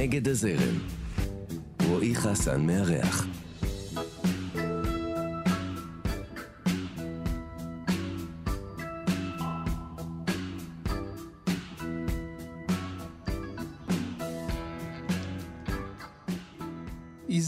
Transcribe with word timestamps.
נגד 0.00 0.28
הזרם. 0.28 0.78
רועי 1.88 2.14
חסן 2.14 2.66
מארח. 2.66 3.26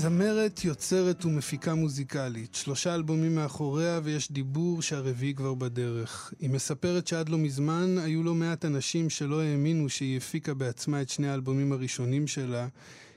זמרת, 0.03 0.64
יוצרת 0.64 1.25
ומפיקה 1.25 1.75
מוזיקלית. 1.75 2.55
שלושה 2.55 2.95
אלבומים 2.95 3.34
מאחוריה 3.34 4.01
ויש 4.05 4.32
דיבור 4.32 4.82
שהרביעי 4.82 5.34
כבר 5.34 5.55
בדרך. 5.55 6.32
היא 6.41 6.51
מספרת 6.51 7.07
שעד 7.07 7.29
לא 7.29 7.39
מזמן 7.39 7.98
היו 7.98 8.23
לא 8.23 8.34
מעט 8.34 8.65
אנשים 8.65 9.11
שלא 9.11 9.43
האמינו 9.43 9.88
שהיא 9.88 10.16
הפיקה 10.16 10.55
בעצמה 10.55 11.02
את 11.02 11.09
שני 11.09 11.29
האלבומים 11.29 11.73
הראשונים 11.73 12.27
שלה, 12.27 12.69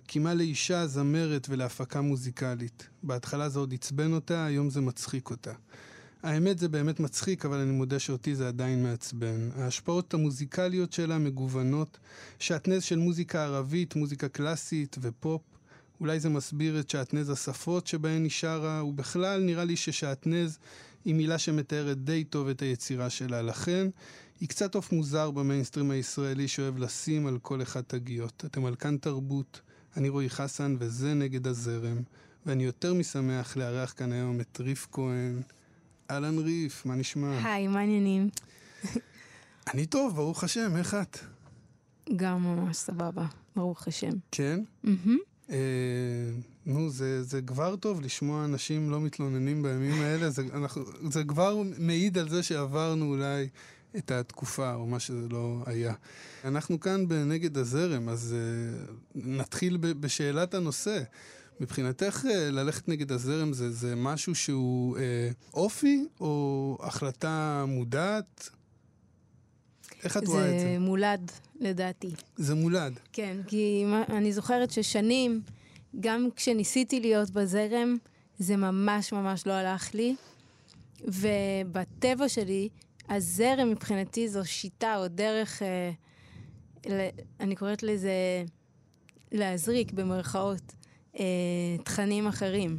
כי 0.08 0.20
מה 0.20 0.34
לאישה 0.34 0.88
זמרת 0.88 1.48
ולהפקה 1.50 2.02
מוזיקלית. 2.02 2.88
בהתחלה 3.04 3.50
זה 3.50 3.60
עוד 3.60 3.74
עצבן 3.74 4.14
אותה, 4.14 4.46
היום 4.46 4.70
זה 4.70 4.82
מצחיק 4.82 5.30
אותה. 5.30 5.54
האמת 6.24 6.60
זה 6.60 6.70
באמת 6.70 7.00
מצחיק, 7.00 7.46
אבל 7.46 7.58
אני 7.58 7.72
מודה 7.72 8.00
שאותי 8.00 8.36
זה 8.36 8.48
עדיין 8.48 8.84
מעצבן. 8.84 9.50
ההשפעות 9.56 10.14
המוזיקליות 10.14 10.94
שלה 10.94 11.18
מגוונות, 11.18 11.98
שעטנז 12.40 12.84
של 12.84 12.98
מוזיקה 13.00 13.44
ערבית, 13.44 13.96
מוזיקה 13.96 14.28
קלאסית 14.28 14.96
ופופ. 15.02 15.55
אולי 16.00 16.20
זה 16.20 16.30
מסביר 16.30 16.80
את 16.80 16.90
שעטנז 16.90 17.30
השפות 17.30 17.88
שבהן 17.88 18.24
היא 18.24 18.32
שרה, 18.32 18.84
ובכלל 18.86 19.44
נראה 19.44 19.64
לי 19.64 19.76
ששעטנז 19.76 20.60
היא 21.06 21.16
מילה 21.16 21.38
שמתארת 21.38 22.04
די 22.04 22.24
טוב 22.24 22.48
את 22.48 22.62
היצירה 22.62 23.10
שלה. 23.10 23.42
לכן, 23.42 23.88
היא 24.40 24.50
קצת 24.50 24.76
עוף 24.76 24.92
מוזר 24.92 25.32
במיינסטרים 25.32 25.92
הישראלי 25.92 26.48
שאוהב 26.48 26.78
לשים 26.78 27.28
על 27.28 27.40
כל 27.42 27.62
אחד 27.62 27.82
תגיות. 27.82 28.44
אתם 28.46 28.66
על 28.66 28.76
כאן 28.76 28.98
תרבות, 28.98 29.62
אני 29.98 30.10
רועי 30.10 30.30
חסן 30.30 30.76
וזה 30.80 31.14
נגד 31.14 31.48
הזרם, 31.48 31.98
ואני 32.46 32.64
יותר 32.64 32.94
משמח 32.94 33.58
לארח 33.58 33.94
כאן 33.98 34.12
היום 34.12 34.42
את 34.42 34.60
ריף 34.60 34.88
כהן. 34.92 35.42
אהלן 36.12 36.38
ריף, 36.38 36.86
מה 36.86 36.96
נשמע? 36.96 37.40
היי, 37.44 37.68
מה 37.68 37.80
העניינים? 37.80 38.30
אני 39.74 39.86
טוב, 39.86 40.16
ברוך 40.16 40.44
השם, 40.44 40.76
איך 40.76 40.94
את? 40.94 41.20
גם 42.16 42.44
ממש 42.44 42.78
סבבה, 42.78 43.26
ברוך 43.56 43.88
השם. 43.88 44.12
כן? 44.32 44.60
מהמם. 44.84 45.18
אה, 45.50 45.56
נו, 46.66 46.90
זה, 46.90 47.42
כבר 47.48 47.76
טוב 47.76 48.02
לשמוע 48.02 48.46
אנשים 48.46 48.90
לא 48.90 49.02
מתלוננים 49.02 49.64
בימים 49.64 50.02
האלה, 50.02 50.30
זה, 51.10 51.24
כבר 51.28 51.62
מעיד 51.78 52.18
על 52.18 52.30
זה 52.30 52.44
שעברנו 52.44 53.06
אולי 53.06 53.48
את 53.98 54.12
התקופה, 54.12 54.74
או 54.74 54.86
מה 54.86 55.00
שזה 55.00 55.28
לא 55.30 55.64
היה. 55.66 55.94
אנחנו 56.46 56.80
כאן 56.80 57.08
בנגד 57.08 57.58
הזרם, 57.58 58.10
אז 58.10 58.36
אה, 58.38 58.94
נתחיל 59.16 59.78
בשאלת 59.78 60.54
הנושא. 60.54 61.04
מבחינתך 61.60 62.26
אה, 62.30 62.52
ללכת 62.52 62.88
נגד 62.88 63.12
הזרם 63.12 63.54
זה, 63.54 63.72
זה 63.72 63.96
משהו 63.96 64.36
שהוא 64.36 64.98
אה, 64.98 65.30
אופי 65.54 66.06
או 66.20 66.78
החלטה 66.82 67.66
מודעת? 67.68 68.50
איך 70.06 70.18
את 70.18 70.28
רואה 70.28 70.46
את 70.56 70.60
זה 70.60 70.66
זה? 70.74 70.80
מולד, 70.80 71.32
לדעתי. 71.60 72.10
זה 72.38 72.56
מולד. 72.56 73.00
כן, 73.14 73.38
כי 73.48 73.86
אני 74.10 74.34
זוכרת 74.34 74.72
ששנים, 74.72 75.42
גם 76.00 76.28
כשניסיתי 76.36 77.00
להיות 77.00 77.30
בזרם, 77.30 77.98
זה 78.40 78.58
ממש 78.58 79.14
ממש 79.14 79.48
לא 79.48 79.52
הלך 79.54 79.94
לי. 79.96 80.16
ובטבע 81.04 82.30
שלי, 82.30 82.70
הזרם 83.10 83.70
מבחינתי 83.72 84.30
זו 84.30 84.46
שיטה 84.46 84.98
או 84.98 85.08
דרך, 85.08 85.62
אה, 85.62 85.92
ל- 86.90 87.10
אני 87.40 87.56
קוראת 87.56 87.84
לזה 87.84 88.44
להזריק 89.32 89.92
במרכאות 89.92 90.74
אה, 91.20 91.24
תכנים 91.84 92.28
אחרים. 92.28 92.78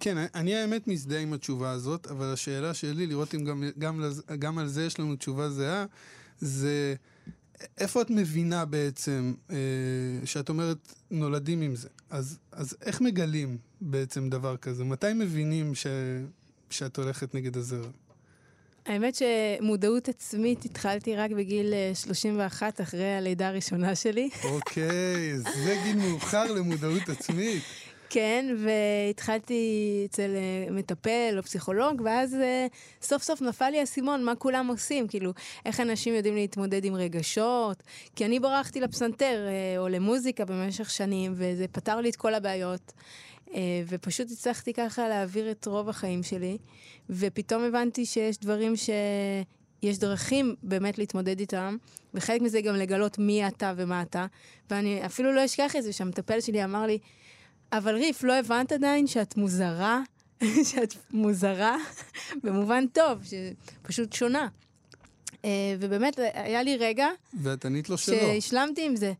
כן, 0.00 0.26
אני 0.34 0.54
האמת 0.54 0.88
מזדהה 0.88 1.20
עם 1.20 1.32
התשובה 1.32 1.70
הזאת, 1.70 2.06
אבל 2.06 2.32
השאלה 2.32 2.74
שלי, 2.74 3.06
לראות 3.06 3.34
אם 3.34 3.44
גם, 3.44 3.64
גם, 3.78 4.00
גם 4.38 4.58
על 4.58 4.66
זה 4.68 4.84
יש 4.86 5.00
לנו 5.00 5.16
תשובה 5.16 5.50
זהה, 5.50 5.84
זה 6.40 6.94
איפה 7.78 8.02
את 8.02 8.10
מבינה 8.10 8.64
בעצם, 8.64 9.34
אה, 9.50 9.56
שאת 10.24 10.48
אומרת 10.48 10.94
נולדים 11.10 11.60
עם 11.60 11.76
זה? 11.76 11.88
אז, 12.10 12.38
אז 12.52 12.76
איך 12.82 13.00
מגלים 13.00 13.58
בעצם 13.80 14.30
דבר 14.30 14.56
כזה? 14.56 14.84
מתי 14.84 15.12
מבינים 15.14 15.74
ש, 15.74 15.86
שאת 16.70 16.96
הולכת 16.96 17.34
נגד 17.34 17.56
הזרם? 17.56 17.90
האמת 18.86 19.14
שמודעות 19.14 20.08
עצמית 20.08 20.64
התחלתי 20.64 21.16
רק 21.16 21.30
בגיל 21.30 21.74
אה, 21.74 21.92
31, 21.94 22.80
אחרי 22.80 23.14
הלידה 23.14 23.48
הראשונה 23.48 23.94
שלי. 23.94 24.30
אוקיי, 24.44 25.38
זה 25.38 25.76
גיל 25.84 25.96
מאוחר 25.96 26.52
למודעות 26.52 27.08
עצמית. 27.08 27.62
כן, 28.14 28.56
והתחלתי 28.58 30.02
אצל 30.10 30.30
אה, 30.36 30.70
מטפל 30.70 31.34
או 31.38 31.42
פסיכולוג, 31.42 32.02
ואז 32.04 32.34
אה, 32.34 32.66
סוף 33.02 33.22
סוף 33.22 33.42
נפל 33.42 33.70
לי 33.70 33.80
האסימון 33.80 34.24
מה 34.24 34.34
כולם 34.34 34.66
עושים, 34.66 35.08
כאילו, 35.08 35.32
איך 35.66 35.80
אנשים 35.80 36.14
יודעים 36.14 36.34
להתמודד 36.34 36.84
עם 36.84 36.94
רגשות, 36.94 37.82
כי 38.16 38.24
אני 38.24 38.40
ברחתי 38.40 38.80
לפסנתר 38.80 39.46
אה, 39.48 39.78
או 39.78 39.88
למוזיקה 39.88 40.44
במשך 40.44 40.90
שנים, 40.90 41.32
וזה 41.36 41.66
פתר 41.72 41.96
לי 41.96 42.10
את 42.10 42.16
כל 42.16 42.34
הבעיות. 42.34 42.92
ופשוט 43.88 44.30
הצלחתי 44.30 44.72
ככה 44.72 45.08
להעביר 45.08 45.50
את 45.50 45.66
רוב 45.66 45.88
החיים 45.88 46.22
שלי, 46.22 46.58
ופתאום 47.10 47.64
הבנתי 47.64 48.06
שיש 48.06 48.38
דברים 48.38 48.76
ש... 48.76 48.90
יש 49.82 49.98
דרכים 49.98 50.54
באמת 50.62 50.98
להתמודד 50.98 51.40
איתם, 51.40 51.76
וחלק 52.14 52.40
מזה 52.40 52.60
גם 52.60 52.74
לגלות 52.74 53.18
מי 53.18 53.48
אתה 53.48 53.72
ומה 53.76 54.02
אתה. 54.02 54.26
ואני 54.70 55.06
אפילו 55.06 55.32
לא 55.32 55.44
אשכח 55.44 55.76
את 55.76 55.82
זה, 55.82 55.92
שהמטפל 55.92 56.40
שלי 56.40 56.64
אמר 56.64 56.86
לי, 56.86 56.98
אבל 57.78 57.94
ריף, 57.94 58.22
לא 58.22 58.32
הבנת 58.32 58.72
עדיין 58.72 59.06
שאת 59.06 59.36
מוזרה? 59.36 60.02
שאת 60.70 60.94
מוזרה 61.10 61.76
במובן 62.42 62.86
טוב, 62.86 63.18
שפשוט 63.24 64.12
שונה. 64.12 64.48
אה, 65.44 65.50
ובאמת, 65.80 66.18
היה 66.34 66.62
לי 66.62 66.76
רגע 66.76 67.08
ואת 67.42 67.64
ענית 67.64 67.88
לו 67.88 67.98
שלא. 67.98 68.16
שהשלמתי 68.16 68.86
עם 68.86 68.96
זה. 68.96 69.12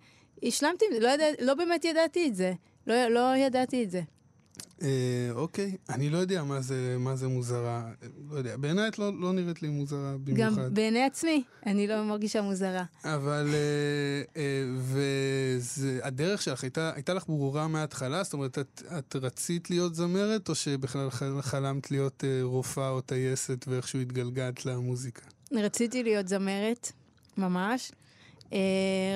השלמתי 0.43 0.85
עם 0.85 0.95
זה, 0.95 1.01
לא, 1.01 1.09
ידע, 1.09 1.25
לא 1.41 1.55
באמת 1.55 1.85
ידעתי 1.85 2.29
את 2.29 2.35
זה. 2.35 2.53
לא, 2.87 3.09
לא 3.09 3.37
ידעתי 3.37 3.85
את 3.85 3.91
זה. 3.91 4.03
אה, 4.83 4.89
אוקיי, 5.31 5.77
אני 5.89 6.11
לא 6.11 6.19
יודע 6.19 6.45
מה 6.45 6.61
זה, 6.61 6.97
מה 6.99 7.17
זה 7.17 7.29
מוזרה. 7.29 7.83
לא 8.31 8.39
יודע, 8.39 8.57
בעיניי 8.57 8.89
את 8.89 8.99
לא, 8.99 9.21
לא 9.21 9.33
נראית 9.33 9.63
לי 9.63 9.69
מוזרה 9.69 10.15
במיוחד. 10.25 10.67
גם 10.67 10.75
בעיני 10.75 11.03
עצמי, 11.05 11.43
אני 11.67 11.87
לא 11.87 12.05
מרגישה 12.05 12.43
מוזרה. 12.43 12.85
אבל, 13.05 13.49
אה, 13.53 14.23
אה, 14.37 14.65
והדרך 16.03 16.43
שלך 16.43 16.63
הייתה, 16.63 16.93
הייתה 16.95 17.15
לך 17.15 17.27
ברורה 17.27 17.69
מההתחלה? 17.69 18.23
זאת 18.23 18.33
אומרת, 18.33 18.59
את, 18.59 18.83
את 18.99 19.17
רצית 19.17 19.71
להיות 19.71 19.95
זמרת, 19.95 20.49
או 20.49 20.55
שבכלל 20.55 21.11
חל- 21.11 21.43
חלמת 21.43 21.91
להיות 21.91 22.25
אה, 22.25 22.41
רופאה 22.43 22.89
או 22.91 23.01
טייסת 23.01 23.65
ואיכשהו 23.69 24.01
התגלגלת 24.01 24.67
למוזיקה? 24.67 25.23
רציתי 25.53 26.03
להיות 26.03 26.29
זמרת, 26.29 26.93
ממש. 27.37 27.93
אה, 28.53 28.59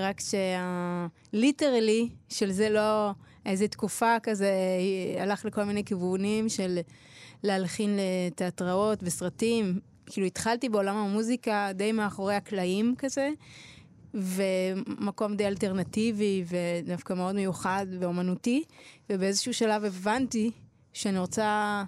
רק 0.02 0.20
שהליטרלי 0.20 2.08
של 2.28 2.52
זה 2.52 2.68
לא... 2.70 3.10
איזה 3.48 3.68
תקופה 3.68 4.16
כזה 4.22 4.52
הלך 5.20 5.44
לכל 5.44 5.64
מיני 5.64 5.84
כיוונים 5.84 6.48
של 6.48 6.78
להלחין 7.42 7.98
לתיאטראות 8.26 8.98
וסרטים. 9.02 9.80
כאילו 10.06 10.26
התחלתי 10.26 10.68
בעולם 10.68 10.96
המוזיקה 10.96 11.70
די 11.74 11.92
מאחורי 11.92 12.34
הקלעים 12.34 12.94
כזה, 12.98 13.30
ומקום 14.14 15.36
די 15.36 15.46
אלטרנטיבי 15.46 16.44
ודווקא 16.46 17.12
מאוד 17.12 17.34
מיוחד 17.34 17.86
ואומנותי, 18.00 18.64
ובאיזשהו 19.10 19.54
שלב 19.54 19.84
הבנתי 19.84 20.50
שאני 20.92 21.18
רוצה 21.18 21.82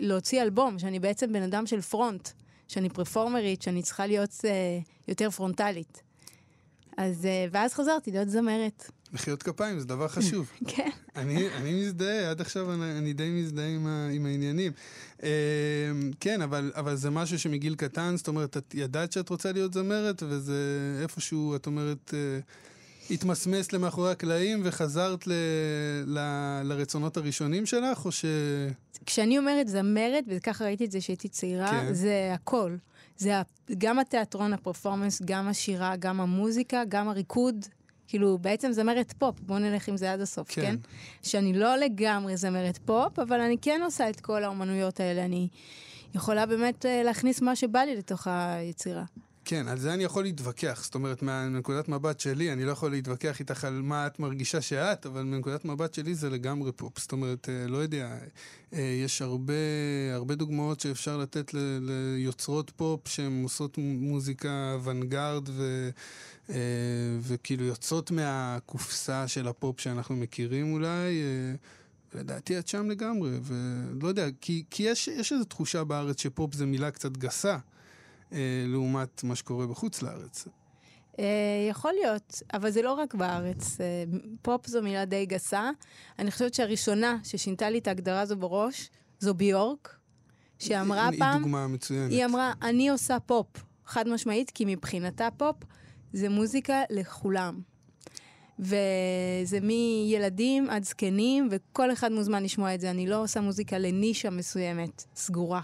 להוציא 0.00 0.42
אלבום, 0.42 0.78
שאני 0.78 1.00
בעצם 1.00 1.32
בן 1.32 1.42
אדם 1.42 1.66
של 1.66 1.80
פרונט, 1.80 2.28
שאני 2.68 2.88
פרפורמרית, 2.88 3.62
שאני 3.62 3.82
צריכה 3.82 4.06
להיות 4.06 4.30
uh, 4.30 4.44
יותר 5.08 5.30
פרונטלית. 5.30 6.02
אז, 6.96 7.24
uh, 7.24 7.50
ואז 7.52 7.74
חזרתי 7.74 8.10
להיות 8.10 8.28
זמרת. 8.28 8.90
מחיאות 9.14 9.42
כפיים 9.42 9.78
זה 9.78 9.86
דבר 9.86 10.08
חשוב. 10.08 10.50
כן. 10.74 10.90
אני, 11.16 11.48
אני 11.56 11.80
מזדהה, 11.80 12.30
עד 12.30 12.40
עכשיו 12.40 12.72
אני, 12.72 12.98
אני 12.98 13.12
די 13.12 13.30
מזדהה 13.30 13.68
עם, 13.68 13.86
ה, 13.86 14.08
עם 14.12 14.26
העניינים. 14.26 14.72
אה, 15.22 15.28
כן, 16.20 16.42
אבל, 16.42 16.72
אבל 16.74 16.96
זה 16.96 17.10
משהו 17.10 17.38
שמגיל 17.38 17.74
קטן, 17.74 18.16
זאת 18.16 18.28
אומרת, 18.28 18.56
את 18.56 18.74
ידעת 18.74 19.12
שאת 19.12 19.28
רוצה 19.28 19.52
להיות 19.52 19.74
זמרת, 19.74 20.22
וזה 20.28 20.54
איפשהו, 21.02 21.56
את 21.56 21.66
אומרת, 21.66 22.14
אה, 22.14 22.38
התמסמס 23.10 23.72
למאחורי 23.72 24.10
הקלעים 24.10 24.60
וחזרת 24.64 25.26
ל, 25.26 25.32
ל, 26.06 26.18
לרצונות 26.64 27.16
הראשונים 27.16 27.66
שלך, 27.66 28.04
או 28.04 28.12
ש... 28.12 28.24
כשאני 29.06 29.38
אומרת 29.38 29.68
זמרת, 29.68 30.24
וככה 30.28 30.64
ראיתי 30.64 30.84
את 30.84 30.90
זה 30.90 30.98
כשהייתי 30.98 31.28
צעירה, 31.28 31.70
כן. 31.70 31.94
זה 31.94 32.30
הכל. 32.34 32.76
זה 33.16 33.32
גם 33.78 33.98
התיאטרון, 33.98 34.52
הפרפורמנס, 34.52 35.22
גם 35.24 35.48
השירה, 35.48 35.96
גם 35.96 36.20
המוזיקה, 36.20 36.82
גם 36.88 37.08
הריקוד. 37.08 37.66
כאילו, 38.14 38.38
בעצם 38.38 38.72
זמרת 38.72 39.12
פופ, 39.18 39.40
בואו 39.40 39.58
נלך 39.58 39.88
עם 39.88 39.96
זה 39.96 40.12
עד 40.12 40.20
הסוף, 40.20 40.48
כן. 40.48 40.62
כן? 40.62 40.76
שאני 41.22 41.52
לא 41.52 41.76
לגמרי 41.76 42.36
זמרת 42.36 42.78
פופ, 42.78 43.18
אבל 43.18 43.40
אני 43.40 43.56
כן 43.62 43.80
עושה 43.84 44.10
את 44.10 44.20
כל 44.20 44.44
האומנויות 44.44 45.00
האלה. 45.00 45.24
אני 45.24 45.48
יכולה 46.14 46.46
באמת 46.46 46.86
אה, 46.86 47.02
להכניס 47.02 47.42
מה 47.42 47.56
שבא 47.56 47.80
לי 47.80 47.96
לתוך 47.96 48.26
היצירה. 48.26 49.04
כן, 49.44 49.68
על 49.68 49.78
זה 49.78 49.94
אני 49.94 50.04
יכול 50.04 50.22
להתווכח. 50.22 50.80
זאת 50.84 50.94
אומרת, 50.94 51.22
מנקודת 51.22 51.88
מבט 51.88 52.20
שלי, 52.20 52.52
אני 52.52 52.64
לא 52.64 52.70
יכול 52.70 52.90
להתווכח 52.90 53.40
איתך 53.40 53.64
על 53.64 53.82
מה 53.82 54.06
את 54.06 54.18
מרגישה 54.18 54.60
שאת, 54.60 55.06
אבל 55.06 55.22
מנקודת 55.22 55.64
מבט 55.64 55.94
שלי 55.94 56.14
זה 56.14 56.30
לגמרי 56.30 56.72
פופ. 56.72 56.98
זאת 56.98 57.12
אומרת, 57.12 57.48
אה, 57.48 57.66
לא 57.66 57.76
יודע, 57.76 58.18
אה, 58.72 58.80
יש 59.04 59.22
הרבה, 59.22 59.54
הרבה 60.12 60.34
דוגמאות 60.34 60.80
שאפשר 60.80 61.16
לתת 61.16 61.54
ל, 61.54 61.58
ליוצרות 61.82 62.70
פופ 62.76 63.08
שהן 63.08 63.42
עושות 63.42 63.78
מוזיקה 63.78 64.72
אוונגרד 64.74 65.48
ו... 65.48 65.90
אה, 66.50 66.56
וכאילו 67.20 67.64
יוצאות 67.64 68.10
מהקופסה 68.10 69.28
של 69.28 69.48
הפופ 69.48 69.80
שאנחנו 69.80 70.16
מכירים 70.16 70.72
אולי. 70.72 71.22
לדעתי 72.14 72.58
את 72.58 72.68
שם 72.68 72.90
לגמרי, 72.90 73.30
ולא 73.42 74.08
יודע, 74.08 74.26
כי, 74.40 74.64
כי 74.70 74.82
יש, 74.82 75.08
יש 75.08 75.32
איזו 75.32 75.44
תחושה 75.44 75.84
בארץ 75.84 76.22
שפופ 76.22 76.54
זה 76.54 76.66
מילה 76.66 76.90
קצת 76.90 77.16
גסה. 77.16 77.58
אה, 78.34 78.64
לעומת 78.66 79.24
מה 79.24 79.36
שקורה 79.36 79.66
בחוץ 79.66 80.02
לארץ. 80.02 80.48
אה, 81.18 81.24
יכול 81.70 81.92
להיות, 82.00 82.42
אבל 82.54 82.70
זה 82.70 82.82
לא 82.82 82.92
רק 82.92 83.14
בארץ. 83.14 83.80
אה, 83.80 84.04
פופ 84.42 84.66
זו 84.66 84.82
מילה 84.82 85.04
די 85.04 85.26
גסה. 85.26 85.70
אני 86.18 86.30
חושבת 86.30 86.54
שהראשונה 86.54 87.16
ששינתה 87.24 87.70
לי 87.70 87.78
את 87.78 87.86
ההגדרה 87.86 88.20
הזו 88.20 88.36
בראש, 88.36 88.90
זו 89.20 89.34
ביורק, 89.34 89.96
שאמרה 90.58 91.08
היא, 91.08 91.18
פעם... 91.18 91.32
היא 91.32 91.40
דוגמה 91.40 91.68
מצוינת. 91.68 92.10
היא 92.10 92.24
אמרה, 92.24 92.52
אני 92.62 92.88
עושה 92.88 93.20
פופ, 93.20 93.46
חד 93.86 94.08
משמעית, 94.08 94.50
כי 94.50 94.64
מבחינתה 94.66 95.28
פופ 95.36 95.56
זה 96.12 96.28
מוזיקה 96.28 96.82
לכולם. 96.90 97.60
וזה 98.58 99.60
מילדים 99.62 100.70
עד 100.70 100.84
זקנים, 100.84 101.48
וכל 101.50 101.92
אחד 101.92 102.12
מוזמן 102.12 102.42
לשמוע 102.42 102.74
את 102.74 102.80
זה. 102.80 102.90
אני 102.90 103.06
לא 103.06 103.22
עושה 103.22 103.40
מוזיקה 103.40 103.78
לנישה 103.78 104.30
מסוימת, 104.30 105.04
סגורה. 105.16 105.60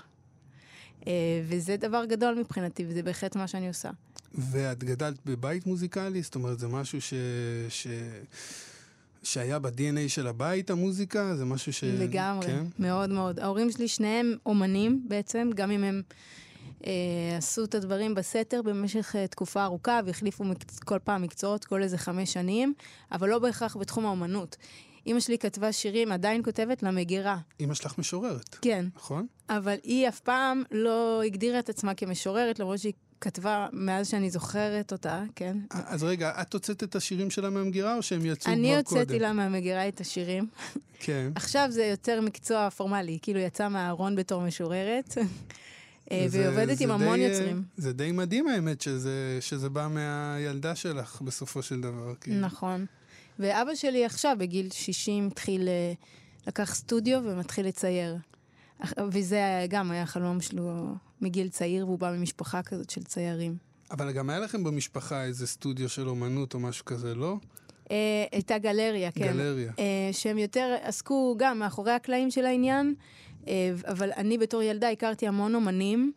אה, 1.07 1.13
וזה 1.49 1.77
דבר 1.77 2.05
גדול 2.05 2.35
מבחינתי, 2.35 2.85
וזה 2.89 3.03
בהחלט 3.03 3.37
מה 3.37 3.47
שאני 3.47 3.69
עושה. 3.69 3.91
ואת 4.35 4.85
גדלת 4.85 5.17
בבית 5.27 5.67
מוזיקלי? 5.67 6.23
זאת 6.23 6.35
אומרת, 6.35 6.59
זה 6.59 6.69
משהו 6.69 7.01
ש... 7.01 7.15
ש... 7.69 7.87
שהיה 9.23 9.59
ב-DNA 9.59 10.09
של 10.09 10.27
הבית, 10.27 10.71
המוזיקה? 10.71 11.37
זה 11.37 11.45
משהו 11.45 11.73
ש... 11.73 11.85
לגמרי, 11.85 12.47
כן? 12.47 12.65
מאוד 12.79 13.11
מאוד. 13.11 13.41
ההורים 13.41 13.71
שלי 13.71 13.89
שניהם 13.89 14.35
אומנים 14.47 15.05
בעצם, 15.09 15.51
גם 15.55 15.71
אם 15.71 15.85
הם 15.85 16.03
אה, 16.87 16.93
עשו 17.39 17.65
את 17.65 17.75
הדברים 17.75 18.15
בסתר 18.15 18.63
במשך 18.63 19.17
אה, 19.17 19.27
תקופה 19.27 19.65
ארוכה 19.65 20.01
והחליפו 20.07 20.45
מקצ... 20.45 20.79
כל 20.79 20.99
פעם 21.05 21.23
מקצועות, 21.23 21.65
כל 21.65 21.83
איזה 21.83 21.99
חמש 21.99 22.33
שנים, 22.33 22.75
אבל 23.13 23.29
לא 23.29 23.39
בהכרח 23.39 23.77
בתחום 23.77 24.07
האומנות. 24.07 24.57
אימא 25.07 25.21
שלי 25.21 25.39
כתבה 25.39 25.73
שירים, 25.73 26.13
עדיין 26.13 26.43
כותבת 26.45 26.83
למגירה. 26.83 27.39
אימא 27.61 27.75
שלך 27.75 27.99
משוררת. 27.99 28.57
כן. 28.63 28.87
נכון? 28.97 29.27
אבל 29.49 29.77
היא 29.83 30.09
אף 30.09 30.21
פעם 30.21 30.63
לא 30.71 31.23
הגדירה 31.23 31.59
את 31.59 31.69
עצמה 31.69 31.95
כמשוררת, 31.95 32.59
למרות 32.59 32.79
שהיא 32.79 32.93
כתבה 33.21 33.67
מאז 33.73 34.09
שאני 34.09 34.31
זוכרת 34.31 34.93
אותה, 34.93 35.23
כן. 35.35 35.57
אז 35.71 36.03
רגע, 36.03 36.43
את 36.43 36.53
הוצאת 36.53 36.83
את 36.83 36.97
השירים 36.97 37.31
שלה 37.31 37.51
מהמגירה, 37.51 37.97
או 37.97 38.03
שהם 38.03 38.27
יצאו 38.27 38.45
כבר 38.45 38.53
קודם? 38.53 38.65
אני 38.65 38.77
הוצאתי 38.77 39.19
לה 39.19 39.33
מהמגירה 39.33 39.89
את 39.89 40.01
השירים. 40.01 40.47
כן. 40.99 41.31
עכשיו 41.35 41.69
זה 41.71 41.85
יותר 41.85 42.21
מקצוע 42.21 42.71
פורמלי, 42.71 43.19
כאילו 43.23 43.41
יצא 43.41 43.69
מהארון 43.69 44.17
בתור 44.17 44.43
משוררת. 44.43 45.19
אה, 46.13 46.27
והיא 46.31 46.49
עובדת 46.49 46.81
עם 46.81 46.91
המון 46.91 47.21
יוצרים. 47.21 47.63
זה 47.77 47.93
די 47.93 48.13
מדהים 48.13 48.49
האמת 48.49 48.81
שזה, 48.81 49.39
שזה 49.41 49.69
בא 49.69 49.89
מהילדה 49.91 50.75
שלך 50.75 51.23
בסופו 51.23 51.63
של 51.63 51.81
דבר. 51.81 52.15
כאילו. 52.21 52.41
נכון. 52.41 52.87
ואבא 53.41 53.75
שלי 53.75 54.05
עכשיו, 54.05 54.37
בגיל 54.39 54.71
60, 54.71 55.27
התחיל, 55.27 55.69
אה, 55.69 55.93
לקח 56.47 56.75
סטודיו 56.75 57.21
ומתחיל 57.25 57.67
לצייר. 57.67 58.17
וזה 59.13 59.41
גם 59.69 59.91
היה 59.91 60.07
חלום 60.07 60.41
שלו 60.41 60.95
מגיל 61.21 61.49
צעיר, 61.49 61.87
והוא 61.87 61.99
בא 61.99 62.13
ממשפחה 62.17 62.63
כזאת 62.63 62.91
של 62.91 63.03
ציירים. 63.03 63.57
אבל 63.91 64.13
גם 64.13 64.31
היה 64.31 64.39
לכם 64.39 64.65
במשפחה 64.65 65.25
איזה 65.25 65.47
סטודיו 65.47 65.89
של 65.89 66.09
אומנות 66.09 66.55
או 66.55 66.61
משהו 66.61 66.85
כזה, 66.85 67.15
לא? 67.15 67.37
אה, 67.91 68.25
הייתה 68.33 68.59
גלריה, 68.59 69.11
כן. 69.11 69.33
גלריה. 69.33 69.73
אה, 69.79 70.09
שהם 70.13 70.39
יותר 70.39 70.77
עסקו 70.83 71.35
גם 71.39 71.59
מאחורי 71.59 71.93
הקלעים 71.93 72.31
של 72.31 72.45
העניין, 72.47 72.95
אבל 73.85 74.11
אני 74.17 74.39
בתור 74.39 74.63
ילדה 74.63 74.91
הכרתי 74.91 75.27
המון 75.29 75.55
אומנים, 75.55 76.13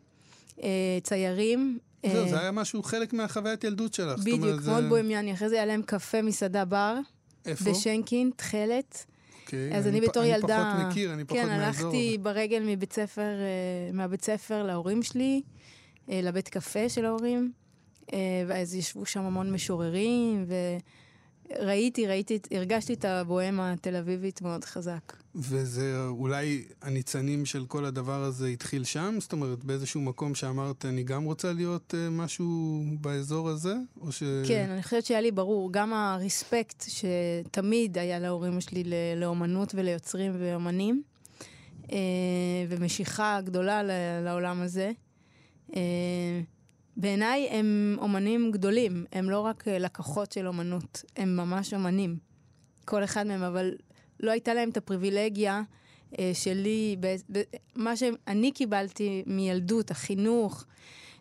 ציירים, 1.02 1.78
זהו, 2.12 2.28
זה 2.28 2.40
היה 2.40 2.52
משהו, 2.52 2.82
חלק 2.82 3.12
מהחוויית 3.12 3.64
ילדות 3.64 3.94
שלך. 3.94 4.18
בדיוק, 4.18 4.60
מאוד 4.66 4.84
בוהמיאני. 4.84 5.32
אחרי 5.34 5.48
זה 5.48 5.54
היה 5.54 5.66
להם 5.66 5.82
קפה 5.82 6.22
מסעדה 6.22 6.64
בר. 6.64 6.98
איפה? 7.46 7.70
בשנקין, 7.70 8.30
תכלת. 8.36 9.04
אוקיי. 9.44 9.76
אז 9.76 9.86
אני, 9.86 9.98
אני 9.98 10.06
בתור 10.06 10.22
פ... 10.22 10.26
ילדה... 10.26 10.62
אני 10.62 10.80
פחות 10.80 10.90
מכיר, 10.90 11.12
אני 11.12 11.24
פחות 11.24 11.38
כן, 11.38 11.46
מהאזור. 11.46 11.80
כן, 11.80 11.86
הלכתי 11.86 12.18
ברגל 12.22 12.62
מבית 12.66 12.92
ספר, 12.92 13.22
אה, 13.22 13.92
מהבית 13.92 14.24
ספר 14.24 14.62
להורים 14.62 15.02
שלי, 15.02 15.42
אה, 16.10 16.20
לבית 16.22 16.48
קפה 16.48 16.88
של 16.88 17.04
ההורים, 17.04 17.52
אה, 18.12 18.18
ואז 18.46 18.74
ישבו 18.74 19.06
שם 19.06 19.20
המון 19.20 19.52
משוררים, 19.52 20.44
וראיתי, 20.48 20.84
ראיתי, 21.60 22.06
הרגשתי 22.50 22.92
את 22.92 23.04
הבוהמה 23.04 23.72
התל 23.72 23.96
אביבית 23.96 24.42
מאוד 24.42 24.64
חזק. 24.64 25.16
וזה 25.34 26.06
אולי 26.08 26.64
הניצנים 26.82 27.46
של 27.46 27.66
כל 27.66 27.84
הדבר 27.84 28.22
הזה 28.22 28.48
התחיל 28.48 28.84
שם? 28.84 29.16
זאת 29.20 29.32
אומרת, 29.32 29.64
באיזשהו 29.64 30.00
מקום 30.00 30.34
שאמרת, 30.34 30.84
אני 30.84 31.02
גם 31.02 31.24
רוצה 31.24 31.52
להיות 31.52 31.94
uh, 31.94 32.10
משהו 32.10 32.82
באזור 33.00 33.48
הזה? 33.48 33.74
או 34.00 34.12
ש... 34.12 34.22
כן, 34.48 34.70
אני 34.70 34.82
חושבת 34.82 35.04
שהיה 35.04 35.20
לי 35.20 35.30
ברור, 35.30 35.72
גם 35.72 35.92
הרספקט 35.92 36.84
שתמיד 36.88 37.98
היה 37.98 38.18
להורים 38.18 38.60
שלי 38.60 38.84
לאומנות 39.16 39.74
וליוצרים 39.74 40.32
ואומנים, 40.38 41.02
uh, 41.82 41.90
ומשיכה 42.68 43.40
גדולה 43.44 43.82
לעולם 44.24 44.60
הזה. 44.60 44.92
Uh, 45.70 45.74
בעיניי 46.96 47.48
הם 47.50 47.96
אומנים 48.00 48.50
גדולים, 48.50 49.04
הם 49.12 49.30
לא 49.30 49.40
רק 49.40 49.68
לקוחות 49.68 50.32
של 50.32 50.46
אומנות, 50.46 51.04
הם 51.16 51.36
ממש 51.36 51.74
אומנים. 51.74 52.16
כל 52.84 53.04
אחד 53.04 53.26
מהם, 53.26 53.42
אבל 53.42 53.74
לא 54.20 54.30
הייתה 54.30 54.54
להם 54.54 54.68
את 54.68 54.76
הפריבילגיה 54.76 55.62
אה, 56.18 56.30
שלי, 56.34 56.96
ב, 57.00 57.14
ב, 57.32 57.42
מה 57.76 57.96
שאני 57.96 58.52
קיבלתי 58.52 59.22
מילדות, 59.26 59.90
החינוך, 59.90 60.64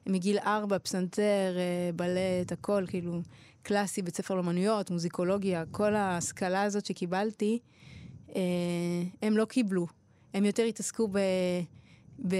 מגיל 0.08 0.38
ארבע, 0.38 0.80
פסנתר, 0.80 1.56
אה, 1.58 1.90
בלט, 1.96 2.52
הכל, 2.52 2.84
כאילו, 2.88 3.22
קלאסי, 3.64 4.02
בית 4.02 4.16
ספר 4.16 4.36
לאמנויות, 4.36 4.92
מוזיקולוגיה, 4.92 5.64
כל 5.72 5.96
ההשכלה 5.96 6.64
הזאת 6.64 6.86
שקיבלתי, 6.86 7.60
אה, 8.36 8.42
הם 9.22 9.38
לא 9.38 9.46
קיבלו. 9.46 9.88
הם 10.34 10.46
יותר 10.46 10.64
התעסקו 10.64 11.08
ב... 11.08 11.20
ב... 12.28 12.36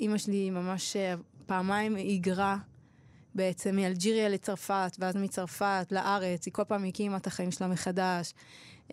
אימא 0.00 0.18
שלי 0.18 0.50
ממש 0.50 0.96
אה, 0.96 1.14
פעמיים 1.46 1.96
היגרה 1.96 2.56
בעצם 3.34 3.76
מאלג'יריה 3.76 4.28
לצרפת, 4.28 4.96
ואז 4.98 5.16
מצרפת 5.16 5.86
לארץ, 5.90 6.46
היא 6.46 6.54
כל 6.54 6.64
פעם 6.64 6.84
הקימה 6.84 7.16
את 7.16 7.26
החיים 7.26 7.50
שלה 7.50 7.66
מחדש. 7.68 8.34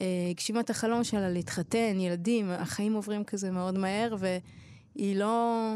אה, 0.01 0.07
הגשימה 0.29 0.59
את 0.59 0.69
החלום 0.69 1.03
שלה 1.03 1.29
להתחתן, 1.29 1.99
ילדים, 1.99 2.49
החיים 2.49 2.93
עוברים 2.93 3.23
כזה 3.23 3.51
מאוד 3.51 3.77
מהר, 3.77 4.15
והיא 4.19 5.15
לא... 5.15 5.73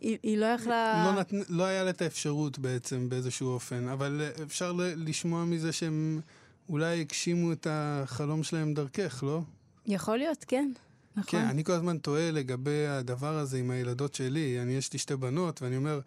היא, 0.00 0.18
היא 0.22 0.38
לא 0.38 0.46
יכלה... 0.46 1.12
לא, 1.12 1.20
נת... 1.20 1.32
לא 1.48 1.64
היה 1.64 1.84
לה 1.84 1.90
את 1.90 2.02
האפשרות 2.02 2.58
בעצם 2.58 3.08
באיזשהו 3.08 3.48
אופן, 3.48 3.88
אבל 3.88 4.30
אפשר 4.42 4.72
לשמוע 4.76 5.44
מזה 5.44 5.72
שהם 5.72 6.20
אולי 6.68 7.00
הגשימו 7.00 7.52
את 7.52 7.66
החלום 7.70 8.42
שלהם 8.42 8.74
דרכך, 8.74 9.24
לא? 9.26 9.40
יכול 9.86 10.18
להיות, 10.18 10.44
כן. 10.48 10.72
נכון. 11.16 11.40
כן, 11.40 11.46
אני 11.46 11.64
כל 11.64 11.72
הזמן 11.72 11.98
תוהה 11.98 12.30
לגבי 12.30 12.86
הדבר 12.86 13.38
הזה 13.38 13.58
עם 13.58 13.70
הילדות 13.70 14.14
שלי. 14.14 14.62
אני, 14.62 14.76
יש 14.76 14.92
לי 14.92 14.98
שתי 14.98 15.16
בנות, 15.16 15.62
ואני 15.62 15.76
אומר, 15.76 16.00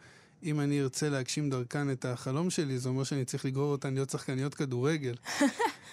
אם 0.44 0.60
אני 0.60 0.82
ארצה 0.82 1.10
להגשים 1.10 1.50
דרכן 1.50 1.92
את 1.92 2.06
החלום 2.06 2.50
שלי, 2.50 2.80
זה 2.80 2.90
אומר 2.90 3.04
שאני 3.04 3.26
צריך 3.26 3.46
לגרור 3.46 3.72
אותן 3.72 3.94
להיות 3.94 4.10
שחקניות 4.10 4.56
כדורגל. 4.56 5.16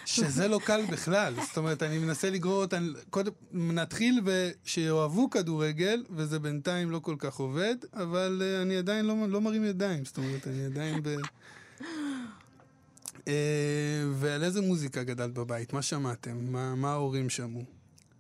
שזה 0.07 0.49
לא 0.49 0.61
קל 0.65 0.81
בכלל. 0.93 1.35
זאת 1.49 1.57
אומרת, 1.57 1.83
אני 1.83 1.99
מנסה 1.99 2.31
לגרור 2.31 2.63
אותן, 2.63 2.93
קודם, 3.11 3.33
נתחיל 3.53 4.21
ושיאהבו 4.25 5.31
כדורגל, 5.31 6.05
וזה 6.11 6.39
בינתיים 6.39 6.91
לא 6.91 6.99
כל 6.99 7.15
כך 7.19 7.37
עובד, 7.37 7.77
אבל 7.93 8.43
uh, 8.43 8.63
אני 8.63 8.77
עדיין 8.77 9.05
לא, 9.05 9.15
לא 9.29 9.41
מרים 9.41 9.65
ידיים. 9.65 10.05
זאת 10.05 10.19
אומרת, 10.19 10.49
אני 10.49 10.65
עדיין 10.65 11.03
ב... 11.03 11.17
Uh, 13.15 13.27
ועל 14.13 14.45
איזה 14.45 14.61
מוזיקה 14.61 15.03
גדלת 15.03 15.33
בבית? 15.35 15.73
מה 15.73 15.83
שמעתם? 15.83 16.53
מה, 16.53 16.75
מה 16.75 16.93
ההורים 16.93 17.31
שמעו? 17.31 17.65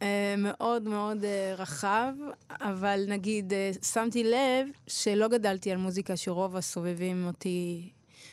Uh, 0.04 0.06
מאוד 0.38 0.88
מאוד 0.88 1.22
uh, 1.22 1.60
רחב, 1.60 2.12
אבל 2.50 3.04
נגיד, 3.08 3.52
uh, 3.52 3.86
שמתי 3.86 4.24
לב 4.24 4.68
שלא 4.86 5.28
גדלתי 5.28 5.70
על 5.70 5.76
מוזיקה 5.76 6.16
שרוב 6.16 6.56
הסובבים 6.56 7.26
אותי 7.26 7.88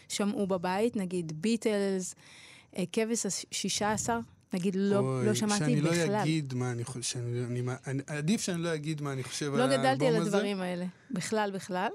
שמעו 0.08 0.48
בבית, 0.48 0.96
נגיד 0.96 1.42
ביטלס, 1.42 2.16
כבש 2.92 3.26
השישה 3.26 3.92
עשר, 3.92 4.20
נגיד, 4.54 4.76
לא, 4.76 5.00
אוי, 5.00 5.26
לא 5.26 5.34
שמעתי 5.34 5.60
שאני 5.60 5.82
בכלל. 5.82 5.96
שאני 5.96 6.12
לא 6.12 6.22
אגיד 6.22 6.54
מה 6.54 6.72
אני 6.72 6.84
חושב, 6.84 7.02
שאני, 7.02 7.46
אני, 7.46 7.62
אני, 7.88 8.02
עדיף 8.08 8.42
שאני 8.42 8.64
לא 8.64 8.74
אגיד 8.74 9.02
מה 9.02 9.14
אני 9.14 9.24
חושב 9.24 9.46
לא 9.46 9.54
על 9.54 9.62
האלבום 9.62 9.80
הזה. 9.80 9.88
לא 9.88 9.94
גדלתי 9.96 10.08
על 10.08 10.16
הדברים 10.16 10.62
האלה, 10.62 10.86
בכלל, 11.12 11.52
בכלל. 11.52 11.90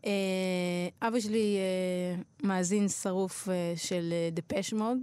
Uh, 0.00 0.04
אבא 1.02 1.20
שלי 1.20 1.56
uh, 1.56 2.46
מאזין 2.46 2.88
שרוף 2.88 3.48
uh, 3.48 3.50
של 3.76 4.14
דפש 4.32 4.72
מוד. 4.72 4.98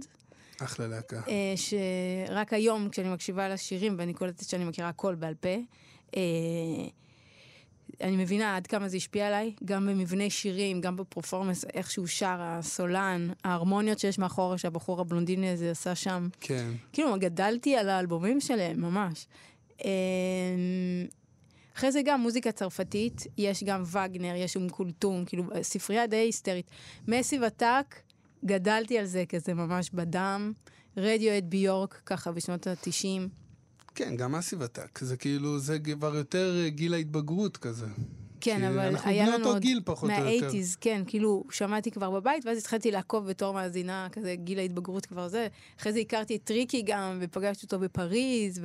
אחלה 0.62 0.86
להקה. 0.86 1.20
Uh, 1.20 1.30
שרק 1.56 2.52
היום, 2.52 2.88
כשאני 2.88 3.08
מקשיבה 3.12 3.48
לשירים, 3.48 3.94
ואני 3.98 4.14
קולטת 4.14 4.48
שאני 4.48 4.64
מכירה 4.64 4.88
הכל 4.88 5.14
בעל 5.14 5.34
פה, 5.34 5.56
uh, 6.10 6.14
אני 8.00 8.16
מבינה 8.16 8.56
עד 8.56 8.66
כמה 8.66 8.88
זה 8.88 8.96
השפיע 8.96 9.26
עליי, 9.26 9.54
גם 9.64 9.86
במבנה 9.86 10.30
שירים, 10.30 10.80
גם 10.80 10.96
בפרפורמנס, 10.96 11.64
איך 11.74 11.90
שהוא 11.90 12.06
שר, 12.06 12.36
הסולן, 12.38 13.28
ההרמוניות 13.44 13.98
שיש 13.98 14.18
מאחורה, 14.18 14.58
שהבחור 14.58 15.00
הבלונדיני 15.00 15.50
הזה 15.50 15.70
עשה 15.70 15.94
שם. 15.94 16.28
כן. 16.40 16.72
כאילו, 16.92 17.14
גדלתי 17.18 17.76
על 17.76 17.88
האלבומים 17.88 18.40
שלהם, 18.40 18.80
ממש. 18.80 19.26
אמ, 19.84 19.90
אחרי 21.76 21.92
זה 21.92 22.00
גם 22.04 22.20
מוזיקה 22.20 22.52
צרפתית, 22.52 23.26
יש 23.38 23.64
גם 23.64 23.82
וגנר, 23.86 24.34
יש 24.36 24.56
אום 24.56 24.68
כולתום, 24.68 25.24
כאילו, 25.24 25.44
ספרייה 25.62 26.06
די 26.06 26.16
היסטרית. 26.16 26.70
Massive 27.08 27.38
Attack, 27.46 28.02
גדלתי 28.44 28.98
על 28.98 29.06
זה 29.06 29.24
כזה 29.28 29.54
ממש 29.54 29.90
בדם. 29.90 30.52
רדיוהד, 30.96 31.48
ביורק, 31.48 32.02
ככה 32.06 32.32
בשנות 32.32 32.66
ה-90. 32.66 33.28
כן, 33.94 34.16
גם 34.16 34.34
Massive 34.34 34.62
Attack. 34.62 34.98
זה 34.98 35.16
כאילו, 35.16 35.58
זה 35.58 35.78
כבר 35.78 36.16
יותר 36.16 36.60
אה, 36.64 36.68
גיל 36.68 36.94
ההתבגרות 36.94 37.56
כזה. 37.56 37.86
כן, 38.40 38.64
אבל 38.64 38.96
היה 39.04 39.26
לנו 39.26 39.32
עוד... 39.32 39.40
אנחנו 39.40 39.42
בני 39.42 39.48
אותו 39.48 39.60
גיל 39.60 39.80
פחות 39.84 40.10
או 40.10 40.14
יותר. 40.14 40.46
מה-80's, 40.46 40.76
כן, 40.80 41.02
כאילו, 41.06 41.44
שמעתי 41.50 41.90
כבר 41.90 42.10
בבית, 42.10 42.46
ואז 42.46 42.58
התחלתי 42.58 42.90
לעקוב 42.90 43.26
בתור 43.26 43.54
מאזינה, 43.54 44.08
כזה 44.12 44.34
גיל 44.34 44.58
ההתבגרות 44.58 45.06
כבר 45.06 45.28
זה. 45.28 45.48
אחרי 45.80 45.92
זה 45.92 45.98
הכרתי 45.98 46.36
את 46.36 46.44
טריקי 46.44 46.82
גם, 46.82 47.18
ופגשתי 47.20 47.66
אותו 47.66 47.78
בפריז, 47.78 48.60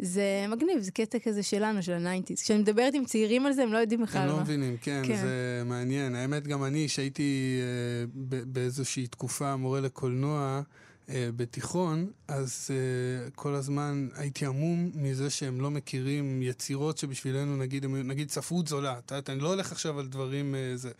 וזה 0.00 0.46
מגניב, 0.48 0.80
זה 0.80 0.90
קטע 0.90 1.18
כזה 1.18 1.42
שלנו, 1.42 1.82
של 1.82 1.92
הניינטיז. 1.92 2.42
כשאני 2.42 2.58
מדברת 2.58 2.94
עם 2.94 3.04
צעירים 3.04 3.46
על 3.46 3.52
זה, 3.52 3.62
הם 3.62 3.72
לא 3.72 3.78
יודעים 3.78 4.02
בכלל 4.02 4.26
מה. 4.26 4.32
הם 4.32 4.36
לא 4.36 4.42
מבינים, 4.42 4.76
כן, 4.80 5.02
כן, 5.06 5.16
זה 5.22 5.62
מעניין. 5.66 6.14
האמת, 6.14 6.46
גם 6.46 6.64
אני, 6.64 6.88
שהייתי 6.88 7.60
אה, 7.60 8.06
באיזושהי 8.46 9.06
תקופה 9.06 9.56
מורה 9.56 9.80
לקולנוע, 9.80 10.62
אה, 11.10 11.28
בתיכון, 11.36 12.10
אז 12.28 12.70
uh, 12.70 13.30
כל 13.34 13.54
הזמן 13.54 14.08
הייתי 14.14 14.46
עמום 14.46 14.90
מזה 14.94 15.30
שהם 15.30 15.60
לא 15.60 15.70
מכירים 15.70 16.42
יצירות 16.42 16.98
שבשבילנו, 16.98 17.56
נגיד, 17.56 17.86
נגיד 17.86 18.30
ספרות 18.30 18.68
זולה. 18.68 18.98
את 18.98 19.10
יודעת, 19.10 19.30
אני 19.30 19.40
לא 19.40 19.48
הולך 19.48 19.72
עכשיו 19.72 19.98
על 19.98 20.08
דברים, 20.08 20.54
uh, 20.54 20.76
זה, 20.76 20.90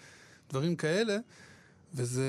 דברים 0.50 0.76
כאלה, 0.76 1.16
וזה 1.94 2.28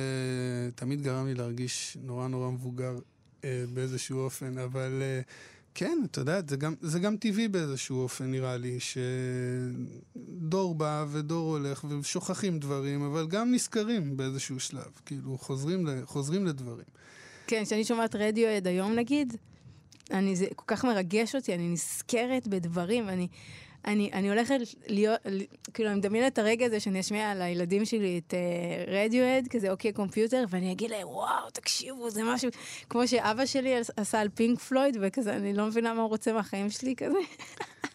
תמיד 0.75 1.01
גרם 1.01 1.25
לי 1.25 1.33
להרגיש 1.33 1.97
נורא 2.01 2.27
נורא 2.27 2.51
מבוגר 2.51 2.99
uh, 3.41 3.45
באיזשהו 3.73 4.19
אופן, 4.19 4.57
אבל 4.57 5.01
uh, 5.01 5.31
כן, 5.75 5.97
אתה 6.11 6.21
יודע, 6.21 6.39
זה 6.47 6.57
גם, 6.57 6.73
זה 6.81 6.99
גם 6.99 7.17
טבעי 7.17 7.47
באיזשהו 7.47 7.99
אופן, 7.99 8.31
נראה 8.31 8.57
לי, 8.57 8.77
שדור 8.79 10.75
בא 10.75 11.05
ודור 11.11 11.57
הולך 11.57 11.85
ושוכחים 11.89 12.59
דברים, 12.59 13.01
אבל 13.01 13.27
גם 13.27 13.51
נזכרים 13.51 14.17
באיזשהו 14.17 14.59
שלב, 14.59 14.91
כאילו, 15.05 15.37
חוזרים, 15.37 15.87
חוזרים 16.05 16.45
לדברים. 16.45 16.85
כן, 17.47 17.65
כשאני 17.65 17.85
שומעת 17.85 18.15
רדיואד 18.15 18.67
היום 18.67 18.93
נגיד, 18.93 19.37
אני, 20.11 20.35
זה 20.35 20.45
כל 20.55 20.65
כך 20.67 20.85
מרגש 20.85 21.35
אותי, 21.35 21.55
אני 21.55 21.67
נזכרת 21.67 22.47
בדברים, 22.47 23.09
אני, 23.09 23.27
אני, 23.85 24.09
אני 24.13 24.29
הולכת 24.29 24.55
להיות, 24.87 25.19
כאילו, 25.73 25.89
אני 25.89 25.97
מדמיינת 25.97 26.33
את 26.33 26.37
הרגע 26.37 26.65
הזה 26.65 26.79
שאני 26.79 26.99
אשמיע 26.99 27.35
לילדים 27.35 27.85
שלי 27.85 28.21
את 28.27 28.33
uh, 28.33 28.89
רדיואד, 28.91 29.47
כזה 29.49 29.71
אוקיי 29.71 29.93
קומפיוטר, 29.93 30.43
ואני 30.49 30.71
אגיד 30.71 30.91
להם, 30.91 31.07
וואו, 31.07 31.49
תקשיבו, 31.49 32.09
זה 32.09 32.21
משהו, 32.23 32.49
כמו 32.89 33.07
שאבא 33.07 33.45
שלי 33.45 33.75
עשה 33.97 34.19
על 34.19 34.29
פינק 34.29 34.59
פלויד, 34.59 34.97
וכזה, 35.01 35.35
אני 35.35 35.53
לא 35.53 35.65
מבינה 35.65 35.93
מה 35.93 36.01
הוא 36.01 36.09
רוצה 36.09 36.33
מהחיים 36.33 36.69
שלי 36.69 36.95
כזה. 36.95 37.17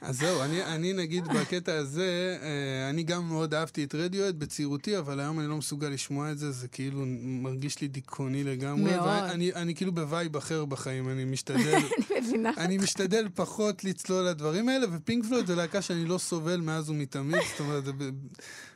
אז 0.07 0.19
זהו, 0.19 0.43
אני, 0.43 0.65
אני 0.65 0.93
נגיד 0.93 1.25
בקטע 1.29 1.75
הזה, 1.75 2.39
אה, 2.43 2.91
אני 2.91 3.03
גם 3.03 3.29
מאוד 3.29 3.55
אהבתי 3.55 3.85
את 3.85 3.95
רדיואד 3.95 4.39
בצעירותי, 4.39 4.99
אבל 4.99 5.21
היום 5.21 5.41
אני 5.41 5.49
לא 5.49 5.57
מסוגל 5.57 5.89
לשמוע 5.89 6.33
את 6.33 6.39
זה, 6.39 6.51
זה 6.51 6.69
כאילו 6.69 7.05
מרגיש 7.23 7.81
לי 7.81 7.89
דיכאוני 7.89 8.45
לגמרי. 8.45 8.91
מאוד. 8.91 9.07
ואני 9.07 9.53
אני 9.55 9.75
כאילו 9.75 9.93
ב 9.93 10.01
vibe 10.01 10.37
אחר 10.37 10.65
בחיים, 10.65 11.09
אני 11.09 11.25
משתדל... 11.25 11.75
אני 11.77 12.21
מבינה. 12.21 12.51
אני 12.57 12.79
משתדל 12.79 13.29
פחות 13.35 13.85
לצלול 13.85 14.25
לדברים 14.25 14.69
האלה, 14.69 14.87
ופינק 14.93 15.25
פלויד 15.27 15.47
זה 15.47 15.55
להקה 15.55 15.83
שאני 15.83 16.05
לא 16.05 16.19
סובל 16.19 16.61
מאז 16.61 16.91
ומתמיד, 16.91 17.43
זאת 17.51 17.61
אומרת, 17.61 17.85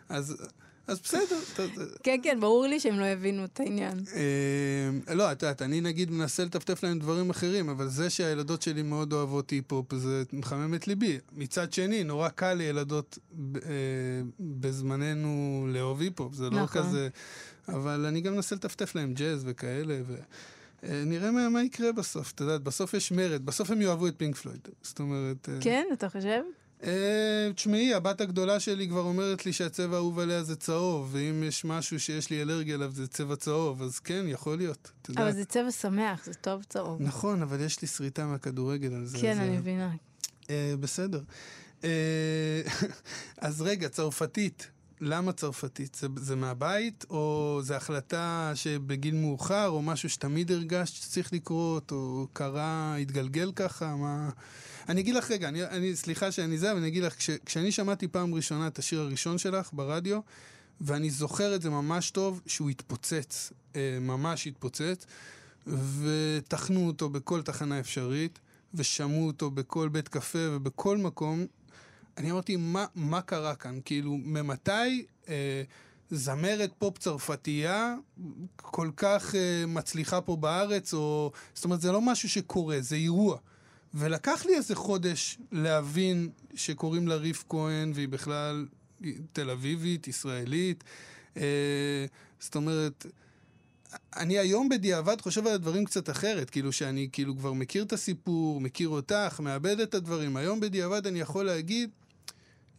אז... 0.09 0.37
אז 0.87 1.01
בסדר. 1.01 1.37
כן, 2.03 2.21
כן, 2.23 2.41
ברור 2.41 2.67
לי 2.67 2.81
שהם 2.81 2.99
לא 2.99 3.05
הבינו 3.05 3.45
את 3.45 3.61
העניין. 3.61 3.99
אה, 4.15 5.15
לא, 5.15 5.33
את 5.33 5.43
יודעת, 5.43 5.63
אני 5.63 5.81
נגיד 5.81 6.11
מנסה 6.11 6.45
לטפטף 6.45 6.83
להם 6.83 6.99
דברים 6.99 7.31
אחרים, 7.31 7.69
אבל 7.69 7.89
זה 7.89 8.11
שהילדות 8.11 8.63
שלי 8.63 8.83
מאוד 8.83 9.13
אוהבות 9.13 9.51
היפ-הופ, 9.51 9.95
זה 9.95 10.23
מחמם 10.33 10.75
את 10.75 10.89
ליבי. 10.89 11.19
מצד 11.33 11.73
שני, 11.73 12.05
נורא 12.05 12.29
קל 12.29 12.55
לילדות 12.55 13.19
אה, 13.55 13.71
בזמננו 14.41 15.67
לאהוב 15.69 16.01
היפ-הופ, 16.01 16.35
זה 16.35 16.51
לא 16.51 16.63
נכון. 16.63 16.83
כזה... 16.83 17.09
אבל 17.69 18.07
אני 18.07 18.21
גם 18.21 18.35
מנסה 18.35 18.55
לטפטף 18.55 18.95
להם 18.95 19.15
ג'אז 19.15 19.43
וכאלה, 19.47 20.01
ו... 20.07 20.15
אה, 20.85 21.03
נראה 21.07 21.31
מה, 21.31 21.49
מה 21.49 21.63
יקרה 21.63 21.93
בסוף, 21.93 22.33
את 22.33 22.41
יודעת, 22.41 22.63
בסוף 22.63 22.95
יש 22.95 23.13
מרד, 23.13 23.47
בסוף 23.47 23.71
הם 23.71 23.83
יאהבו 23.83 24.07
את 24.07 24.15
פינק 24.17 24.37
פלויד. 24.37 24.69
זאת 24.83 25.01
אומרת... 25.01 25.49
כן, 25.61 25.87
אתה 25.93 26.09
חושב? 26.09 26.41
אה, 26.85 27.53
תשמעי, 27.55 27.95
הבת 27.95 28.21
הגדולה 28.21 28.61
שלי 28.61 28.89
כבר 28.89 29.01
אומרת 29.01 29.47
לי 29.47 29.53
שהצבע 29.53 29.97
האהוב 29.97 30.19
עליה 30.19 30.43
זה 30.43 30.57
צהוב, 30.57 31.09
ואם 31.13 31.43
יש 31.43 31.65
משהו 31.65 32.01
שיש 32.01 32.31
לי 32.31 32.43
אלרגיה 32.43 32.75
אליו 32.75 32.91
זה 32.91 33.09
צבע 33.09 33.37
צהוב, 33.37 33.83
אז 33.83 33.99
כן, 33.99 34.25
יכול 34.27 34.59
להיות. 34.59 34.91
אבל 35.17 35.33
זה 35.33 35.45
צבע 35.45 35.71
שמח, 35.71 36.25
זה 36.25 36.35
טוב 36.35 36.65
צהוב. 36.65 37.03
נכון, 37.03 37.43
אבל 37.43 37.61
יש 37.61 37.83
לי 37.83 37.89
שריטה 37.89 38.27
מהכדורגל 38.27 38.95
על 38.95 39.07
זה. 39.07 39.19
כן, 39.19 39.39
אני 39.39 39.57
מבינה. 39.57 39.91
אה, 40.51 40.75
בסדר. 40.81 41.23
אה, 41.85 42.63
אז 43.39 43.63
רגע, 43.63 43.89
צרפתית. 43.89 44.71
למה 45.01 45.33
צרפתית? 45.33 45.95
זה, 45.95 46.07
זה 46.17 46.37
מהבית, 46.37 47.05
או 47.11 47.59
זה 47.63 47.77
החלטה 47.77 48.53
שבגיל 48.55 49.15
מאוחר, 49.15 49.69
או 49.69 49.83
משהו 49.83 50.09
שתמיד 50.11 50.53
הרגשת 50.53 50.95
שצריך 50.95 51.33
לקרות, 51.33 51.93
או 51.93 52.27
קרה, 52.33 52.97
התגלגל 52.97 53.53
ככה? 53.57 53.97
מה... 53.97 54.31
אני 54.89 55.01
אגיד 55.01 55.15
לך 55.15 55.31
רגע, 55.31 55.49
אני, 55.49 55.65
אני, 55.65 55.97
סליחה 55.97 56.33
שאני 56.33 56.59
זה, 56.59 56.71
אבל 56.71 56.79
אני 56.79 56.89
אגיד 56.89 57.03
לך, 57.03 57.17
כש, 57.17 57.31
כשאני 57.47 57.73
שמעתי 57.73 58.09
פעם 58.09 58.35
ראשונה 58.35 58.67
את 58.67 58.79
השיר 58.79 59.01
הראשון 59.01 59.39
שלך 59.39 59.71
ברדיו, 59.73 60.21
ואני 60.81 61.11
זוכר 61.11 61.55
את 61.55 61.63
זה 61.63 61.71
ממש 61.71 62.11
טוב, 62.11 62.41
שהוא 62.47 62.71
התפוצץ, 62.71 63.53
אה, 63.77 63.99
ממש 64.01 64.47
התפוצץ, 64.47 65.07
וטחנו 65.67 66.87
אותו 66.87 67.09
בכל 67.09 67.43
תחנה 67.43 67.81
אפשרית, 67.81 68.39
ושמעו 68.75 69.27
אותו 69.27 69.51
בכל 69.51 69.89
בית 69.89 70.09
קפה 70.09 70.39
ובכל 70.51 70.99
מקום. 70.99 71.47
אני 72.19 72.31
אמרתי, 72.31 72.57
מה, 72.57 72.87
מה 72.95 73.21
קרה 73.21 73.55
כאן? 73.55 73.79
כאילו, 73.85 74.17
ממתי 74.17 75.07
אה, 75.29 75.63
זמרת 76.11 76.71
פופ 76.79 76.99
צרפתייה 76.99 77.95
כל 78.57 78.91
כך 78.97 79.35
אה, 79.35 79.65
מצליחה 79.67 80.21
פה 80.21 80.37
בארץ, 80.37 80.95
או... 80.95 81.33
זאת 81.55 81.65
אומרת, 81.65 81.81
זה 81.81 81.93
לא 81.93 82.01
משהו 82.01 82.29
שקורה, 82.29 82.81
זה 82.81 82.97
אירוע. 82.97 83.39
ולקח 83.95 84.45
לי 84.47 84.57
איזה 84.57 84.75
חודש 84.75 85.39
להבין 85.53 86.31
שקוראים 86.55 87.09
לה 87.09 87.15
ריף 87.15 87.45
כהן, 87.49 87.93
והיא 87.95 88.09
בכלל 88.09 88.67
תל 89.33 89.51
אביבית, 89.51 90.09
ישראלית. 90.09 90.85
אה, 91.37 92.07
זאת 92.41 92.57
אומרת, 92.57 93.07
אני 94.17 94.39
היום 94.39 94.69
בדיעבד 94.69 95.21
חושב 95.21 95.47
על 95.47 95.53
הדברים 95.53 95.85
קצת 95.85 96.11
אחרת, 96.11 96.51
כאילו 96.51 96.73
שאני 96.73 97.09
כאילו 97.13 97.37
כבר 97.37 97.53
מכיר 97.53 97.83
את 97.83 97.93
הסיפור, 97.93 98.61
מכיר 98.61 98.89
אותך, 98.89 99.41
מאבד 99.41 99.81
את 99.81 99.95
הדברים. 99.95 100.37
היום 100.37 100.61
בדיעבד 100.61 101.07
אני 101.07 101.21
יכול 101.21 101.47
להגיד 101.47 101.91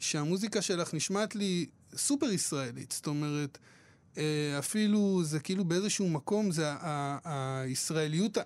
שהמוזיקה 0.01 0.61
שלך 0.61 0.93
נשמעת 0.93 1.35
לי 1.35 1.65
סופר 1.95 2.25
ישראלית. 2.25 2.91
זאת 2.91 3.07
אומרת, 3.07 3.57
אה, 4.17 4.59
אפילו 4.59 5.21
זה 5.23 5.39
כאילו 5.39 5.65
באיזשהו 5.65 6.09
מקום, 6.09 6.51
זה 6.51 6.73
הישראליות 7.25 8.37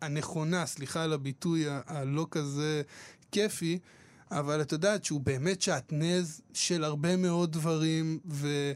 הנכונה, 0.00 0.66
סליחה 0.66 1.02
על 1.02 1.12
הביטוי 1.12 1.64
הלא 1.86 2.26
כזה 2.30 2.82
כיפי, 3.32 3.78
אבל 4.30 4.60
את 4.60 4.72
יודעת 4.72 5.04
שהוא 5.04 5.20
באמת 5.20 5.62
שעטנז 5.62 6.40
של 6.52 6.84
הרבה 6.84 7.16
מאוד 7.16 7.52
דברים, 7.52 8.18
ו, 8.30 8.72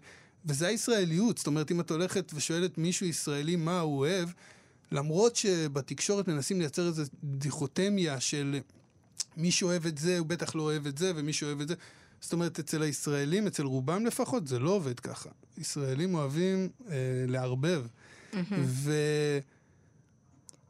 וזה 0.47 0.67
הישראליות. 0.67 1.39
זאת 1.39 1.47
אומרת, 1.47 1.71
אם 1.71 1.81
את 1.81 1.91
הולכת 1.91 2.33
ושואלת 2.35 2.79
מישהו 2.79 3.07
ישראלי 3.07 3.57
מה 3.57 3.81
הוא 3.81 3.99
אוהב, 3.99 4.29
למרות 4.93 5.37
שבתקשורת 5.37 6.29
מנסים 6.29 6.61
לייצר 6.61 6.87
איזו 6.87 7.03
דיכוטמיה 7.25 8.21
של 8.21 8.61
מי 9.37 9.51
שאוהב 9.51 9.87
את 9.87 9.99
זה, 9.99 10.19
הוא 10.19 10.27
בטח 10.27 10.55
לא 10.55 10.63
אוהב 10.63 10.87
את 10.87 10.99
זה, 10.99 11.13
ומי 11.17 11.33
שאוהב 11.33 11.61
את 11.61 11.69
זה. 11.69 11.75
זאת 12.25 12.33
אומרת, 12.33 12.59
אצל 12.59 12.83
הישראלים, 12.83 13.47
אצל 13.47 13.63
רובם 13.63 14.07
לפחות, 14.07 14.47
זה 14.47 14.59
לא 14.59 14.71
עובד 14.71 15.01
ככה. 15.01 15.31
ישראלים 15.59 16.15
אוהבים 16.15 16.69
אה, 16.91 16.95
לערבב. 17.29 17.87
ו... 18.51 18.93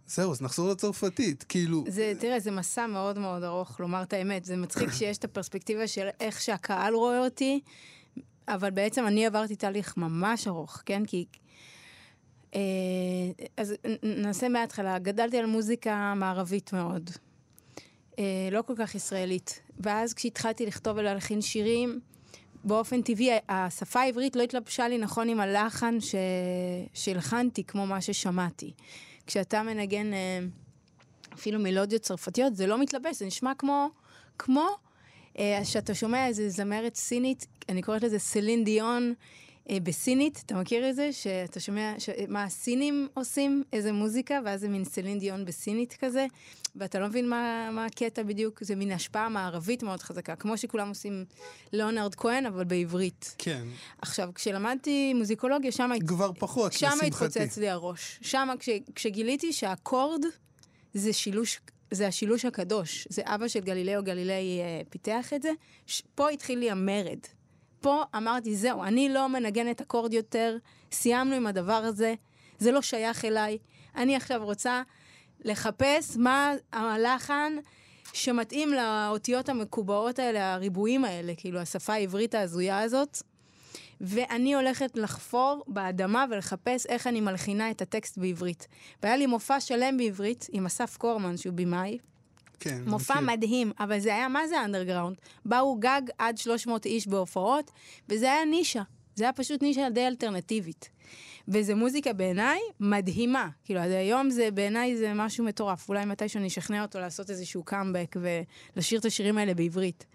זהו, 0.06 0.32
אז 0.32 0.42
נחזור 0.42 0.70
לצרפתית, 0.70 1.44
כאילו... 1.49 1.84
זה, 1.88 2.12
תראה, 2.18 2.40
זה 2.40 2.50
מסע 2.50 2.87
מאוד 2.87 3.18
מאוד 3.18 3.42
ארוך, 3.42 3.80
לומר 3.80 4.02
את 4.02 4.12
האמת. 4.12 4.44
זה 4.44 4.56
מצחיק 4.56 4.90
שיש 4.99 5.18
את 5.18 5.25
הפרספקטיבה 5.25 5.87
של 5.87 6.08
איך 6.20 6.40
שהקהל 6.40 6.94
רואה 6.94 7.25
אותי, 7.25 7.61
אבל 8.49 8.70
בעצם 8.70 9.06
אני 9.06 9.26
עברתי 9.26 9.56
תהליך 9.56 9.96
ממש 9.96 10.49
ארוך, 10.49 10.82
כן? 10.87 11.04
כי... 11.06 11.25
אה, 12.54 12.61
אז 13.56 13.75
נעשה 14.02 14.49
מההתחלה. 14.49 14.99
גדלתי 14.99 15.38
על 15.38 15.46
מוזיקה 15.46 16.14
מערבית 16.16 16.73
מאוד. 16.73 17.11
אה, 18.18 18.25
לא 18.52 18.62
כל 18.62 18.75
כך 18.76 18.94
ישראלית. 18.94 19.61
ואז 19.80 20.14
כשהתחלתי 20.14 20.66
לכתוב 20.66 20.97
ולהלחין 20.97 21.42
שירים, 21.42 22.00
באופן 22.64 23.02
טבעי 23.02 23.30
השפה 23.49 24.00
העברית 24.00 24.37
לא 24.37 24.42
התלבשה 24.42 24.88
לי 24.88 24.99
נכון 24.99 25.28
עם 25.28 25.40
הלחן 25.40 26.00
ש... 26.00 26.14
שהלחנתי, 26.94 27.64
כמו 27.64 27.87
מה 27.87 28.00
ששמעתי. 28.00 28.73
כשאתה 29.26 29.62
מנגן 29.62 30.14
אה, 30.14 30.38
אפילו 31.35 31.59
מלודיות 31.59 32.02
צרפתיות, 32.02 32.56
זה 32.56 32.66
לא 32.66 32.78
מתלבש, 32.78 33.16
זה 33.16 33.26
נשמע 33.26 33.52
כמו, 33.59 33.90
כמו 34.38 34.66
אה, 35.38 35.61
שאתה 35.64 35.94
שומע 35.94 36.26
איזה 36.26 36.49
זמרת 36.49 36.94
סינית, 36.94 37.47
אני 37.68 37.83
קוראת 37.83 38.02
לזה 38.02 38.18
סלין 38.18 38.64
דיון. 38.64 39.14
אה, 39.71 39.80
בסינית, 39.83 40.42
אתה 40.47 40.54
מכיר 40.54 40.90
את 40.90 40.97
זה? 40.97 41.12
שאתה 41.12 41.61
שומע 41.61 41.94
ש... 41.99 42.09
מה 42.28 42.44
הסינים 42.44 43.09
עושים, 43.14 43.62
איזה 43.73 43.92
מוזיקה, 43.92 44.40
ואז 44.44 44.61
זה 44.61 44.68
מין 44.68 44.85
סלין 44.85 45.18
דיון 45.18 45.44
בסינית 45.44 45.97
כזה, 46.00 46.26
ואתה 46.76 46.99
לא 46.99 47.09
מבין 47.09 47.28
מה, 47.28 47.71
מה 47.73 47.85
הקטע 47.85 48.23
בדיוק, 48.23 48.64
זה 48.64 48.76
מין 48.76 48.92
השפעה 48.92 49.28
מערבית 49.28 49.83
מאוד 49.83 50.02
חזקה, 50.02 50.37
כמו 50.37 50.59
שכולם 50.59 50.88
עושים 50.88 51.25
ליאונרד 51.73 52.14
כהן, 52.14 52.47
אבל 52.47 52.64
בעברית. 52.64 53.35
כן. 53.38 53.66
עכשיו, 54.02 54.30
כשלמדתי 54.35 55.14
מוזיקולוגיה, 55.14 55.73
שם... 55.73 55.90
כבר 56.06 56.30
פחות, 56.38 56.73
שם 56.73 56.87
לשמחתי. 56.87 57.06
התפוצץ 57.06 57.59
לי 57.59 57.68
הראש. 57.68 58.18
שם, 58.23 58.49
כש, 58.59 58.68
כשגיליתי 58.94 59.52
שהאקורד 59.52 60.25
זה 60.94 61.12
שילוש... 61.12 61.61
זה 61.90 62.09
השילוש 62.09 62.44
הקדוש, 62.44 63.06
זה 63.11 63.23
אבא 63.25 63.49
של 63.49 63.61
גלילאו 63.61 64.02
גלילי 64.02 64.61
אה, 64.61 64.80
פיתח 64.90 65.33
את 65.35 65.42
זה, 65.42 65.50
ש... 65.87 66.02
פה 66.14 66.30
התחיל 66.30 66.59
לי 66.59 66.71
המרד. 66.71 67.18
פה 67.84 68.02
אמרתי, 68.16 68.56
זהו, 68.56 68.82
אני 68.82 69.08
לא 69.08 69.28
מנגנת 69.28 69.80
אקורד 69.80 70.12
יותר, 70.12 70.56
סיימנו 70.92 71.34
עם 71.34 71.46
הדבר 71.46 71.72
הזה, 71.72 72.14
זה 72.58 72.72
לא 72.72 72.82
שייך 72.82 73.24
אליי. 73.24 73.58
אני 73.96 74.16
עכשיו 74.16 74.44
רוצה 74.44 74.82
לחפש 75.44 76.16
מה 76.16 76.52
הלחן 76.72 77.56
שמתאים 78.12 78.72
לאותיות 78.72 79.48
המקובעות 79.48 80.18
האלה, 80.18 80.54
הריבועים 80.54 81.04
האלה, 81.04 81.32
כאילו, 81.36 81.60
השפה 81.60 81.92
העברית 81.92 82.34
ההזויה 82.34 82.80
הזאת. 82.80 83.22
ואני 84.00 84.54
הולכת 84.54 84.96
לחפור 84.96 85.64
באדמה 85.66 86.24
ולחפש 86.30 86.86
איך 86.86 87.06
אני 87.06 87.20
מלחינה 87.20 87.70
את 87.70 87.82
הטקסט 87.82 88.18
בעברית. 88.18 88.66
והיה 89.02 89.16
לי 89.16 89.26
מופע 89.26 89.60
שלם 89.60 89.96
בעברית 89.96 90.46
עם 90.52 90.66
אסף 90.66 90.96
קורמן, 90.96 91.36
שהוא 91.36 91.54
במאי, 91.54 91.98
כן. 92.61 92.82
מופע 92.87 93.14
מכיר. 93.14 93.26
מדהים, 93.26 93.73
אבל 93.80 93.99
זה 93.99 94.14
היה, 94.14 94.28
מה 94.28 94.49
זה 94.49 94.64
אנדרגראונד? 94.64 95.16
באו 95.44 95.76
גג 95.78 96.02
עד 96.18 96.38
300 96.38 96.87
איש 96.87 97.06
בהופעות, 97.06 97.70
וזה 98.08 98.32
היה 98.32 98.44
נישה. 98.44 98.82
זה 99.14 99.25
היה 99.25 99.32
פשוט 99.32 99.62
נישה 99.62 99.90
די 99.90 100.06
אלטרנטיבית. 100.06 100.88
וזו 101.49 101.76
מוזיקה 101.76 102.12
בעיניי 102.12 102.61
מדהימה. 102.80 103.49
כאילו, 103.64 103.80
עד 103.80 103.90
היום 103.90 104.30
זה, 104.30 104.50
בעיניי 104.50 104.96
זה 104.96 105.12
משהו 105.14 105.44
מטורף. 105.44 105.88
אולי 105.88 106.04
מתישהו 106.04 106.38
אני 106.38 106.46
אשכנע 106.46 106.82
אותו 106.82 106.99
לעשות 106.99 107.30
איזשהו 107.30 107.62
קאמבק 107.62 108.16
ולשיר 108.76 109.00
את 109.00 109.04
השירים 109.04 109.38
האלה 109.38 109.54
בעברית. 109.54 110.06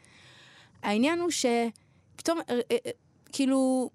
העניין 0.84 1.20
הוא 1.20 1.30
שפתאום, 1.30 2.40
אה, 2.50 2.60
אה, 2.72 2.78
אה, 2.86 2.92
כאילו, 3.32 3.90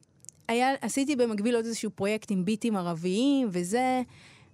היה, 0.49 0.75
עשיתי 0.81 1.17
במקביל 1.17 1.57
עוד 1.57 1.65
איזשהו 1.65 1.91
פרויקט 1.91 2.31
עם 2.31 2.45
ביטים 2.45 2.77
ערביים 2.77 3.49
וזה, 3.51 4.03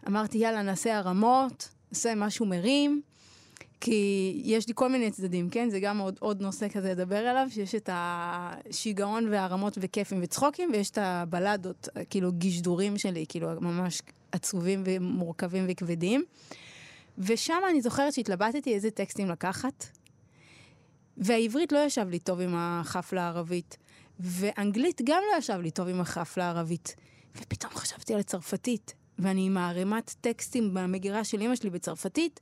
אמרתי, 0.09 0.38
יאללה, 0.38 0.62
נעשה 0.62 0.99
הרמות, 0.99 1.68
נעשה 1.92 2.14
משהו 2.14 2.47
מרים. 2.47 3.02
כי 3.80 4.40
יש 4.44 4.68
לי 4.68 4.75
כל 4.76 4.88
מיני 4.88 5.10
צדדים, 5.10 5.50
כן? 5.50 5.70
זה 5.70 5.80
גם 5.80 5.99
עוד, 5.99 6.16
עוד 6.20 6.40
נושא 6.40 6.68
כזה 6.68 6.90
לדבר 6.90 7.16
עליו, 7.16 7.46
שיש 7.50 7.75
את 7.75 7.90
השיגעון 7.92 9.28
והרמות 9.30 9.78
וכיפים 9.80 10.20
וצחוקים, 10.22 10.70
ויש 10.72 10.90
את 10.90 10.99
הבלדות, 10.99 11.88
כאילו 12.10 12.32
גישדורים 12.32 12.99
שלי, 12.99 13.25
כאילו 13.28 13.49
ממש 13.60 14.02
עצובים 14.32 14.82
ומורכבים 14.87 15.66
וכבדים. 15.68 16.25
ושם 17.18 17.60
אני 17.70 17.80
זוכרת 17.80 18.12
שהתלבטתי 18.12 18.75
איזה 18.75 18.90
טקסטים 18.90 19.28
לקחת, 19.28 19.87
והעברית 21.16 21.72
לא 21.72 21.78
ישב 21.78 22.08
לי 22.08 22.18
טוב 22.18 22.40
עם 22.40 22.54
החפלה 22.56 23.22
הערבית, 23.22 23.76
ואנגלית 24.20 25.00
גם 25.04 25.22
לא 25.32 25.38
ישב 25.38 25.58
לי 25.62 25.70
טוב 25.70 25.88
עם 25.88 26.00
החפלה 26.00 26.44
הערבית. 26.44 26.96
ופתאום 27.37 27.72
חשבתי 27.75 28.14
על 28.14 28.20
הצרפתית, 28.20 28.94
ואני 29.22 29.46
עם 29.46 29.56
הערימת 29.56 30.14
טקסטים 30.20 30.74
במגירה 30.74 31.24
של 31.24 31.42
אמא 31.42 31.56
שלי 31.56 31.70
בצרפתית, 31.70 32.40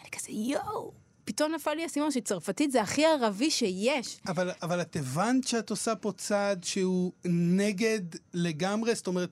אני 0.00 0.10
כזה, 0.10 0.30
יואו, 0.30 0.92
פתאום 1.24 1.52
נפל 1.52 1.74
לי 1.74 1.82
האסימון 1.82 2.10
שצרפתית 2.10 2.72
זה 2.72 2.82
הכי 2.82 3.04
ערבי 3.04 3.50
שיש. 3.50 4.18
אבל, 4.28 4.50
אבל 4.62 4.80
את 4.80 4.96
הבנת 4.96 5.46
שאת 5.48 5.70
עושה 5.70 5.96
פה 5.96 6.12
צעד 6.16 6.64
שהוא 6.64 7.12
נגד 7.24 8.00
לגמרי? 8.34 8.94
זאת 8.94 9.06
אומרת, 9.06 9.30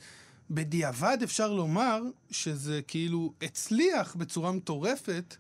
בדיעבד 0.50 1.18
אפשר 1.22 1.52
לומר 1.52 2.02
שזה 2.30 2.80
כאילו 2.86 3.32
הצליח 3.42 4.16
בצורה 4.16 4.52
מטורפת, 4.52 5.36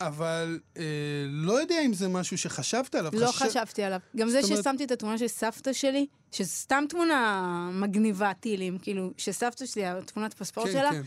אבל 0.00 0.58
אה, 0.76 0.82
לא 1.28 1.60
יודע 1.60 1.80
אם 1.86 1.92
זה 1.94 2.08
משהו 2.08 2.38
שחשבת 2.38 2.94
עליו. 2.94 3.12
לא 3.14 3.26
חשב- 3.26 3.48
חשבתי 3.48 3.82
עליו. 3.82 3.98
גם 4.16 4.28
זה 4.28 4.40
אומרת- 4.42 4.58
ששמתי 4.62 4.84
את 4.84 4.90
התמונה 4.90 5.18
של 5.18 5.28
סבתא 5.28 5.72
שלי, 5.72 6.06
שזו 6.32 6.50
סתם 6.50 6.84
תמונה 6.88 7.40
מגניבה 7.72 8.32
טילים, 8.40 8.78
כאילו, 8.78 9.10
שסבתא 9.16 9.66
שלי, 9.66 9.86
התמונת 9.86 10.34
פספורט 10.34 10.66
כן, 10.66 10.72
שלה, 10.72 10.90
כן. 10.92 11.02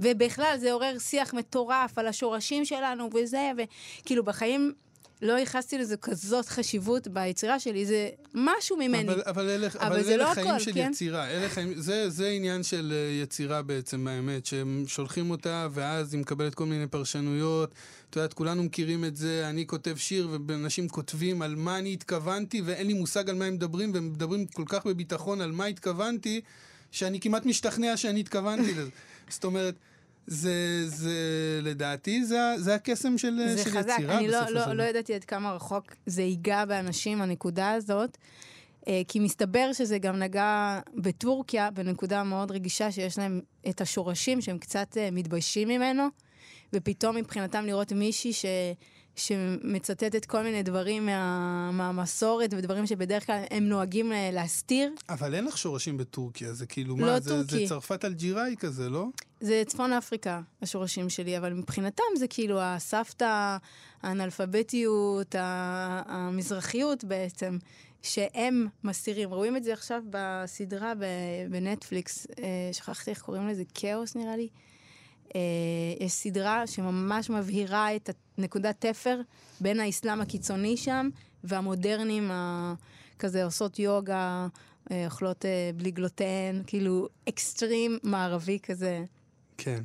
ובכלל 0.00 0.56
זה 0.60 0.72
עורר 0.72 0.98
שיח 0.98 1.34
מטורף 1.34 1.98
על 1.98 2.06
השורשים 2.06 2.64
שלנו 2.64 3.08
וזה, 3.14 3.50
וכאילו 4.02 4.24
בחיים 4.24 4.72
לא 5.22 5.32
ייחסתי 5.32 5.78
לזה 5.78 5.96
כזאת 5.96 6.48
חשיבות 6.48 7.08
ביצירה 7.08 7.60
שלי, 7.60 7.86
זה 7.86 8.08
משהו 8.34 8.76
ממני. 8.76 9.12
אבל, 9.12 9.22
אבל 9.26 9.48
אלה, 9.48 9.66
אבל 9.66 9.86
אבל 9.86 10.02
זה 10.02 10.14
אלה 10.14 10.24
לא 10.24 10.34
חיים 10.34 10.46
הכל, 10.48 10.58
של 10.58 10.72
כן? 10.72 10.90
יצירה. 10.92 11.28
אלה 11.28 11.48
חיים, 11.48 11.74
זה, 11.76 12.10
זה 12.10 12.28
עניין 12.28 12.62
של 12.62 12.92
אה, 12.94 13.22
יצירה 13.22 13.62
בעצם, 13.62 14.08
האמת, 14.08 14.46
שהם 14.46 14.84
שולחים 14.86 15.30
אותה, 15.30 15.68
ואז 15.72 16.14
היא 16.14 16.20
מקבלת 16.20 16.54
כל 16.54 16.66
מיני 16.66 16.86
פרשנויות. 16.86 17.70
את 18.10 18.16
יודעת, 18.16 18.32
כולנו 18.32 18.62
מכירים 18.62 19.04
את 19.04 19.16
זה, 19.16 19.48
אני 19.48 19.66
כותב 19.66 19.96
שיר, 19.96 20.28
ואנשים 20.46 20.88
כותבים 20.88 21.42
על 21.42 21.54
מה 21.56 21.78
אני 21.78 21.92
התכוונתי, 21.92 22.62
ואין 22.64 22.86
לי 22.86 22.94
מושג 22.94 23.30
על 23.30 23.36
מה 23.36 23.44
הם 23.44 23.54
מדברים, 23.54 23.94
והם 23.94 24.12
מדברים 24.12 24.46
כל 24.46 24.64
כך 24.66 24.86
בביטחון 24.86 25.40
על 25.40 25.52
מה 25.52 25.64
התכוונתי, 25.64 26.40
שאני 26.90 27.20
כמעט 27.20 27.46
משתכנע 27.46 27.96
שאני 27.96 28.20
התכוונתי 28.20 28.74
לזה. 28.74 28.90
זאת 29.30 29.44
אומרת... 29.44 29.74
זה, 30.26 30.88
זה, 30.88 31.10
לדעתי, 31.62 32.24
זה, 32.24 32.38
זה 32.58 32.74
הקסם 32.74 33.18
של, 33.18 33.38
זה 33.56 33.64
של 33.64 33.70
חזק, 33.70 33.94
יצירה 33.98 34.18
אני 34.18 34.28
לא, 34.28 34.40
בסופו 34.40 34.54
לא, 34.54 34.64
של 34.64 34.68
לא 34.68 34.74
דבר. 34.74 34.84
ידעתי 34.84 35.14
עד 35.14 35.24
כמה 35.24 35.52
רחוק 35.52 35.94
זה 36.06 36.22
ייגע 36.22 36.64
באנשים, 36.64 37.22
הנקודה 37.22 37.72
הזאת. 37.72 38.18
אה, 38.88 39.02
כי 39.08 39.20
מסתבר 39.20 39.72
שזה 39.72 39.98
גם 39.98 40.16
נגע 40.16 40.80
בטורקיה, 40.94 41.70
בנקודה 41.70 42.22
מאוד 42.22 42.50
רגישה 42.50 42.92
שיש 42.92 43.18
להם 43.18 43.40
את 43.68 43.80
השורשים 43.80 44.40
שהם 44.40 44.58
קצת 44.58 44.96
אה, 44.96 45.08
מתביישים 45.12 45.68
ממנו, 45.68 46.08
ופתאום 46.72 47.16
מבחינתם 47.16 47.64
לראות 47.66 47.92
מישהי 47.92 48.32
ש... 48.32 48.44
שמצטטת 49.16 50.24
כל 50.24 50.42
מיני 50.42 50.62
דברים 50.62 51.06
מה... 51.06 51.70
מהמסורת 51.72 52.54
ודברים 52.54 52.86
שבדרך 52.86 53.26
כלל 53.26 53.42
הם 53.50 53.68
נוהגים 53.68 54.12
אה, 54.12 54.30
להסתיר. 54.32 54.92
אבל 55.08 55.34
אין 55.34 55.44
לך 55.44 55.58
שורשים 55.58 55.96
בטורקיה, 55.96 56.52
זה 56.52 56.66
כאילו, 56.66 56.96
לא 56.96 57.06
מה, 57.06 57.20
זה, 57.20 57.42
זה. 57.42 57.64
צרפת 57.68 58.04
אלג'יראי 58.04 58.54
כזה, 58.58 58.90
לא? 58.90 59.06
זה 59.42 59.62
צפון 59.66 59.92
אפריקה, 59.92 60.40
השורשים 60.62 61.08
שלי, 61.08 61.38
אבל 61.38 61.52
מבחינתם 61.52 62.02
זה 62.16 62.28
כאילו 62.28 62.60
הסבתא, 62.60 63.56
האנאלפביתיות, 64.02 65.34
המזרחיות 65.38 67.04
בעצם, 67.04 67.58
שהם 68.02 68.66
מסתירים. 68.84 69.30
רואים 69.30 69.56
את 69.56 69.64
זה 69.64 69.72
עכשיו 69.72 70.02
בסדרה 70.10 70.92
בנטפליקס, 71.50 72.26
אה, 72.38 72.44
שכחתי 72.72 73.10
איך 73.10 73.22
קוראים 73.22 73.48
לזה, 73.48 73.62
כאוס 73.74 74.16
נראה 74.16 74.36
לי. 74.36 74.48
אה, 75.34 75.40
יש 76.00 76.12
סדרה 76.12 76.66
שממש 76.66 77.30
מבהירה 77.30 77.96
את 77.96 78.10
נקודת 78.38 78.86
תפר 78.86 79.20
בין 79.60 79.80
האסלאם 79.80 80.20
הקיצוני 80.20 80.76
שם 80.76 81.08
והמודרנים 81.44 82.30
ה- 82.30 82.74
כזה 83.18 83.44
עושות 83.44 83.78
יוגה, 83.78 84.46
אה, 84.90 85.04
אוכלות 85.04 85.44
בלי 85.76 85.90
גלוטן, 85.90 86.62
כאילו 86.66 87.08
אקסטרים 87.28 87.98
מערבי 88.02 88.58
כזה. 88.62 89.04
כן. 89.64 89.82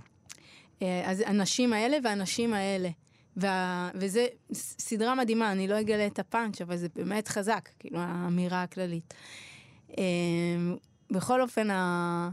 אה, 0.81 1.11
אז 1.11 1.23
הנשים 1.25 1.73
האלה 1.73 1.97
והנשים 2.03 2.53
האלה. 2.53 2.89
וה... 3.37 3.89
וזה 3.95 4.27
סדרה 4.53 5.15
מדהימה, 5.15 5.51
אני 5.51 5.67
לא 5.67 5.79
אגלה 5.79 6.07
את 6.07 6.19
הפאנץ', 6.19 6.61
אבל 6.61 6.77
זה 6.77 6.87
באמת 6.95 7.27
חזק, 7.27 7.69
כאילו, 7.79 7.99
האמירה 7.99 8.63
הכללית. 8.63 9.13
אה, 9.97 10.03
בכל 11.11 11.41
אופן, 11.41 11.71
ה... 11.71 12.29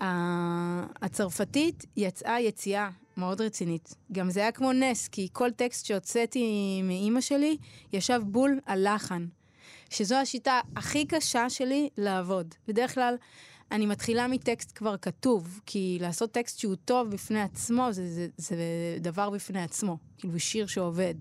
ה... 0.00 0.06
הצרפתית 1.04 1.84
יצאה 1.96 2.40
יציאה 2.40 2.90
מאוד 3.16 3.40
רצינית. 3.40 3.94
גם 4.12 4.30
זה 4.30 4.40
היה 4.40 4.52
כמו 4.52 4.72
נס, 4.72 5.08
כי 5.08 5.28
כל 5.32 5.50
טקסט 5.50 5.86
שהוצאתי 5.86 6.80
מאימא 6.84 7.20
שלי 7.20 7.56
ישב 7.92 8.20
בול 8.24 8.60
על 8.66 8.94
לחן. 8.94 9.26
שזו 9.90 10.16
השיטה 10.16 10.60
הכי 10.76 11.06
קשה 11.06 11.50
שלי 11.50 11.88
לעבוד. 11.98 12.54
בדרך 12.68 12.94
כלל 12.94 13.16
אני 13.72 13.86
מתחילה 13.86 14.28
מטקסט 14.28 14.72
כבר 14.74 14.96
כתוב, 14.96 15.60
כי 15.66 15.98
לעשות 16.00 16.32
טקסט 16.32 16.58
שהוא 16.58 16.76
טוב 16.84 17.10
בפני 17.10 17.40
עצמו 17.40 17.88
זה, 17.90 18.08
זה, 18.08 18.26
זה 18.36 18.56
דבר 19.00 19.30
בפני 19.30 19.62
עצמו, 19.62 19.98
כאילו 20.18 20.40
שיר 20.40 20.66
שעובד. 20.66 21.14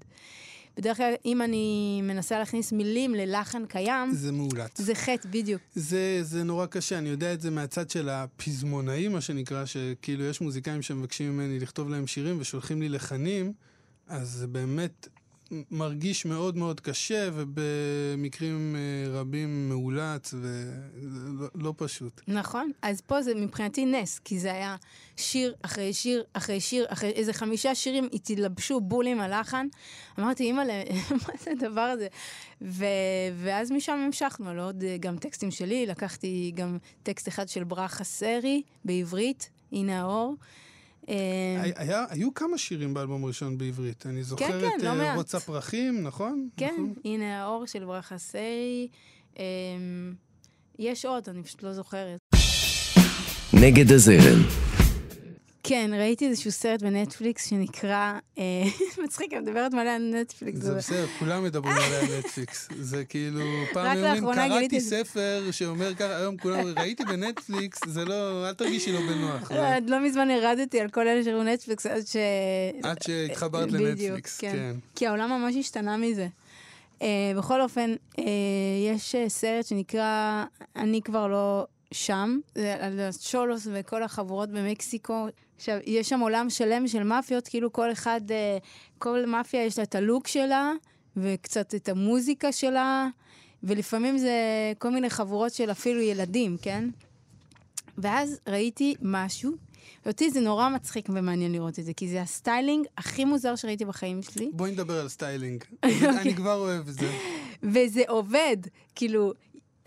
בדרך 0.78 0.98
כלל, 0.98 1.14
אם 1.26 1.42
אני 1.42 2.00
מנסה 2.04 2.40
להכניס 2.40 2.72
מילים 2.72 3.16
ללחן 3.16 3.66
קיים, 3.66 4.14
זה 4.14 4.32
מאולץ. 4.32 4.82
זה 4.82 4.96
חטא, 4.96 5.30
בדיוק. 5.30 5.62
זה, 5.76 6.20
זה 6.22 6.44
נורא 6.44 6.66
קשה, 6.66 6.98
אני 6.98 7.10
יודע 7.10 7.34
את 7.34 7.42
זה 7.42 7.52
מהצד 7.52 7.90
של 7.90 8.10
הפזמונאים, 8.10 9.12
מה 9.12 9.22
שנקרא, 9.22 9.66
שכאילו 9.66 10.26
יש 10.26 10.42
מוזיקאים 10.42 10.82
שמבקשים 10.82 11.32
ממני 11.32 11.60
לכתוב 11.60 11.90
להם 11.90 12.08
שירים 12.08 12.38
ושולחים 12.40 12.82
לי 12.82 12.90
לחנים, 12.90 13.54
אז 14.08 14.30
זה 14.30 14.48
באמת 14.48 15.08
מרגיש 15.72 16.26
מאוד 16.26 16.58
מאוד 16.58 16.80
קשה, 16.80 17.30
ובמקרים 17.34 18.76
אה, 18.76 19.20
רבים 19.20 19.70
מאולץ, 19.70 20.34
וזה 20.34 21.48
לא, 21.56 21.74
פשוט. 21.78 22.22
נכון. 22.28 22.72
אז 22.82 23.02
פה 23.02 23.22
זה 23.22 23.36
מבחינתי 23.36 23.86
נס, 23.86 24.20
כי 24.20 24.40
זה 24.40 24.52
היה 24.52 24.76
שיר 25.18 25.56
אחרי 25.62 25.94
שיר 25.94 26.24
אחרי 26.34 26.62
שיר, 26.62 26.86
אחרי 26.90 27.10
איזה 27.10 27.34
חמישה 27.34 27.76
שירים 27.76 28.08
התלבשו 28.14 28.82
בול 28.82 29.08
עם 29.08 29.20
הלחן. 29.20 29.68
אמרתי, 30.20 30.44
אימא'לה, 30.44 30.84
מה 31.28 31.34
זה 31.44 31.52
הדבר 31.52 31.82
הזה? 31.82 32.08
ו... 32.62 32.86
ואז 33.44 33.72
משם 33.72 33.94
המשכנו 34.06 34.50
על 34.50 34.60
עוד 34.60 34.84
אה, 34.84 34.98
גם 35.00 35.18
טקסטים 35.18 35.52
שלי, 35.52 35.86
לקחתי 35.86 36.52
גם 36.56 36.78
טקסט 37.04 37.28
אחד 37.28 37.50
של 37.50 37.64
ברכה 37.64 38.04
סרי 38.04 38.62
בעברית, 38.86 39.50
הנה 39.72 40.02
האור. 40.02 40.36
אה, 41.10 41.72
היה, 41.76 42.06
היו 42.10 42.34
כמה 42.34 42.58
שירים 42.58 42.94
באלבום 42.94 43.24
הראשון 43.24 43.58
בעברית. 43.58 44.06
אני 44.06 44.24
זוכר 44.24 44.62
כן, 44.62 44.68
את 44.78 44.84
לא 44.84 44.90
אה, 44.90 44.96
מעט. 44.96 45.18
רוץ 45.18 45.36
הפרחים, 45.36 46.04
נכון? 46.04 46.50
כן, 46.58 46.74
נכון? 46.74 46.94
הנה 47.06 47.42
האור 47.44 47.66
של 47.66 47.86
ברכה 47.86 48.18
סרי. 48.18 48.88
אה, 49.40 49.44
יש 50.80 51.06
עוד, 51.06 51.30
אני 51.30 51.44
פשוט 51.44 51.64
לא 51.64 51.74
זוכרת. 51.74 52.20
נגד 53.54 53.92
הזרם. 53.92 54.75
כן, 55.68 55.92
ראיתי 55.94 56.28
איזשהו 56.28 56.52
סרט 56.52 56.82
בנטפליקס 56.82 57.50
שנקרא, 57.50 58.20
אה, 58.38 58.44
מצחיק, 59.04 59.34
אני 59.34 59.42
מדברת 59.42 59.74
מלא 59.74 59.90
על 59.90 60.16
נטפליקס. 60.16 60.60
זה 60.60 60.76
בסדר, 60.76 61.06
כולם 61.20 61.44
מדברים 61.44 61.76
עליה 61.78 62.00
על 62.00 62.20
נטפליקס. 62.20 62.70
זה 62.80 63.06
כאילו, 63.06 63.40
פעם 63.74 63.98
אומרים, 63.98 64.24
קראתי 64.24 64.78
את 64.78 64.82
זה." 64.82 65.04
ספר 65.04 65.44
שאומר 65.52 65.96
ככה, 65.96 66.18
היום 66.18 66.38
כולם, 66.38 66.60
ראיתי 66.78 67.04
בנטפליקס, 67.04 67.80
זה 67.88 68.06
לא, 68.06 68.48
אל 68.48 68.54
תרגישי 68.54 68.92
לא 68.92 69.00
בנוח. 69.00 69.52
לא, 69.52 69.68
עד 69.68 69.90
לא 69.90 70.00
מזמן 70.00 70.30
הרדתי 70.30 70.80
על 70.80 70.90
כל 70.90 71.08
אלה 71.08 71.24
שראו 71.24 71.44
נטפליקס 71.44 71.86
עד 71.86 72.08
ש... 72.08 72.16
עד 72.84 73.02
שהתחברת 73.02 73.72
לנטפליקס, 73.72 74.38
כן. 74.40 74.76
כי 74.96 75.08
העולם 75.08 75.30
ממש 75.30 75.56
השתנה 75.56 75.98
מזה. 75.98 76.28
Uh, 77.00 77.04
בכל 77.38 77.62
אופן, 77.62 77.96
uh, 78.16 78.22
יש 78.94 79.16
סרט 79.28 79.66
שנקרא 79.66 80.44
אני 80.76 81.02
כבר 81.02 81.28
לא 81.28 81.66
שם, 81.92 82.40
זה 82.56 82.76
על 82.80 83.00
ה 83.00 83.10
cholos 83.10 83.68
וכל 83.72 84.04
החבורות 84.04 84.50
במקסיקו. 84.50 85.28
עכשיו, 85.56 85.78
יש 85.86 86.10
שם 86.10 86.20
עולם 86.20 86.50
שלם 86.50 86.88
של 86.88 87.04
מאפיות, 87.04 87.48
כאילו 87.48 87.74
כל 87.74 87.92
אחד, 87.92 88.22
uh, 88.28 88.64
כל 88.98 89.26
מאפיה 89.26 89.66
יש 89.66 89.78
לה 89.78 89.84
את 89.84 89.96
הלוק 89.96 90.28
שלה, 90.28 90.72
וקצת 91.18 91.76
את 91.76 91.90
המוזיקה 91.90 92.52
שלה, 92.52 93.08
ולפעמים 93.64 94.18
זה 94.18 94.34
כל 94.78 94.90
מיני 94.90 95.10
חבורות 95.10 95.54
של 95.54 95.72
אפילו 95.72 96.02
ילדים, 96.02 96.58
כן? 96.62 96.90
ואז 97.98 98.40
ראיתי 98.48 98.96
משהו, 99.02 99.52
ואותי 100.06 100.32
זה 100.32 100.40
נורא 100.40 100.70
מצחיק 100.70 101.10
ומעניין 101.10 101.52
לראות 101.52 101.80
את 101.80 101.86
זה, 101.86 101.94
כי 101.94 102.08
זה 102.08 102.22
ה 102.22 102.30
styling 102.30 102.86
הכי 102.98 103.26
מוזר 103.26 103.56
שראיתי 103.56 103.86
בחיים 103.86 104.22
שלי. 104.22 104.50
בואי 104.54 104.72
נדבר 104.72 105.00
על 105.00 105.08
styling. 105.10 105.64
אני 105.84 106.08
אני 106.22 106.36
כבר 106.36 106.56
אוהב 106.56 106.88
את 106.88 106.94
זה. 106.94 107.12
וזה 107.64 108.02
עובד. 108.08 108.58
כאילו, 108.96 109.34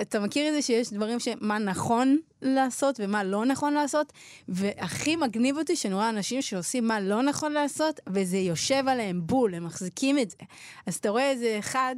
אתה 0.01 0.21
מכיר 0.21 0.49
את 0.49 0.53
זה 0.53 0.63
שיש 0.63 0.93
דברים 0.93 1.21
שמה 1.21 1.59
נכון 1.59 2.19
לעשות 2.43 3.01
ומה 3.03 3.25
לא 3.25 3.45
נכון 3.45 3.73
לעשות? 3.75 4.13
והכי 4.49 5.17
מגניב 5.17 5.59
אותי 5.59 5.77
שאני 5.77 5.95
רואה 5.95 6.09
אנשים 6.09 6.43
שעושים 6.43 6.87
מה 6.87 7.01
לא 7.01 7.23
נכון 7.23 7.53
לעשות, 7.53 8.01
וזה 8.09 8.37
יושב 8.37 8.89
עליהם 8.89 9.27
בול, 9.27 9.55
הם 9.55 9.65
מחזיקים 9.65 10.19
את 10.19 10.31
זה. 10.31 10.37
אז 10.87 10.95
אתה 10.95 11.11
רואה 11.11 11.31
איזה 11.31 11.57
אחד 11.59 11.97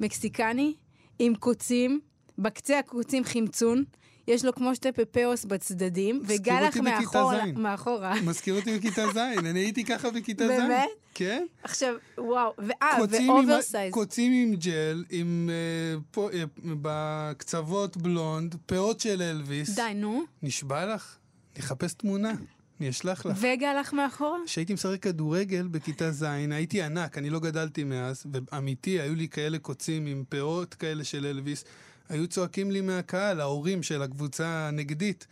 מקסיקני 0.00 0.74
עם 1.18 1.34
קוצים, 1.34 2.00
בקצה 2.38 2.78
הקוצים 2.78 3.24
חמצון. 3.24 3.84
יש 4.28 4.44
לו 4.44 4.54
כמו 4.54 4.74
שתי 4.74 4.92
פפאוס 4.92 5.44
בצדדים, 5.44 6.22
וגלח 6.26 6.76
מאחורה. 6.76 7.44
מאחורה. 7.56 8.14
מזכיר 8.22 8.54
אותי 8.54 8.78
בכיתה 8.78 9.02
ז', 9.12 9.16
אני 9.16 9.60
הייתי 9.60 9.84
ככה 9.84 10.10
בכיתה 10.10 10.46
ז'. 10.46 10.48
באמת? 10.48 10.88
כן. 11.14 11.46
עכשיו, 11.62 11.94
וואו, 12.18 12.52
ואה, 12.58 12.98
ו 13.10 13.18
oversize. 13.18 13.92
קוצים 13.92 14.32
עם 14.32 14.54
ג'ל, 14.54 15.04
עם 15.10 15.50
אה, 15.52 16.00
פה, 16.10 16.30
אה, 16.32 16.44
בקצוות 16.64 17.96
בלונד, 17.96 18.54
פאות 18.66 19.00
של 19.00 19.22
אלוויס. 19.22 19.70
די, 19.70 19.94
נו. 19.94 20.22
נשבע 20.42 20.94
לך? 20.94 21.16
נחפש 21.58 21.94
תמונה, 21.94 22.32
אני 22.80 22.90
אשלח 22.90 23.26
לך. 23.26 23.38
וגלח 23.40 23.92
מאחורה? 23.92 24.38
כשהייתי 24.46 24.74
משחק 24.74 25.02
כדורגל 25.02 25.68
בכיתה 25.70 26.10
ז', 26.10 26.22
הייתי 26.50 26.82
ענק, 26.82 27.18
אני 27.18 27.30
לא 27.30 27.40
גדלתי 27.40 27.84
מאז, 27.84 28.26
ואמיתי, 28.52 29.00
היו 29.00 29.14
לי 29.14 29.28
כאלה 29.28 29.58
קוצים 29.58 30.06
עם 30.06 30.24
פאות 30.28 30.74
כאלה 30.74 31.04
של 31.04 31.26
אלוויס. 31.26 31.64
היו 32.08 32.26
צועקים 32.28 32.70
לי 32.70 32.80
מהקהל, 32.80 33.40
ההורים 33.40 33.82
של 33.82 34.02
הקבוצה 34.02 34.68
הנגדית, 34.68 35.26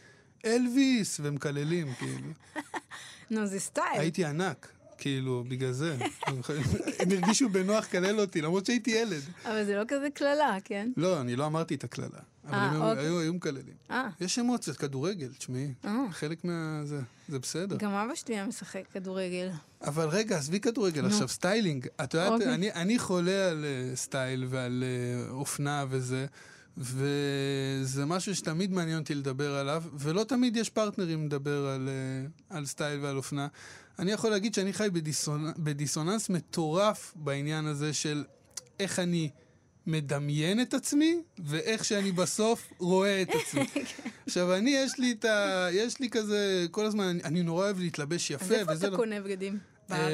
אלוויס, 0.44 1.20
ומקללים, 1.22 1.94
כאילו. 1.94 2.28
נו, 3.30 3.46
זה 3.46 3.61
סטייל. 3.61 4.00
הייתי 4.00 4.24
ענק, 4.24 4.68
כאילו, 4.98 5.44
בגלל 5.48 5.72
זה. 5.72 5.96
הם 6.98 7.11
הרגישו 7.11 7.48
בנוח 7.48 7.85
לקלל 7.85 8.20
אותי, 8.20 8.40
למרות 8.42 8.66
שהייתי 8.66 8.90
ילד. 8.90 9.22
אבל 9.44 9.64
זה 9.64 9.76
לא 9.76 9.82
כזה 9.88 10.08
קללה, 10.14 10.56
כן? 10.64 10.90
לא, 10.96 11.20
אני 11.20 11.37
לא 11.37 11.46
אמרתי 11.46 11.74
את 11.74 11.85
הקללה. 11.85 12.08
אבל 12.46 12.54
אה, 12.54 12.64
הם 12.70 12.82
אוקיי. 12.82 13.04
היו- 13.04 13.20
היו 13.20 13.35
מקללים. 13.35 13.74
אה, 13.90 14.08
יש 14.20 14.38
אמוציות, 14.38 14.76
כדורגל, 14.76 15.28
תשמעי. 15.38 15.74
אה. 15.85 16.04
חלק 16.11 16.44
מה... 16.44 16.80
זה, 16.85 17.00
זה 17.28 17.38
בסדר. 17.38 17.76
גם 17.76 17.90
אבא 17.92 18.14
שלי 18.14 18.35
היה 18.35 18.46
משחק 18.46 18.82
כדורגל. 18.92 19.50
אבל 19.85 20.08
רגע, 20.08 20.37
עזבי 20.38 20.61
כדורגל. 20.61 21.06
עכשיו, 21.06 21.28
styling. 21.28 21.87
את 22.04 22.14
יודעת, 22.14 22.32
אוקיי. 22.32 22.54
אני, 22.74 22.98
חולה 22.98 23.48
על 23.50 23.64
סטייל 23.94 24.46
ועל 24.48 24.85
אופנה 25.30 25.85
וזה, 25.88 26.26
וזה 26.76 28.06
משהו 28.06 28.35
שתמיד 28.35 28.72
מעניין 28.72 28.98
אותי 28.98 29.14
לדבר 29.14 29.54
עליו, 29.54 29.85
ולא 29.94 30.24
תמיד 30.24 30.56
יש 30.56 30.70
פרטנרים 30.70 31.26
לדבר 31.26 31.66
על, 31.66 31.88
אה, 31.88 32.56
על 32.56 32.66
סטייל 32.66 33.00
ועל 33.00 33.16
אופנה. 33.16 33.46
אני 33.98 34.12
יכול 34.12 34.30
להגיד 34.30 34.54
שאני 34.54 34.72
חי 34.72 34.88
בדיסונ... 34.92 35.52
בדיסוננס 35.58 36.28
מטורף 36.28 37.12
בעניין 37.16 37.66
הזה 37.66 37.92
של 37.92 38.24
איך 38.80 38.98
אני 38.98 39.30
מדמיין 39.87 40.61
את 40.61 40.74
עצמי, 40.74 41.22
ואיך 41.38 41.85
שאני 41.85 42.12
בסוף 42.12 42.72
רואה 42.78 43.22
את 43.22 43.28
עצמי. 43.28 43.66
עכשיו, 44.26 44.54
אני, 44.54 44.70
יש 44.70 44.98
לי 44.98 45.12
את 45.12 45.24
ה... 45.24 45.66
יש 45.72 46.00
לי 46.00 46.11
כזה, 46.11 46.66
כל 46.70 46.87
הזמן, 46.87 47.04
אני, 47.04 47.22
אני 47.22 47.42
נורא 47.42 47.64
אוהב 47.64 47.78
להתלבש 47.78 48.30
יפה, 48.30 48.44
אז 48.44 48.52
איפה 48.52 48.72
אתה 48.72 48.88
לא... 48.88 48.96
קונה 48.96 49.20
בגדים? 49.20 49.71
בארץ. 49.92 50.12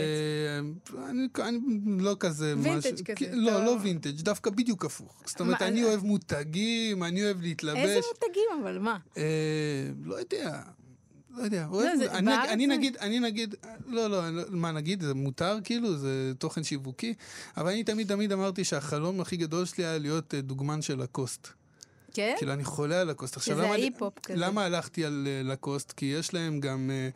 אה, 0.98 1.08
אני, 1.48 1.58
לא 1.98 2.16
כזה... 2.20 2.54
וינטג' 2.58 3.02
כזה, 3.14 3.30
לא, 3.32 3.64
לא 3.64 3.76
וינטג', 3.82 4.20
דווקא 4.20 4.50
בדיוק 4.50 4.84
הפוך. 4.84 5.22
זאת 5.26 5.40
אומרת, 5.40 5.62
אני 5.62 5.82
אה, 5.82 5.88
אוהב 5.88 6.04
מותגים, 6.04 7.02
אני 7.04 7.24
אוהב 7.24 7.40
להתלבש. 7.42 7.78
איזה 7.78 8.00
מותגים 8.14 8.62
אבל, 8.62 8.78
מה? 8.78 8.98
אה, 9.16 9.22
לא 10.04 10.14
יודע. 10.14 10.60
לא 11.38 11.42
יודע, 11.42 11.96
זה- 11.96 12.12
אני, 12.52 12.66
נגיד, 12.66 12.96
אני 12.96 13.20
נגיד, 13.20 13.54
לא, 13.86 14.10
לא, 14.10 14.30
לא- 14.30 14.42
מה 14.50 14.72
נגיד, 14.72 15.02
זה 15.02 15.14
מותר 15.14 15.58
כאילו, 15.64 15.96
זה 15.96 16.32
תוכן 16.38 16.62
שיווקי, 16.64 17.14
אבל 17.56 17.70
אני 17.70 17.84
תמיד 17.84 18.08
תמיד 18.08 18.32
אמרתי 18.32 18.64
שהחלום 18.64 19.20
הכי 19.20 19.36
גדול 19.36 19.64
שלי 19.64 19.84
היה 19.84 19.98
להיות 19.98 20.34
אה, 20.34 20.40
דוגמן 20.40 20.82
של 20.82 21.02
לקוסט. 21.02 21.48
כן? 22.18 22.34
כאילו, 22.38 22.52
אני 22.52 22.64
חולה 22.64 23.00
על 23.00 23.10
לקוסט. 23.10 23.36
עכשיו, 23.36 23.58
למה- 23.58 23.66
ההיפ-הופ 23.72 24.18
כזה. 24.22 24.38
למה 24.38 24.64
הלכתי 24.64 25.04
על 25.04 25.26
אה, 25.30 25.52
לקוסט? 25.52 25.92
כי 25.92 26.06
יש 26.06 26.34
להם 26.34 26.60
גם, 26.60 26.90
אה, 26.90 27.08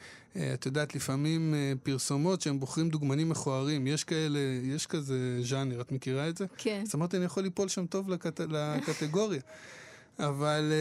אה, 0.42 0.54
את 0.54 0.66
יודעת, 0.66 0.94
לפעמים 0.94 1.54
פרסומות 1.82 2.40
שהם 2.40 2.60
בוחרים 2.60 2.88
דוגמנים 2.88 3.28
מכוערים. 3.28 3.86
יש 3.86 4.04
כאלה, 4.04 4.38
יש 4.64 4.86
כזה 4.86 5.16
ז'אנר, 5.42 5.80
את 5.80 5.92
מכירה 5.92 6.28
את 6.28 6.36
זה? 6.36 6.46
כן. 6.56 6.82
אז 6.86 6.94
אמרתי, 6.94 7.16
אני 7.16 7.24
יכול 7.24 7.42
ליפול 7.42 7.68
שם 7.68 7.86
טוב 7.86 8.10
לקט... 8.10 8.40
לקטגוריה. 8.40 9.40
אבל... 10.18 10.72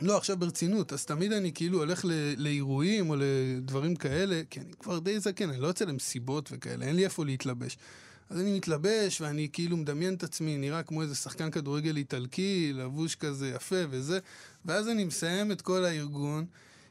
לא, 0.00 0.16
עכשיו 0.16 0.36
ברצינות, 0.36 0.92
אז 0.92 1.04
תמיד 1.04 1.32
אני 1.32 1.52
כאילו 1.52 1.78
הולך 1.78 2.04
ל- 2.04 2.34
לאירועים 2.36 3.10
או 3.10 3.16
לדברים 3.18 3.96
כאלה, 3.96 4.42
כי 4.50 4.60
אני 4.60 4.72
כבר 4.78 4.98
די 4.98 5.20
זקן, 5.20 5.50
אני 5.50 5.60
לא 5.60 5.66
יוצא 5.66 5.84
למסיבות 5.84 6.48
וכאלה, 6.52 6.84
אין 6.86 6.96
לי 6.96 7.04
איפה 7.04 7.24
להתלבש. 7.24 7.78
אז 8.30 8.40
אני 8.40 8.56
מתלבש 8.56 9.20
ואני 9.20 9.48
כאילו 9.52 9.76
מדמיין 9.76 10.14
את 10.14 10.22
עצמי, 10.22 10.58
נראה 10.58 10.82
כמו 10.82 11.02
איזה 11.02 11.14
שחקן 11.14 11.50
כדורגל 11.50 11.96
איטלקי, 11.96 12.72
לבוש 12.74 13.14
כזה 13.14 13.48
יפה 13.48 13.76
וזה, 13.90 14.18
ואז 14.64 14.88
אני 14.88 15.04
מסיים 15.04 15.52
את 15.52 15.62
כל 15.62 15.84
הארגון 15.84 16.46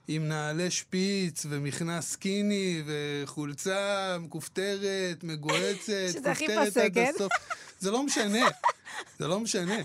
עם 0.07 0.27
נעלי 0.27 0.71
שפיץ 0.71 1.45
ומכנס 1.49 2.11
סקיני 2.11 2.83
וחולצה 2.85 4.17
מכופתרת, 4.19 5.23
שזה 5.85 6.31
הכי 6.31 6.47
כופתרת 6.47 6.69
פסה, 6.69 6.83
עד 6.83 6.93
כן? 6.93 7.11
הסוף. 7.15 7.31
זה 7.79 7.91
לא 7.91 8.03
משנה, 8.03 8.47
זה 9.19 9.27
לא 9.27 9.39
משנה. 9.39 9.77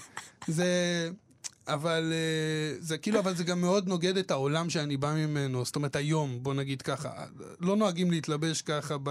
זה... 0.47 1.11
אבל 1.69 2.13
אה, 2.13 2.77
זה 2.81 2.99
כאילו, 2.99 3.19
אבל 3.19 3.37
זה 3.37 3.45
גם 3.45 3.61
מאוד 3.61 3.89
נוגד 3.89 4.17
את 4.17 4.31
העולם 4.31 4.71
שאני 4.71 4.97
בא 4.97 5.15
ממנו. 5.15 5.65
זאת 5.65 5.77
אומרת, 5.77 5.97
היום, 5.97 6.43
בוא 6.43 6.55
נגיד 6.55 6.83
ככה, 6.83 7.27
לא 7.61 7.77
נוהגים 7.77 8.11
להתלבש 8.11 8.63
ככה 8.63 8.97
ב... 9.03 9.11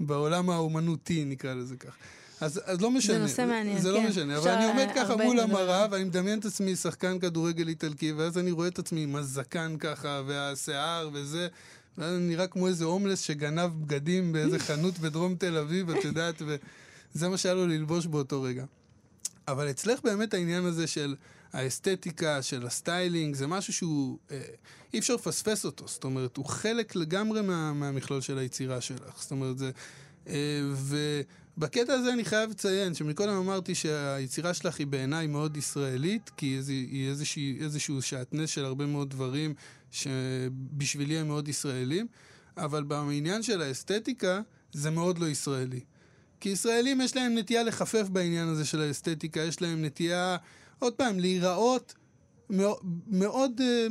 בעולם 0.00 0.50
האומנותי, 0.50 1.24
נקרא 1.24 1.54
לזה 1.54 1.76
ככה. 1.76 1.96
אז, 2.40 2.60
אז 2.64 2.80
לא 2.80 2.90
משנה. 2.90 3.18
נושא 3.18 3.46
מעניין, 3.46 3.80
זה 3.80 3.92
לא 3.92 3.98
כן. 3.98 4.08
משנה. 4.08 4.38
אבל 4.38 4.50
אני 4.50 4.64
עומד 4.64 4.88
ככה 4.94 5.16
מול. 5.16 5.40
המראה, 5.40 5.86
ואני 5.90 6.04
מדמיין 6.04 6.38
את 6.38 6.44
עצמי 6.44 6.76
שחקן 6.76 7.18
כדורגל 7.18 7.68
איטלקי, 7.68 8.12
ואז 8.12 8.38
אני 8.38 8.50
רואה 8.50 8.68
את 8.68 8.78
עצמי 8.78 9.02
עם 9.02 9.16
הזקן 9.16 9.76
ככה, 9.78 10.22
והשיער 10.26 11.10
וזה, 11.12 11.48
ואז 11.98 12.14
אני 12.16 12.28
נראה 12.28 12.46
כמו 12.46 12.68
איזה 12.68 12.84
הומלס 12.84 13.20
שגנב 13.20 13.70
בגדים 13.80 14.32
באיזה 14.32 14.58
חנות 14.66 14.98
בדרום 14.98 15.34
תל 15.34 15.56
אביב, 15.56 15.90
את 15.90 16.04
יודעת, 16.04 16.42
וזה 16.46 17.28
מה 17.28 17.36
שהיה 17.36 17.54
לו 17.54 17.66
ללבוש 17.66 18.06
באותו 18.06 18.42
רגע. 18.42 18.64
אבל 19.48 19.70
אצלך 19.70 20.00
באמת 20.04 20.34
העניין 20.34 20.64
הזה 20.64 20.86
של 20.86 21.14
האסתטיקה, 21.52 22.42
של 22.42 22.66
ה 22.66 22.74
styling, 22.74 23.34
זה 23.34 23.46
משהו 23.46 23.72
שהוא, 23.72 24.18
אה, 24.30 24.40
אי 24.94 24.98
אפשר 24.98 25.14
לפספס 25.14 25.64
אותו. 25.64 25.88
זאת 25.88 26.04
אומרת, 26.04 26.36
הוא 26.36 26.44
חלק 26.44 26.96
לגמרי 26.96 27.42
מה, 27.42 27.72
מהמכלול 27.72 28.20
של 28.20 28.38
היצירה 28.38 28.80
שלך. 28.80 29.22
זאת 29.22 29.30
אומרת, 29.30 29.58
זה, 29.58 29.70
אה, 30.28 30.60
ובקטע 31.56 31.92
הזה 31.92 32.12
אני 32.12 32.24
חייב 32.24 32.50
לציין 32.50 32.94
שמקודם 32.94 33.36
אמרתי 33.36 33.74
שהיצירה 33.74 34.54
שלך 34.54 34.78
היא 34.78 34.86
בעיניי 34.86 35.26
מאוד 35.26 35.56
ישראלית, 35.56 36.30
כי 36.36 36.46
היא 36.66 37.08
איזושהי, 37.08 37.58
איזשהו 37.60 38.02
שעטנז 38.02 38.48
של 38.48 38.64
הרבה 38.64 38.86
מאוד 38.86 39.10
דברים 39.10 39.54
שבשבילי 39.90 41.18
הם 41.18 41.26
מאוד 41.28 41.48
ישראלים, 41.48 42.06
אבל 42.56 42.82
בעניין 42.82 43.42
של 43.42 43.62
האסתטיקה 43.62 44.40
זה 44.72 44.90
מאוד 44.90 45.18
לא 45.18 45.26
ישראלי. 45.26 45.80
כי 46.40 46.48
ישראלים 46.48 47.00
יש 47.00 47.16
להם 47.16 47.38
נטייה 47.38 47.62
לחפף 47.62 48.08
בעניין 48.08 48.48
הזה 48.48 48.64
של 48.64 48.80
האסתטיקה, 48.80 49.40
יש 49.40 49.62
להם 49.62 49.84
נטייה, 49.84 50.36
עוד 50.82 50.92
פעם, 50.92 51.20
להיראות 51.20 51.94
מאוד, 52.50 52.78
מאוד 53.06 53.60
אה, 53.60 53.86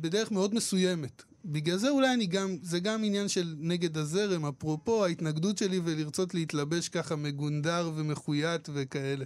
בדרך 0.00 0.32
מאוד 0.32 0.54
מסוימת. 0.54 1.22
בגלל 1.44 1.76
זה 1.76 1.88
אולי 1.88 2.14
אני 2.14 2.26
גם, 2.26 2.56
זה 2.62 2.80
גם 2.80 3.04
עניין 3.04 3.28
של 3.28 3.54
נגד 3.58 3.96
הזרם, 3.96 4.46
אפרופו 4.46 5.04
ההתנגדות 5.04 5.58
שלי 5.58 5.80
ולרצות 5.84 6.34
להתלבש 6.34 6.88
ככה 6.88 7.16
מגונדר 7.16 7.90
ומחויית 7.94 8.68
וכאלה. 8.72 9.24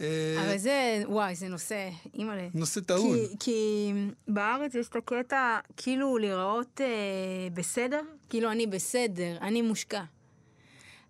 אה, 0.00 0.36
אבל 0.46 0.58
זה, 0.58 1.02
וואי, 1.08 1.34
זה 1.34 1.48
נושא, 1.48 1.88
אימא'לה. 2.14 2.48
נושא 2.54 2.80
טעון. 2.80 3.18
כי, 3.18 3.36
כי 3.40 3.92
בארץ 4.28 4.74
יש 4.74 4.88
את 4.88 4.96
הקטע, 4.96 5.58
כאילו 5.76 6.18
להיראות 6.18 6.80
אה, 6.80 6.86
בסדר, 7.54 8.00
כאילו 8.28 8.50
אני 8.52 8.66
בסדר, 8.66 9.38
אני 9.40 9.62
מושקע. 9.62 10.02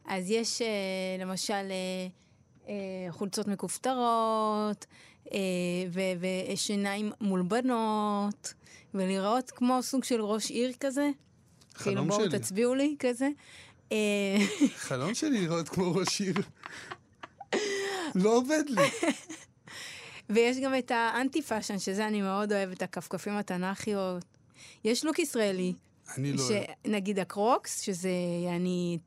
אז 0.07 0.31
יש 0.31 0.63
אה, 0.63 0.67
למשל 1.19 1.53
אה, 1.55 1.61
אה, 1.71 2.07
חולצות 3.11 3.47
מכופתרות, 3.49 4.87
אה, 5.33 5.39
ושיניים 6.53 7.13
מולבנות, 7.21 8.55
ולהיראות 8.95 9.51
כמו 9.51 9.83
סוג 9.83 10.05
של 10.05 10.21
ראש 10.21 10.51
עיר 10.51 10.73
כזה. 10.81 11.11
חלום 11.75 12.11
כאילו, 12.11 12.29
בואו 12.29 12.39
תצביעו 12.39 12.75
לי 12.75 12.97
כזה. 12.99 13.29
אה, 13.93 14.37
חלום 14.77 15.15
שלי 15.15 15.41
לראות 15.41 15.69
כמו 15.69 15.95
ראש 15.95 16.21
עיר. 16.21 16.35
לא 18.15 18.37
עובד 18.37 18.63
לי. 18.69 18.83
ויש 20.31 20.57
גם 20.59 20.75
את 20.79 20.91
ה 20.91 21.01
anti 21.01 21.43
fashion, 21.43 21.79
שזה 21.79 22.07
אני 22.07 22.23
מאוד 22.23 22.53
אוהבת, 22.53 22.83
הכפכפים 22.83 23.33
התנ"כיות. 23.33 24.25
יש 24.85 25.05
לוק 25.05 25.19
ישראלי. 25.19 25.73
אני 26.17 26.33
לא 26.33 26.43
אוהב. 26.43 26.65
נגיד 26.85 27.19
הקרוקס, 27.19 27.81
שזה 27.81 28.11
אני 28.57 28.99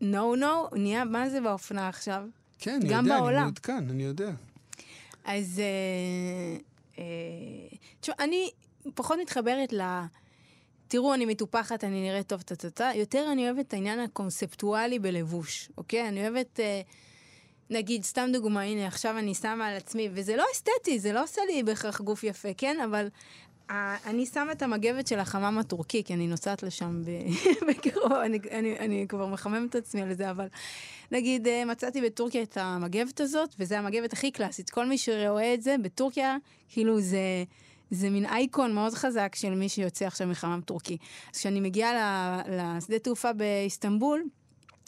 נו 0.00 0.36
נו, 0.36 0.68
נהיה, 0.72 1.04
מה 1.04 1.30
זה 1.30 1.40
באופנה 1.40 1.88
עכשיו? 1.88 2.24
כן, 2.62 2.78
אני 2.82 2.94
יודע, 2.94 3.18
בעולם. 3.18 3.36
אני 3.36 3.42
מעודכן, 3.42 3.90
אני 3.90 4.02
יודע. 4.02 4.30
אז 5.24 5.60
אה, 5.60 6.56
אה, 6.98 7.04
תשמע, 8.00 8.14
אני 8.20 8.50
פחות 8.94 9.18
מתחברת 9.22 9.72
ל... 9.72 9.82
תראו, 10.88 11.14
אני 11.14 11.26
מטופחת, 11.26 11.84
אני 11.84 12.02
נראית 12.02 12.26
טוב, 12.26 12.42
טה-טה-טה. 12.42 12.90
יותר 12.94 13.28
אני 13.32 13.50
אוהבת 13.50 13.66
את 13.68 13.72
העניין 13.72 14.00
הקונספטואלי 14.00 14.98
בלבוש, 14.98 15.70
אוקיי? 15.76 16.08
אני 16.08 16.28
אוהבת, 16.28 16.60
אה, 16.60 16.80
נגיד, 17.70 18.04
סתם 18.04 18.30
דוגמה, 18.32 18.62
הנה, 18.62 18.86
עכשיו 18.86 19.18
אני 19.18 19.34
שמה 19.34 19.66
על 19.66 19.76
עצמי, 19.76 20.08
וזה 20.12 20.36
לא 20.36 20.44
אסתטי, 20.54 20.98
זה 20.98 21.12
לא 21.12 21.22
עושה 21.22 21.40
לי 21.48 21.62
בהכרח 21.62 22.00
גוף 22.00 22.24
יפה, 22.24 22.48
כן? 22.56 22.80
אבל 22.84 23.08
אני 23.70 24.26
שמה 24.26 24.52
את 24.52 24.62
המגבת 24.62 25.06
של 25.06 25.18
החמם 25.18 25.58
הטורקי, 25.58 26.04
כי 26.04 26.14
אני 26.14 26.26
נוסעת 26.26 26.62
לשם 26.62 27.02
בקרוב, 27.68 28.12
אני, 28.12 28.38
אני, 28.50 28.78
אני 28.78 29.06
כבר 29.08 29.26
מחממת 29.26 29.70
את 29.70 29.74
עצמי 29.74 30.02
על 30.02 30.14
זה, 30.14 30.30
אבל 30.30 30.46
נגיד, 31.12 31.48
אה, 31.48 31.64
מצאתי 31.64 32.00
בטורקיה 32.02 32.42
את 32.42 32.56
המגבת 32.60 33.20
הזאת, 33.20 33.54
וזו 33.58 33.74
המגבת 33.74 34.12
הכי 34.12 34.30
קלאסית. 34.30 34.70
כל 34.70 34.86
מי 34.86 34.98
שרואה 34.98 35.54
את 35.54 35.62
זה 35.62 35.76
בטורקיה, 35.82 36.36
כאילו 36.68 37.00
זה... 37.00 37.44
זה 37.94 38.10
מין 38.10 38.26
אייקון 38.26 38.74
מאוד 38.74 38.94
חזק 38.94 39.34
של 39.34 39.54
מי 39.54 39.68
שיוצא 39.68 40.06
עכשיו 40.06 40.26
מחמם 40.26 40.60
טורקי. 40.64 40.96
אז 41.34 41.38
כשאני 41.38 41.60
מגיעה 41.60 42.42
לשדה 42.48 42.98
תעופה 42.98 43.32
באיסטנבול, 43.32 44.22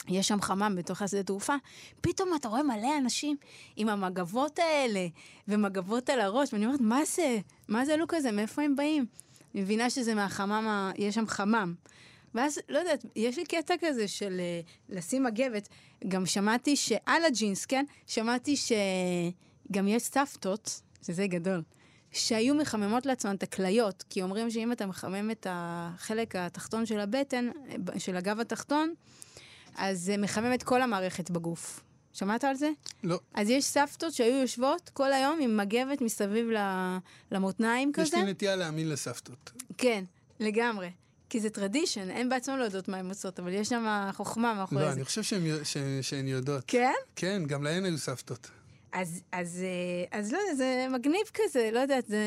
יש 0.07 0.27
שם 0.27 0.41
חמם 0.41 0.75
בתוך 0.77 1.01
השדה 1.01 1.23
תעופה, 1.23 1.55
פתאום 2.01 2.29
אתה 2.35 2.47
רואה 2.47 2.63
מלא 2.63 2.97
אנשים 2.97 3.37
עם 3.75 3.89
המגבות 3.89 4.59
האלה, 4.59 5.07
ומגבות 5.47 6.09
על 6.09 6.19
הראש, 6.21 6.53
ואני 6.53 6.65
אומרת, 6.65 6.81
מה 6.81 7.05
זה? 7.05 7.39
מה 7.67 7.85
זה 7.85 7.93
הלוק 7.93 8.13
הזה? 8.13 8.31
מאיפה 8.31 8.61
הם 8.61 8.75
באים? 8.75 9.05
אני 9.53 9.61
מבינה 9.61 9.89
שזה 9.89 10.15
מהחמם, 10.15 10.91
יש 10.97 11.15
שם 11.15 11.27
חמם. 11.27 11.73
ואז, 12.35 12.59
לא 12.69 12.79
יודעת, 12.79 13.05
יש 13.15 13.37
לי 13.37 13.45
קטע 13.45 13.73
כזה 13.81 14.07
של 14.07 14.41
uh, 14.41 14.95
לשים 14.95 15.23
מגבת. 15.23 15.69
גם 16.07 16.25
שמעתי 16.25 16.75
שעל 16.75 17.25
הג'ינס, 17.25 17.65
כן? 17.65 17.85
שמעתי 18.07 18.55
שגם 18.55 19.87
יש 19.87 20.03
סבתות, 20.03 20.81
שזה 21.05 21.27
גדול, 21.27 21.61
שהיו 22.11 22.55
מחממות 22.55 23.05
לעצמן 23.05 23.35
את 23.35 23.43
הכליות, 23.43 24.03
כי 24.09 24.21
אומרים 24.21 24.49
שאם 24.49 24.71
אתה 24.71 24.85
מחמם 24.85 25.31
את 25.31 25.47
החלק 25.49 26.35
התחתון 26.35 26.85
של 26.85 26.99
הבטן, 26.99 27.49
של 27.97 28.17
הגב 28.17 28.39
התחתון, 28.39 28.93
אז 29.77 29.99
זה 29.99 30.17
מחמם 30.17 30.53
את 30.53 30.63
כל 30.63 30.81
המערכת 30.81 31.29
בגוף. 31.29 31.81
שמעת 32.13 32.43
על 32.43 32.55
זה? 32.55 32.69
לא. 33.03 33.19
אז 33.33 33.49
יש 33.49 33.65
סבתות 33.65 34.13
שהיו 34.13 34.41
יושבות 34.41 34.89
כל 34.93 35.13
היום 35.13 35.39
עם 35.41 35.57
מגבת 35.57 36.01
מסביב 36.01 36.47
למותניים 37.31 37.91
כזה. 37.93 38.07
יש 38.07 38.13
לי 38.13 38.23
נטייה 38.23 38.55
להאמין 38.55 38.89
לסבתות. 38.89 39.51
כן, 39.77 40.03
לגמרי. 40.39 40.91
כי 41.29 41.39
זה 41.39 41.49
טרדישן, 41.49 42.09
הן 42.09 42.29
בעצמן 42.29 42.59
לא 42.59 42.63
יודעות 42.63 42.87
מה 42.87 42.97
הן 42.97 43.09
עושות, 43.09 43.39
אבל 43.39 43.53
יש 43.53 43.69
שם 43.69 44.09
חוכמה 44.13 44.53
מאחורי 44.53 44.81
לא, 44.81 44.87
זה. 44.87 44.91
לא, 44.91 44.95
אני 44.95 45.05
חושב 45.05 45.23
שהן 46.01 46.27
יודעות. 46.27 46.63
כן? 46.67 46.93
כן, 47.15 47.43
גם 47.47 47.63
להן 47.63 47.85
היו 47.85 47.97
סבתות. 47.97 48.49
אז, 48.91 49.21
אז, 49.31 49.63
אה, 49.63 50.19
אז 50.19 50.31
לא 50.31 50.37
יודע, 50.37 50.55
זה 50.55 50.87
מגניב 50.91 51.21
כזה, 51.33 51.69
לא 51.73 51.79
יודעת, 51.79 52.05
זה 52.07 52.17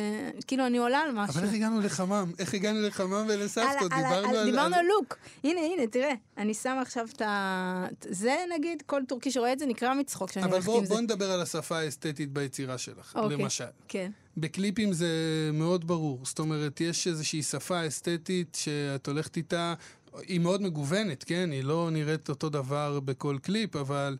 כאילו 0.47 0.67
אני 0.67 0.79
עולה 0.79 0.99
על 0.99 1.13
משהו. 1.13 1.35
אבל 1.35 1.45
איך 1.47 1.55
הגענו 1.55 1.81
לחמם? 1.81 2.33
איך 2.39 2.55
הגענו 2.55 2.83
לחמם 2.87 3.27
ולסבתות? 3.29 3.93
על, 3.93 4.03
דיברנו 4.03 4.29
על... 4.29 4.37
על... 4.37 4.51
דיברנו 4.51 4.77
על 4.77 4.87
לוק. 4.87 5.17
הנה, 5.45 5.61
הנה, 5.61 5.87
תראה, 5.87 6.13
אני 6.37 6.55
שמה 6.55 6.81
עכשיו 6.81 7.07
את 7.17 7.23
ה... 7.23 7.87
זה 8.09 8.37
נגיד, 8.55 8.83
כל 8.87 9.03
טורקי 9.09 9.31
שרואה 9.31 9.53
את 9.53 9.59
זה 9.59 9.67
נקרא 9.67 9.95
מצחוק 9.95 10.33
שאני 10.33 10.45
הולכת 10.45 10.69
עם 10.69 10.75
זה. 10.75 10.79
אבל 10.79 10.87
בוא 10.87 11.01
נדבר 11.01 11.31
על 11.31 11.41
השפה 11.43 11.79
האסתטית 11.79 12.33
ביצירה 12.33 12.79
שלך, 12.79 13.17
אוקיי, 13.17 13.37
למשל. 13.37 13.65
כן. 13.89 14.11
בקליפים 14.37 14.93
זה 14.93 15.09
מאוד 15.53 15.87
ברור. 15.87 16.21
זאת 16.25 16.39
אומרת, 16.39 16.81
יש 16.81 17.07
איזושהי 17.07 17.43
שפה 17.43 17.87
אסתטית 17.87 18.59
שאת 18.61 19.07
הולכת 19.07 19.37
איתה, 19.37 19.75
היא 20.17 20.41
מאוד 20.41 20.63
מגוונת, 20.63 21.25
כן? 21.25 21.51
היא 21.53 21.65
לא 21.65 21.89
נראית 21.93 22.29
אותו 22.29 22.49
דבר 22.49 23.01
בכל 23.01 23.37
קליפ, 23.43 23.77
אבל... 23.77 24.17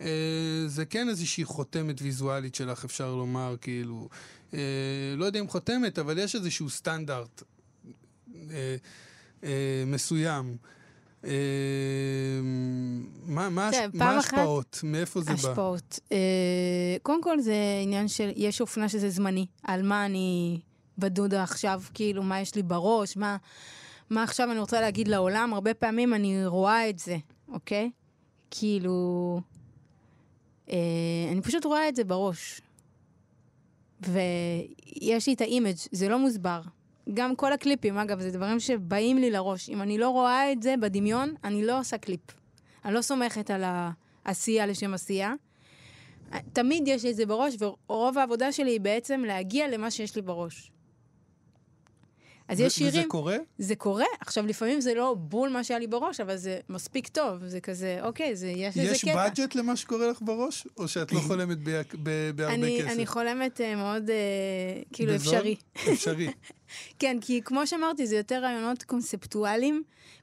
אה, 0.00 0.06
זה 0.66 0.84
כן 0.84 1.08
איזושהי 1.08 1.44
חותמת 1.44 2.02
ויזואלית 2.02 2.54
שלך, 2.54 2.84
אפשר 2.84 3.14
לומר, 3.14 3.56
כאילו, 3.60 4.08
אה, 4.54 4.58
לא 5.16 5.24
יודע 5.24 5.40
אם 5.40 5.48
חותמת, 5.48 5.98
אבל 5.98 6.18
יש 6.18 6.34
איזשהו 6.34 6.70
סטנדרט 6.70 7.42
אה, 8.50 8.76
מסוים. 9.86 10.56
מה, 13.26 13.48
מה, 13.50 13.70
מה 13.94 14.10
ההשפעות? 14.10 14.80
מאיפה 14.82 15.20
זה 15.20 15.32
השפעות. 15.32 15.56
בא? 15.56 15.62
השפעות. 15.62 16.00
קודם 17.02 17.22
כל 17.22 17.40
זה 17.40 17.54
עניין 17.82 18.08
של, 18.08 18.30
יש 18.36 18.60
אופנה 18.60 18.88
שזה 18.88 19.10
זמני. 19.10 19.46
על 19.62 19.82
מה 19.82 20.06
אני 20.06 20.60
בדודה 20.98 21.42
עכשיו, 21.42 21.82
כאילו, 21.94 22.22
מה 22.22 22.40
יש 22.40 22.54
לי 22.54 22.62
בראש, 22.62 23.16
מה, 23.16 23.36
מה 24.10 24.22
עכשיו 24.22 24.50
אני 24.50 24.58
רוצה 24.58 24.80
להגיד 24.80 25.08
לעולם. 25.08 25.54
הרבה 25.54 25.74
פעמים 25.74 26.14
אני 26.14 26.46
רואה 26.46 26.88
את 26.90 26.98
זה, 26.98 27.16
אוקיי? 27.48 27.90
כאילו... 28.50 29.40
אה, 30.70 30.76
אני 31.32 31.42
פשוט 31.42 31.64
רואה 31.64 31.88
את 31.88 31.96
זה 31.96 32.04
בראש. 32.04 32.60
ויש 34.00 35.26
לי 35.26 35.34
את 35.34 35.40
ה 35.40 35.45
image, 35.45 35.76
זה 35.92 36.08
לא 36.08 36.18
מוסבר. 36.18 36.60
גם 37.14 37.36
כל 37.36 37.52
הקליפים, 37.52 37.98
אגב, 37.98 38.20
זה 38.20 38.30
דברים 38.30 38.60
שבאים 38.60 39.18
לי 39.18 39.30
לראש. 39.30 39.68
אם 39.68 39.82
אני 39.82 39.98
לא 39.98 40.08
רואה 40.08 40.52
את 40.52 40.62
זה 40.62 40.74
בדמיון, 40.80 41.34
אני 41.44 41.66
לא 41.66 41.80
עושה 41.80 41.98
קליפ. 41.98 42.20
אני 42.84 42.94
לא 42.94 43.02
סומכת 43.02 43.50
על 43.50 43.64
העשייה 44.24 44.66
לשם 44.66 44.94
עשייה. 44.94 45.34
תמיד 46.52 46.88
יש 46.88 47.04
לי 47.04 47.10
את 47.10 47.16
זה 47.16 47.26
בראש, 47.26 47.54
ורוב 47.60 48.18
העבודה 48.18 48.52
שלי 48.52 48.70
היא 48.70 48.80
בעצם 48.80 49.24
להגיע 49.26 49.68
למה 49.68 49.90
שיש 49.90 50.16
לי 50.16 50.22
בראש. 50.22 50.71
אז 52.52 52.60
יש 52.60 52.74
שירים... 52.74 52.90
וזה 52.90 53.02
קורה? 53.08 53.36
זה 53.58 53.76
קורה. 53.76 54.04
עכשיו, 54.20 54.46
לפעמים 54.46 54.80
זה 54.80 54.94
לא 54.94 55.14
בול 55.18 55.50
מה 55.50 55.64
שהיה 55.64 55.80
לי 55.80 55.86
בראש, 55.86 56.20
אבל 56.20 56.36
זה 56.36 56.60
מספיק 56.68 57.08
טוב. 57.08 57.46
זה 57.46 57.60
כזה, 57.60 57.98
אוקיי, 58.02 58.36
זה, 58.36 58.48
יש 58.48 58.76
לזה 58.76 58.94
קטע. 58.98 59.10
יש 59.10 59.38
בדג'ט 59.38 59.54
למה 59.54 59.76
שקורה 59.76 60.06
לך 60.06 60.18
בראש? 60.20 60.66
או 60.76 60.88
שאת 60.88 61.12
לא 61.12 61.20
חולמת 61.20 61.58
בהרבה 61.58 62.54
אני, 62.54 62.78
כסף? 62.80 62.90
אני 62.90 63.06
חולמת 63.06 63.60
uh, 63.60 63.76
מאוד, 63.76 64.08
uh, 64.08 64.12
כאילו, 64.92 65.14
בזול? 65.14 65.34
אפשרי. 65.34 65.56
אפשרי. 65.92 66.28
כן, 67.00 67.16
כי 67.20 67.40
כמו 67.44 67.66
שאמרתי, 67.66 68.06
זה 68.06 68.16
יותר 68.16 68.42
רעיונות 68.42 68.82
קונספטואליים, 68.82 69.82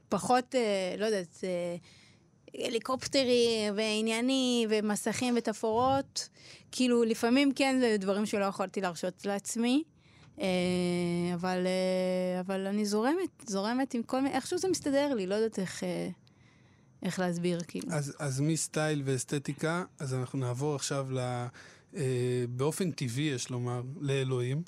פחות, 0.10 0.56
uh, 0.56 1.00
לא 1.00 1.06
יודעת, 1.06 1.38
uh, 1.42 2.58
הליקופטרי 2.66 3.70
וענייני 3.76 4.68
ומסכים 4.70 5.34
ותפאורות. 5.38 6.30
כאילו, 6.72 7.04
לפעמים 7.04 7.52
כן 7.54 7.78
זה 7.80 7.96
דברים 8.00 8.26
שלא 8.26 8.46
יכולתי 8.46 8.82
להרשות 8.82 9.26
לעצמי. 9.26 9.84
אה, 10.40 10.46
אבל, 11.34 11.68
אה, 11.68 12.40
אבל 12.40 12.68
אני 12.68 12.86
זורמת, 12.86 13.46
זורמת 13.48 13.94
עם 13.94 14.04
כל 14.04 14.22
מיני, 14.22 14.36
איכשהו 14.36 14.58
זה 14.58 14.68
מסתדר 14.68 15.14
לי, 15.14 15.28
לא 15.28 15.36
יודעת 15.36 15.60
איך, 15.60 15.84
אה, 15.84 16.10
איך 17.04 17.20
להסביר, 17.20 17.60
כאילו. 17.68 17.88
אז, 17.92 18.16
אז 18.20 18.42
מסטייל 18.42 19.02
ואסתטיקה, 19.06 19.84
אז 20.00 20.14
אנחנו 20.14 20.40
נעבור 20.40 20.76
עכשיו 20.76 21.08
ל... 21.12 21.46
באופן 22.50 22.92
טבעי, 22.92 23.24
יש 23.24 23.50
לומר, 23.50 23.82
לאלוהים. 24.02 24.64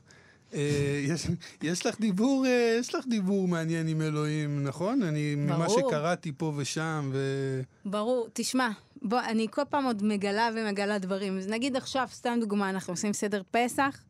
אה, 0.54 1.02
יש, 1.14 1.28
יש 1.62 1.86
לך 1.86 2.00
דיבור, 2.00 2.46
אה, 2.46 2.78
יש 2.80 2.96
לך 2.96 3.06
דיבור 3.08 3.48
מעניין 3.48 3.88
עם 3.88 4.02
אלוהים, 4.02 4.64
נכון? 4.64 5.04
אני, 5.04 5.36
ממה 5.36 5.66
ברור. 5.66 5.80
שקראתי 5.80 6.32
פה 6.38 6.54
ושם, 6.56 7.10
ו... 7.14 7.62
ברור, 7.86 8.28
תשמע, 8.34 8.70
בוא, 9.02 9.20
אני 9.20 9.48
כל 9.52 9.62
פעם 9.70 9.86
עוד 9.86 10.04
מגלה 10.04 10.50
ומגלה 10.56 11.00
דברים. 11.00 11.40
נגיד 11.48 11.76
עכשיו, 11.76 12.08
סתם 12.12 12.38
דוגמה, 12.42 12.70
אנחנו 12.70 12.94
עושים 12.94 13.14
סדר 13.14 13.42
פסח, 13.52 14.04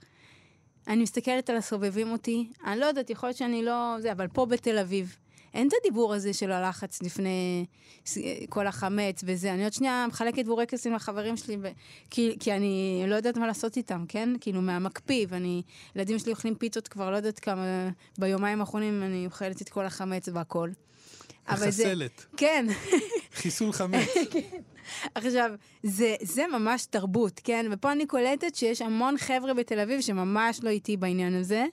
אני 0.88 1.04
מסתכלת 1.04 1.50
על 1.50 1.58
הסובבים 1.58 2.12
אותי, 2.12 2.50
אני 2.66 2.80
לא 2.80 2.86
יודעת, 2.86 3.10
יכול 3.10 3.30
להיות 3.30 3.38
שאני 3.38 3.66
לא... 3.66 3.96
זה, 4.00 4.12
אבל 4.12 4.28
פה 4.28 4.46
בתל 4.46 4.78
אביב, 4.78 5.18
אין 5.54 5.68
את 5.68 5.74
הדיבור 5.82 6.14
הזה 6.14 6.34
של 6.34 6.52
הלחץ 6.52 7.02
לפני 7.02 7.66
כל 8.50 8.68
החמץ 8.68 9.24
וזה. 9.24 9.54
אני 9.54 9.64
עוד 9.64 9.74
שנייה 9.74 10.06
מחלקת 10.08 10.46
בורקסים 10.46 10.94
לחברים 10.94 11.38
שלי, 11.38 11.58
ו... 11.62 11.68
כי, 12.10 12.36
כי 12.40 12.54
אני 12.54 13.04
לא 13.08 13.16
יודעת 13.16 13.38
מה 13.38 13.48
לעשות 13.48 13.78
איתם, 13.78 14.06
כן? 14.08 14.30
כאילו, 14.42 14.62
מהמקפיא, 14.62 15.26
ואני... 15.30 15.62
ילדים 15.96 16.20
שלי 16.20 16.32
אוכלים 16.32 16.56
פיתות 16.56 16.88
כבר 16.88 17.12
לא 17.12 17.16
יודעת 17.16 17.40
כמה... 17.40 17.90
ביומיים 18.18 18.60
האחרונים 18.60 19.04
אני 19.04 19.26
אוכלת 19.26 19.62
את 19.62 19.70
כל 19.70 19.86
החמץ 19.86 20.30
והכל. 20.34 20.70
אבל 21.50 21.72
זה... 21.72 21.84
מחסלת, 21.84 22.26
כן. 22.38 22.66
חיסול 23.42 23.72
חמץ. 23.72 24.08
עכשיו, 25.16 25.52
זה, 25.84 26.16
זה 26.22 26.44
ממש 26.48 26.86
תרבות, 26.86 27.42
כן? 27.44 27.66
ופה 27.72 27.92
אני 27.92 28.06
קולטת 28.06 28.56
שיש 28.56 28.82
המון 28.82 29.18
חבר'ה 29.18 29.54
בתל 29.54 29.80
אביב 29.80 30.02
שממש 30.02 30.60
לא 30.64 30.70
איתי 30.70 30.98
בעניין 30.98 31.36
הזה. 31.36 31.66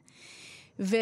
ו, 0.81 0.97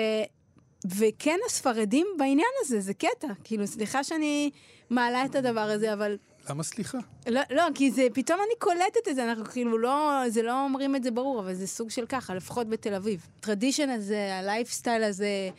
וכן, 0.86 1.38
הספרדים 1.46 2.06
בעניין 2.18 2.48
הזה, 2.60 2.80
זה 2.80 2.94
קטע. 2.94 3.28
כאילו, 3.44 3.66
סליחה 3.66 4.04
שאני 4.04 4.50
מעלה 4.90 5.24
את 5.24 5.34
הדבר 5.34 5.60
הזה, 5.60 5.92
אבל... 5.92 6.16
למה 6.50 6.62
סליחה? 6.62 6.98
לא, 7.26 7.40
לא, 7.50 7.62
כי 7.74 7.90
זה, 7.90 8.06
פתאום 8.14 8.38
אני 8.40 8.58
קולטת 8.58 9.08
את 9.08 9.16
זה, 9.16 9.24
אנחנו 9.24 9.44
כאילו 9.44 9.78
לא, 9.78 10.22
זה 10.28 10.42
לא 10.42 10.64
אומרים 10.64 10.96
את 10.96 11.02
זה 11.02 11.10
ברור, 11.10 11.40
אבל 11.40 11.54
זה 11.54 11.66
סוג 11.66 11.90
של 11.90 12.06
ככה, 12.06 12.34
לפחות 12.34 12.68
בתל 12.68 12.94
אביב. 12.94 13.26
הטרדישן 13.38 13.90
הזה, 13.90 14.34
הלייפסטייל 14.34 15.02
הזה, 15.02 15.50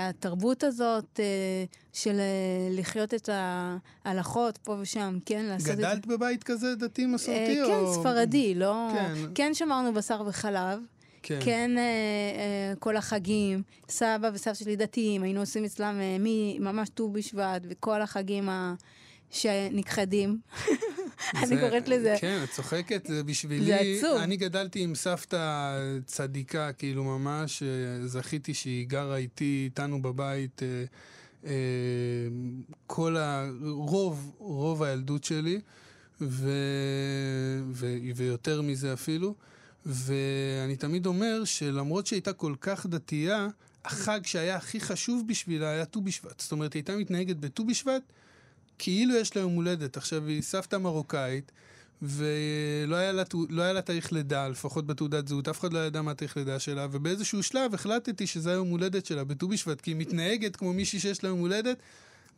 התרבות 0.00 0.64
הזאת 0.64 1.20
אה, 1.20 1.64
של 1.92 2.20
אה, 2.20 2.68
לחיות 2.70 3.14
את 3.14 3.28
ההלכות 4.04 4.58
פה 4.58 4.76
ושם, 4.80 5.18
כן? 5.26 5.44
לעשות 5.44 5.70
את 5.70 5.76
זה. 5.76 5.82
גדלת 5.82 6.06
בבית 6.06 6.44
כזה 6.44 6.74
דתי 6.74 7.06
מסורתי? 7.06 7.60
אה. 7.60 7.66
כן, 7.66 8.00
ספרדי, 8.00 8.54
לא... 8.54 8.88
כן. 8.92 9.14
כן 9.34 9.54
שמרנו 9.54 9.94
בשר 9.94 10.22
וחלב. 10.26 10.78
כן. 11.22 11.38
כן, 11.44 11.70
אה, 11.78 11.82
אה, 11.82 12.74
כל 12.78 12.96
החגים, 12.96 13.62
סבא 13.88 14.30
וסבתא 14.34 14.54
שלי 14.54 14.76
דתיים, 14.76 15.22
היינו 15.22 15.40
עושים 15.40 15.64
אצלם 15.64 16.00
אה, 16.00 16.16
ממש 16.60 16.88
ט"ו 16.88 17.10
בשבט 17.10 17.62
וכל 17.68 18.02
החגים 18.02 18.48
ה... 18.48 18.74
שנכחדים. 19.32 20.38
אני 21.42 21.60
קוראת 21.60 21.88
לזה. 21.88 22.14
כן, 22.20 22.40
את 22.44 22.50
צוחקת, 22.50 23.06
זה 23.06 23.24
בשבילי... 23.24 23.66
זה 23.66 23.76
עצוב. 23.76 24.20
אני 24.20 24.36
גדלתי 24.36 24.80
עם 24.80 24.94
סבתא 24.94 25.72
צדיקה, 26.06 26.72
כאילו 26.72 27.04
ממש, 27.04 27.62
אה, 27.62 28.06
זכיתי 28.06 28.54
שהיא 28.54 28.86
גרה 28.86 29.16
איתי, 29.16 29.62
איתנו 29.64 30.02
בבית, 30.02 30.62
אה, 30.62 30.84
אה, 31.46 31.52
כל 32.86 33.16
ה... 33.16 33.50
רוב, 33.62 34.34
רוב 34.38 34.82
הילדות 34.82 35.24
שלי, 35.24 35.60
ו... 36.20 36.50
ו... 37.72 37.86
ויותר 38.16 38.62
מזה 38.62 38.92
אפילו. 38.92 39.34
ואני 39.86 40.76
תמיד 40.76 41.06
אומר 41.06 41.44
שלמרות 41.44 42.06
שהייתה 42.06 42.32
כל 42.32 42.54
כך 42.60 42.86
דתייה, 42.86 43.48
החג 43.84 44.20
שהיה 44.24 44.56
הכי 44.56 44.80
חשוב 44.80 45.28
בשבילה 45.28 45.70
היה 45.70 45.84
ט"ו 45.84 46.00
בשבט. 46.00 46.40
זאת 46.40 46.52
אומרת, 46.52 46.72
היא 46.72 46.80
הייתה 46.80 46.96
מתנהגת 46.96 47.36
בט"ו 47.36 47.64
בשבט 47.64 48.02
כאילו 48.84 49.16
יש 49.16 49.36
לה 49.36 49.42
יום 49.42 49.54
הולדת. 49.54 49.96
עכשיו, 49.96 50.26
היא 50.26 50.42
סבתא 50.42 50.76
מרוקאית, 50.76 51.52
ולא 52.02 52.96
היה 52.96 53.12
לה, 53.12 53.22
לא 53.48 53.62
היה 53.62 53.72
לה 53.72 53.82
תאריך 53.82 54.12
לידה, 54.12 54.48
לפחות 54.48 54.86
בתעודת 54.86 55.28
זהות, 55.28 55.48
אף 55.48 55.60
אחד 55.60 55.72
לא 55.72 55.78
ידע 55.78 56.02
מה 56.02 56.10
התאריך 56.10 56.36
לידה 56.36 56.58
שלה, 56.58 56.86
ובאיזשהו 56.90 57.42
שלב 57.42 57.74
החלטתי 57.74 58.26
שזה 58.26 58.50
היום 58.50 58.68
הולדת 58.68 59.06
שלה 59.06 59.24
בט"ו 59.24 59.48
בשבט, 59.48 59.80
כי 59.80 59.90
היא 59.90 59.96
מתנהגת 59.96 60.56
כמו 60.56 60.72
מישהי 60.72 61.00
שיש 61.00 61.24
לה 61.24 61.28
יום 61.28 61.38
הולדת, 61.38 61.78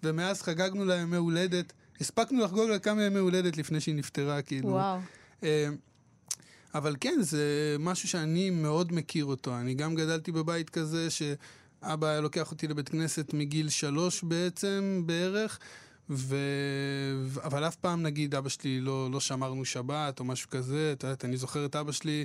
ומאז 0.02 0.42
חגגנו 0.42 0.84
לה 0.84 0.94
ימי 0.94 1.16
הולדת. 1.16 1.72
הספקנו 2.00 2.44
לחגוג 2.44 2.70
לה 2.70 2.78
כמה 2.78 3.02
ימי 3.02 3.18
הולדת 3.18 3.56
לפני 3.56 3.80
שהיא 3.80 3.94
נפטרה, 3.94 4.42
כאילו. 4.42 4.68
וואו. 4.68 4.98
אה, 5.42 5.68
אבל 6.74 6.96
כן, 7.00 7.18
זה 7.20 7.76
משהו 7.78 8.08
שאני 8.08 8.50
מאוד 8.50 8.92
מכיר 8.92 9.24
אותו. 9.24 9.56
אני 9.56 9.74
גם 9.74 9.94
גדלתי 9.94 10.32
בבית 10.32 10.70
כזה 10.70 11.08
שאבא 11.10 12.06
היה 12.06 12.20
לוקח 12.20 12.50
אותי 12.50 12.68
לבית 12.68 12.88
כנסת 12.88 13.34
מגיל 13.34 13.68
שלוש 13.68 14.22
בעצם, 14.22 15.02
בערך. 15.06 15.58
ו... 16.10 16.36
אבל 17.42 17.68
אף 17.68 17.76
פעם, 17.76 18.02
נגיד, 18.02 18.34
אבא 18.34 18.48
שלי 18.48 18.80
לא, 18.80 19.10
לא 19.10 19.20
שמרנו 19.20 19.64
שבת 19.64 20.20
או 20.20 20.24
משהו 20.24 20.50
כזה. 20.50 20.92
את 20.92 21.02
יודעת, 21.02 21.24
אני 21.24 21.36
זוכר 21.36 21.66
את 21.66 21.76
אבא 21.76 21.92
שלי, 21.92 22.24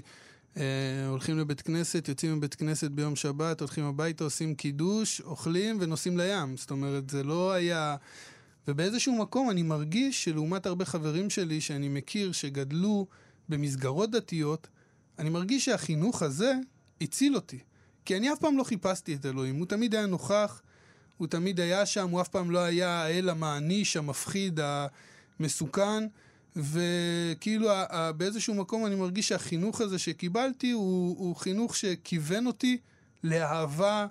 אה, 0.57 0.63
הולכים 1.07 1.39
לבית 1.39 1.61
כנסת, 1.61 2.07
יוצאים 2.07 2.37
מבית 2.37 2.55
כנסת 2.55 2.91
ביום 2.91 3.15
שבת, 3.15 3.59
הולכים 3.59 3.85
הביתה, 3.85 4.23
עושים 4.23 4.55
קידוש, 4.55 5.21
אוכלים 5.21 5.77
ונוסעים 5.79 6.17
לים. 6.17 6.57
זאת 6.57 6.71
אומרת, 6.71 7.09
זה 7.09 7.23
לא 7.23 7.51
היה... 7.51 7.95
ובאיזשהו 8.67 9.15
מקום 9.15 9.49
אני 9.49 9.63
מרגיש 9.63 10.23
שלעומת 10.23 10.65
הרבה 10.65 10.85
חברים 10.85 11.29
שלי 11.29 11.61
שאני 11.61 11.89
מכיר 11.89 12.31
שגדלו 12.31 13.07
במסגרות 13.49 14.11
דתיות, 14.11 14.67
אני 15.19 15.29
מרגיש 15.29 15.65
שהחינוך 15.65 16.23
הזה 16.23 16.53
הציל 17.01 17.35
אותי. 17.35 17.59
כי 18.05 18.17
אני 18.17 18.33
אף 18.33 18.39
פעם 18.39 18.57
לא 18.57 18.63
חיפשתי 18.63 19.15
את 19.15 19.25
אלוהים, 19.25 19.55
הוא 19.55 19.65
תמיד 19.65 19.95
היה 19.95 20.05
נוכח, 20.05 20.61
הוא 21.19 21.27
תמיד 21.27 21.59
היה 21.59 21.85
שם, 21.85 22.09
הוא 22.09 22.21
אף 22.21 22.27
פעם 22.27 22.51
לא 22.51 22.59
היה 22.59 22.89
האל 22.89 23.29
המעניש, 23.29 23.97
המפחיד, 23.97 24.59
המסוכן, 25.39 26.03
וכאילו 26.55 27.69
באיזשהו 28.17 28.53
מקום 28.53 28.85
אני 28.85 28.95
מרגיש 28.95 29.27
שהחינוך 29.27 29.81
הזה 29.81 29.99
שקיבלתי 29.99 30.71
הוא, 30.71 31.17
הוא 31.17 31.35
חינוך 31.35 31.75
שכיוון 31.75 32.47
אותי 32.47 32.77
לאהבה, 33.23 34.07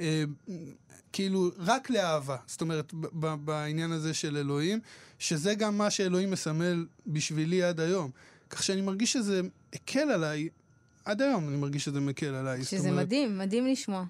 אה, 0.00 0.24
כאילו 1.12 1.50
רק 1.58 1.90
לאהבה. 1.90 2.36
זאת 2.46 2.60
אומרת, 2.60 2.94
ב- 2.94 3.34
בעניין 3.44 3.92
הזה 3.92 4.14
של 4.14 4.36
אלוהים, 4.36 4.80
שזה 5.18 5.54
גם 5.54 5.78
מה 5.78 5.90
שאלוהים 5.90 6.30
מסמל 6.30 6.86
בשבילי 7.06 7.62
עד 7.62 7.80
היום. 7.80 8.10
כך 8.50 8.62
שאני 8.62 8.80
מרגיש 8.80 9.12
שזה 9.12 9.40
הקל 9.72 10.10
עליי, 10.10 10.48
עד 11.04 11.22
היום 11.22 11.48
אני 11.48 11.56
מרגיש 11.56 11.84
שזה 11.84 12.00
מקל 12.00 12.34
עליי. 12.34 12.64
שזה 12.64 12.88
אומרת, 12.88 13.06
מדהים, 13.06 13.38
מדהים 13.38 13.66
לשמוע. 13.66 14.04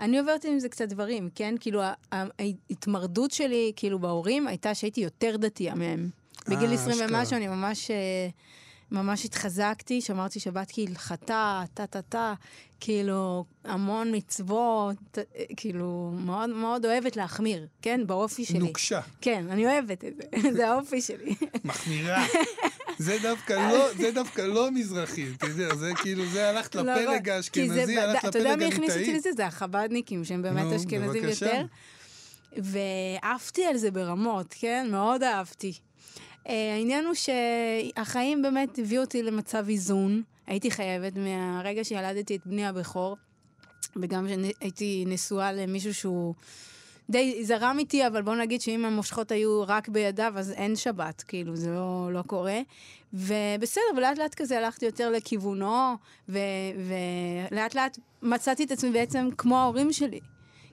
אני 0.00 0.18
עוברת 0.18 0.44
עם 0.44 0.58
זה 0.58 0.68
קצת 0.68 0.88
דברים, 0.88 1.28
כן? 1.34 1.54
כאילו, 1.60 1.82
ההתמרדות 2.12 3.30
שלי, 3.30 3.72
כאילו, 3.76 3.98
בהורים, 3.98 4.48
הייתה 4.48 4.74
שהייתי 4.74 5.00
יותר 5.00 5.36
דתייה 5.36 5.74
מהם. 5.74 6.10
בגיל 6.48 6.68
אה, 6.68 6.74
20 6.74 6.90
אשכרה. 6.90 7.18
ומשהו 7.18 7.36
אני 7.36 7.48
ממש, 7.48 7.90
אה, 7.90 8.28
ממש 8.92 9.24
התחזקתי, 9.24 10.00
שמרתי 10.00 10.40
שבת 10.40 10.72
כהלכתה, 10.72 11.62
טה-טה-טה, 11.74 12.34
כאילו, 12.80 13.44
המון 13.64 14.16
מצוות, 14.16 15.18
כאילו, 15.56 16.12
מאוד 16.14 16.50
מאוד 16.50 16.86
אוהבת 16.86 17.16
להחמיר, 17.16 17.66
כן? 17.82 18.06
באופי 18.06 18.44
שלי. 18.44 18.58
נוקשה, 18.58 19.00
כן, 19.20 19.44
אני 19.50 19.66
אוהבת 19.66 20.04
את 20.04 20.14
זה, 20.16 20.50
זה 20.56 20.68
האופי 20.68 21.00
שלי. 21.00 21.34
מחמירה. 21.64 22.24
זה 22.98 23.18
דווקא 23.22 23.52
לא, 23.52 23.94
זה 23.94 24.10
דווקא 24.10 24.42
לא 24.42 24.70
מזרחי, 24.70 25.24
אתה 25.36 25.46
יודע, 25.46 25.74
זה 25.74 25.90
כאילו, 25.96 26.26
זה 26.26 26.48
הלכת 26.48 26.74
לא, 26.74 26.82
לפלג 26.82 27.26
זה 27.26 27.36
האשכנזי, 27.36 27.98
הלכת 27.98 28.28
אתה 28.28 28.38
יודע 28.38 28.56
לפלג 28.56 28.68
מי 28.68 28.74
הכניס 28.74 28.90
אותי 28.90 29.02
הליטאי. 29.02 29.16
לזה? 29.18 29.32
זה 29.32 29.46
החב"דניקים, 29.46 30.24
שהם 30.24 30.42
באמת 30.42 30.72
אשכנזים. 30.72 31.24
יותר. 31.24 31.64
ועפתי 32.56 33.64
על 33.64 33.76
זה 33.76 33.90
ברמות, 33.90 34.54
כן? 34.58 34.88
מאוד 34.90 35.22
אהבתי. 35.22 35.72
Uh, 36.46 36.50
העניין 36.74 37.04
הוא 37.06 37.14
שהחיים 37.14 38.42
באמת 38.42 38.78
הביאו 38.78 39.02
אותי 39.02 39.22
למצב 39.22 39.64
איזון. 39.68 40.22
הייתי 40.46 40.70
חייבת 40.70 41.12
מהרגע 41.16 41.84
שילדתי 41.84 42.36
את 42.36 42.46
בני 42.46 42.66
הבכור, 42.66 43.16
וגם 43.96 44.26
שהייתי 44.28 45.04
נשואה 45.06 45.52
למישהו 45.52 45.94
שהוא 45.94 46.34
די 47.10 47.44
זרם 47.44 47.76
איתי, 47.78 48.06
אבל 48.06 48.22
בוא 48.22 48.34
נגיד 48.34 48.60
שאם 48.60 48.84
המושכות 48.84 49.32
היו 49.32 49.62
רק 49.66 49.88
בידיו, 49.88 50.32
אז 50.36 50.50
אין 50.50 50.76
שבת, 50.76 51.22
כאילו, 51.22 51.56
זה 51.56 51.70
לא, 51.70 52.10
לא 52.12 52.22
קורה. 52.22 52.60
ובסדר, 53.14 53.82
ולאט 53.96 54.18
לאט 54.18 54.34
כזה 54.34 54.58
הלכתי 54.58 54.86
יותר 54.86 55.10
לכיוונו, 55.10 55.94
ולאט 56.28 57.74
לאט 57.74 57.98
מצאתי 58.22 58.64
את 58.64 58.70
עצמי 58.70 58.90
בעצם 58.90 59.28
כמו 59.38 59.58
ההורים 59.58 59.92
שלי. 59.92 60.20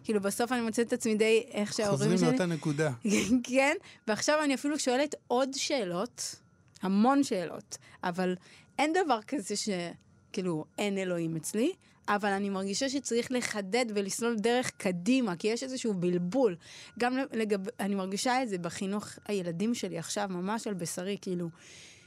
כאילו, 0.10 0.22
בסוף 0.22 0.52
אני 0.52 0.62
מוצאת 0.62 0.88
את 0.88 0.94
עצמי 0.94 1.16
די 1.16 1.44
איך 1.52 1.74
שההורים 1.74 1.98
חוזרים 1.98 2.18
שלי... 2.18 2.30
לאותה 2.30 2.46
נקודה. 2.46 2.92
כן, 3.50 3.76
ועכשיו 4.08 4.44
אני 4.44 4.54
אפילו 4.54 4.80
שואלת 4.80 5.16
עוד 5.28 5.50
שאלות, 5.54 6.36
המון 6.82 7.24
שאלות, 7.24 7.78
אבל 8.04 8.36
אין 8.80 8.94
דבר 8.94 9.20
כזה 9.28 9.56
שכאילו 9.56 10.66
אין 10.78 10.98
אלוהים 10.98 11.36
אצלי, 11.36 11.72
אבל 12.08 12.30
אני 12.30 12.50
מרגישה 12.50 12.90
שצריך 12.90 13.32
לחדד 13.32 13.86
ולסלול 13.96 14.36
דרך 14.36 14.72
קדימה, 14.78 15.36
כי 15.36 15.48
יש 15.48 15.64
איזשהו 15.64 15.94
בלבול. 15.94 16.56
גם 17.00 17.18
לגב... 17.34 17.60
אני 17.80 17.96
מרגישה 17.96 18.44
את 18.44 18.50
זה 18.50 18.58
בחינוך 18.58 19.08
הילדים 19.28 19.76
שלי 19.76 19.98
עכשיו, 19.98 20.28
ממש 20.30 20.68
על 20.68 20.74
בשרי, 20.74 21.18
כאילו, 21.22 21.50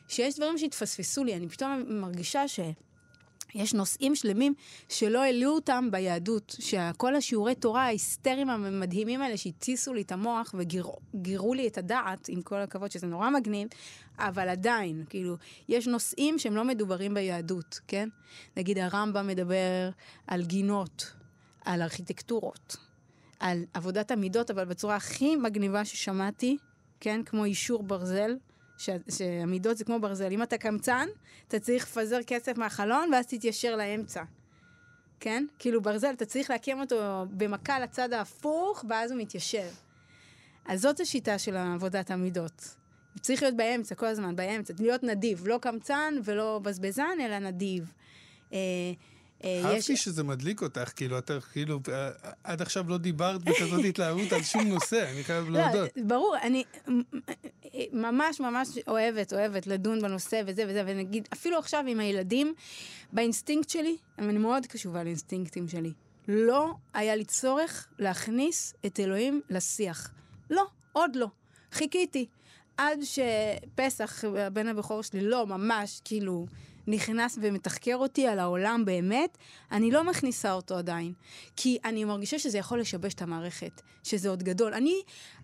שיש 0.09 0.37
דברים 0.37 0.59
שהתפספסו 0.59 1.25
לי, 1.25 1.37
אני 1.37 1.49
פתאום 1.49 1.85
מרגישה 1.89 2.49
ש... 2.49 2.61
יש 3.55 3.75
נושאים 3.75 4.15
שלמים 4.15 4.55
שלא 4.89 5.23
העלו 5.23 5.51
אותם 5.51 5.89
ביהדות, 5.91 6.57
שכל 6.59 7.17
השיעורי 7.17 7.55
תורה 7.55 7.85
ההיסטריים 7.85 8.51
המדהימים 8.51 9.23
האלה 9.23 9.37
שהטיסו 9.37 9.95
לי 9.95 10.03
את 10.03 10.13
המוח 10.13 10.55
וגירו 10.59 11.55
לי 11.55 11.69
את 11.69 11.79
הדעת, 11.79 12.29
עם 12.29 12.43
כל 12.43 12.61
הכבוד 12.61 12.91
שזה 12.91 13.07
נורא 13.07 13.31
מגניב, 13.31 13.69
אבל 14.19 14.49
עדיין, 14.49 15.05
כאילו, 15.11 15.37
יש 15.69 15.87
נושאים 15.87 16.39
שהם 16.39 16.57
לא 16.57 16.65
מדוברים 16.65 17.15
ביהדות, 17.15 17.81
כן? 17.89 18.09
נגיד 18.57 18.79
הרמב"ם 18.79 19.27
מדבר 19.27 19.91
על 20.27 20.45
גינות, 20.45 21.13
על 21.65 21.83
ארכיטקטורות, 21.83 22.77
על 23.41 23.65
עבודת 23.75 24.11
המידות, 24.11 24.51
אבל 24.51 24.65
בצורה 24.65 24.97
הכי 24.97 25.37
מגניבה 25.37 25.85
ששמעתי, 25.85 26.57
כן? 27.01 27.23
כמו 27.25 27.45
אישור 27.45 27.83
ברזל. 27.83 28.37
שהמידות 29.09 29.77
זה 29.77 29.85
כמו 29.85 30.01
ברזל. 30.01 30.33
אם 30.33 30.43
אתה 30.43 30.59
קמצן, 30.59 31.09
אתה 31.49 31.59
צריך 31.59 31.85
לפזר 31.85 32.19
כסף 32.27 32.59
מהחלון 32.59 33.11
ואז 33.13 33.27
תתיישר 33.27 33.77
לאמצע. 33.77 34.23
כן? 35.21 35.47
כאילו 35.59 35.83
ברזל, 35.83 36.11
אתה 36.17 36.25
צריך 36.25 36.51
להקים 36.51 36.81
אותו 36.81 37.27
במכה 37.31 37.81
לצד 37.81 38.13
ההפוך, 38.13 38.85
ואז 38.89 39.11
הוא 39.11 39.21
מתיישר. 39.21 39.69
אז 40.67 40.81
זאת 40.81 41.01
השיטה 41.01 41.39
של 41.39 41.57
עבודת 41.57 42.11
המידות. 42.11 42.77
צריך 43.21 43.43
להיות 43.43 43.57
באמצע, 43.57 43.95
כל 43.95 44.07
הזמן, 44.07 44.37
באמצע. 44.37 44.75
להיות 44.79 45.03
נדיב, 45.03 45.47
לא 45.47 45.59
קמצן 45.63 46.15
ולא 46.25 46.61
בזבזן, 46.63 47.19
אלא 47.21 47.39
נדיב. 47.39 47.93
אה, 48.53 48.59
אה, 49.45 49.61
אהבתי 49.65 49.93
יש... 49.93 50.05
שזה 50.05 50.25
מדליק 50.25 50.63
אותך, 50.63 50.93
כאילו, 50.97 51.19
אתה 51.19 51.41
כאילו, 51.53 51.81
אה, 51.89 52.11
עד 52.45 52.63
עכשיו 52.63 52.89
לא 52.89 52.99
דיברת 52.99 53.45
בכזאת 53.45 53.85
התלהבות 53.85 54.33
על 54.33 54.43
שום 54.43 54.63
נושא, 54.63 55.11
אני 55.13 55.25
חייב 55.25 55.49
לא, 55.49 55.59
להודות. 55.61 55.91
לא, 55.97 56.03
ברור, 56.07 56.37
אני 56.43 56.65
ממש 57.93 58.41
ממש 58.41 58.69
אוהבת, 58.89 59.33
אוהבת 59.33 59.67
לדון 59.67 60.03
בנושא 60.03 60.43
וזה 60.47 60.65
וזה, 60.69 60.83
ונגיד, 60.87 61.29
אפילו 61.33 61.59
עכשיו 61.59 61.85
עם 61.89 62.01
הילדים, 62.01 62.55
באינסטינקט 63.13 63.69
שלי, 63.71 63.97
אני 64.19 64.39
מאוד 64.39 64.67
קשובה 64.67 65.05
לאינסטינקטים 65.05 65.69
שלי. 65.69 65.93
לא 66.29 66.75
היה 66.95 67.17
לי 67.17 67.25
צורך 67.25 67.89
להכניס 67.99 68.75
את 68.87 69.01
אלוהים 69.01 69.41
לשיח. 69.51 70.11
לא, 70.51 70.67
עוד 70.93 71.17
לא. 71.17 71.27
חיכיתי. 71.73 72.27
עד 72.77 72.99
שפסח, 73.03 74.25
הבן 74.25 74.69
הבכור 74.69 75.03
שלי, 75.03 75.21
לא, 75.21 75.47
ממש, 75.47 76.01
כאילו, 76.05 76.47
נכנס 76.87 77.39
ומתחקר 77.43 77.97
אותי 77.97 78.27
על 78.27 78.39
העולם 78.39 78.85
באמת, 78.85 79.39
אני 79.73 79.91
לא 79.91 80.05
מכניסה 80.05 80.53
אותו 80.53 80.77
עדיין. 80.77 81.13
כי 81.57 81.79
אני 81.85 82.05
מרגישה 82.05 82.39
שזה 82.39 82.59
יכול 82.59 82.81
לשבש 82.81 83.15
את 83.15 83.23
המערכת, 83.23 83.83
שזה 84.03 84.29
עוד 84.29 84.43
גדול. 84.43 84.75
אני, 84.75 84.95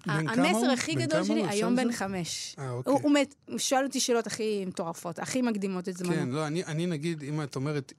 המסר 0.06 0.70
הכי 0.70 0.94
גדול 0.94 1.24
שלי, 1.24 1.48
היום 1.48 1.76
בן 1.76 1.92
חמש. 1.92 2.56
אה, 2.58 2.70
אוקיי. 2.70 2.92
הוא, 2.92 3.12
הוא 3.48 3.58
שואל 3.58 3.84
אותי 3.84 4.00
שאלות 4.00 4.26
הכי 4.26 4.64
מטורפות, 4.64 5.18
הכי 5.18 5.42
מקדימות 5.42 5.88
את 5.88 5.96
זמנו. 5.96 6.12
כן, 6.12 6.28
לא, 6.28 6.46
אני, 6.46 6.64
אני 6.64 6.86
נגיד, 6.86 7.22
אם 7.22 7.42
את 7.42 7.56
אומרת, 7.56 7.92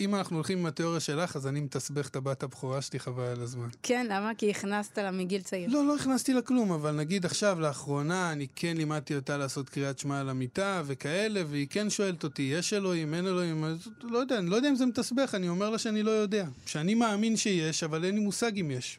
אם 0.00 0.14
אנחנו 0.14 0.36
הולכים 0.36 0.58
עם 0.58 0.66
התיאוריה 0.66 1.00
שלך, 1.00 1.36
אז 1.36 1.46
אני 1.46 1.60
מתסבך 1.60 2.08
את 2.08 2.16
הבת 2.16 2.42
הבכורה 2.42 2.82
שלי 2.82 2.98
חבל 2.98 3.22
על 3.22 3.42
הזמן. 3.42 3.68
כן, 3.82 4.06
למה? 4.10 4.32
כי 4.38 4.50
הכנסת 4.50 4.98
לה 4.98 5.10
מגיל 5.10 5.42
צעיר. 5.42 5.70
לא, 5.70 5.86
לא 5.86 5.96
הכנסתי 5.96 6.32
לה 6.32 6.42
כלום, 6.42 6.72
אבל 6.72 6.90
נגיד 6.90 7.24
עכשיו, 7.24 7.60
לאחרונה, 7.60 8.32
אני 8.32 8.46
כן 8.56 8.76
לימדתי 8.76 9.16
אותה 9.16 9.36
לעשות 9.36 9.68
קריאת 9.68 9.98
שמע 9.98 10.20
על 10.20 10.28
המיטה 10.28 10.82
וכאלה, 10.86 11.42
והיא 11.50 11.66
כן 11.70 11.90
שואלת 11.90 12.24
אותי, 12.24 12.42
יש 12.42 12.72
אלוהים, 12.72 13.14
אין 13.14 13.26
אלוהים, 13.26 13.64
אז 13.64 13.88
לא 14.02 14.18
יודע, 14.18 14.38
אני 14.38 14.50
לא 14.50 14.56
יודע 14.56 14.68
אם 14.68 14.76
זה 14.76 14.86
מתסבך, 14.86 15.34
אני 15.34 15.48
אומר 15.48 15.70
לה 15.70 15.78
שאני 15.78 16.02
לא 16.02 16.10
יודע. 16.10 16.46
שאני 16.66 16.94
מאמין 16.94 17.36
שיש, 17.36 17.82
אבל 17.82 18.04
אין 18.04 18.14
לי 18.14 18.20
מושג 18.20 18.58
אם 18.58 18.70
יש. 18.70 18.98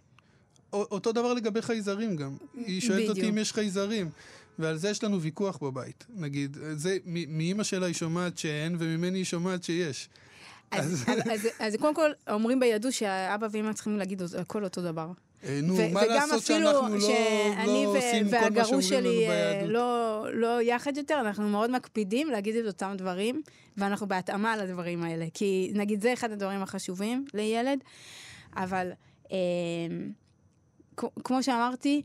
אותו 0.74 1.12
דבר 1.12 1.34
לגבי 1.34 1.62
חייזרים 1.62 2.16
גם. 2.16 2.38
היא 2.56 2.82
שואלת 2.82 3.00
בדיוק. 3.00 3.18
אותי 3.18 3.30
אם 3.30 3.38
יש 3.38 3.54
חייזרים. 3.54 4.10
ועל 4.60 4.78
זה 4.78 4.90
יש 4.90 5.04
לנו 5.04 5.22
ויכוח 5.22 5.58
בבית. 5.58 6.06
נגיד, 6.16 6.58
זה, 6.74 6.98
מאימא 7.06 7.64
שלה 7.64 7.86
היא 7.86 7.96
שומעת 7.96 8.38
שאין, 8.38 8.76
וממני 8.80 9.18
היא 9.18 9.26
שומעת 9.26 9.64
שיש. 9.64 10.10
אז, 10.72 11.06
אז, 11.32 11.48
אז, 11.60 11.76
קודם 11.76 11.96
כל, 11.96 12.12
אומרים 12.30 12.60
ביהדות 12.60 12.94
שהאבא 12.94 13.48
ואמא 13.52 13.74
צריכים 13.74 13.98
להגיד 13.98 14.22
הכל 14.38 14.64
אותו 14.64 14.82
דבר. 14.82 15.12
אה, 15.44 15.60
נו, 15.64 15.78
מה 15.94 16.06
לעשות 16.06 16.44
שאנחנו 16.44 16.66
לא, 16.66 16.90
לא 16.90 17.98
עושים 17.98 18.30
כל 18.30 18.50
מה 18.50 18.66
שאומרים 18.66 19.04
לנו 19.04 19.10
אה, 19.10 19.28
ביהדות? 19.28 19.70
לא, 19.70 20.26
לא 20.34 20.62
יחד 20.62 20.98
יותר, 20.98 21.20
אנחנו 21.22 21.50
מאוד 21.50 21.72
מקפידים 21.72 22.30
להגיד 22.30 22.56
את 22.56 22.66
אותם 22.66 22.94
דברים, 22.98 23.42
ואנחנו 23.78 24.08
בהתאמה 24.08 24.58
לדברים 24.58 25.04
האלה. 25.04 25.26
כי 25.34 25.72
נגיד 25.74 26.02
זה 26.02 26.14
אחד 26.14 26.32
הדברים 26.32 26.62
החשובים 26.62 27.26
לילד, 27.34 27.80
אבל 28.56 28.92
אה, 29.32 29.38
כמו 31.24 31.44
שאמרתי, 31.44 32.02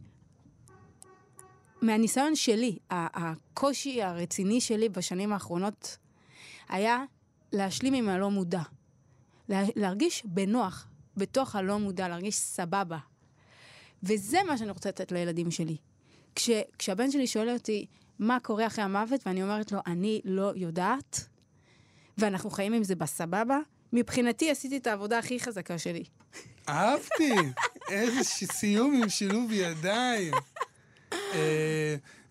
מהניסיון 1.83 2.35
שלי, 2.35 2.79
הקושי 2.91 4.03
הרציני 4.03 4.61
שלי 4.61 4.89
בשנים 4.89 5.33
האחרונות 5.33 5.97
היה 6.69 7.05
להשלים 7.55 7.95
עם 7.95 8.09
הלא 8.09 8.31
מודע. 8.31 8.63
להרגיש 9.49 10.23
בנוח 10.27 10.87
בתוך 11.17 11.57
הלא 11.57 11.79
מודע, 11.79 12.09
להרגיש 12.09 12.37
סבבה. 12.37 12.99
וזה 14.03 14.39
מה 14.47 14.59
שאני 14.59 14.71
רוצה 14.71 14.89
לתת 14.89 15.13
לילדים 15.13 15.51
שלי. 15.51 15.77
כש, 16.35 16.51
כשהבן 16.79 17.11
שלי 17.11 17.27
שואל 17.27 17.51
אותי 17.51 17.87
מה 18.19 18.39
קורה 18.43 18.67
אחרי 18.67 18.85
המוות, 18.85 19.27
ואני 19.27 19.43
אומרת 19.43 19.73
לו, 19.73 19.79
אני 19.87 20.21
לא 20.25 20.53
יודעת, 20.57 21.29
ואנחנו 22.19 22.51
חיים 22.51 22.73
עם 22.73 22.85
זה 22.85 22.95
בסבבה, 22.95 23.59
מבחינתי 23.93 24.51
עשיתי 24.51 24.77
את 24.77 24.87
העבודה 24.87 25.19
הכי 25.19 25.41
חזקה 25.41 25.79
שלי. 25.79 26.05
אהבתי! 26.69 27.33
איזה 27.89 28.25
סיום 28.53 29.03
עם 29.03 29.09
שילוב 29.09 29.53
ידיים. 29.53 30.35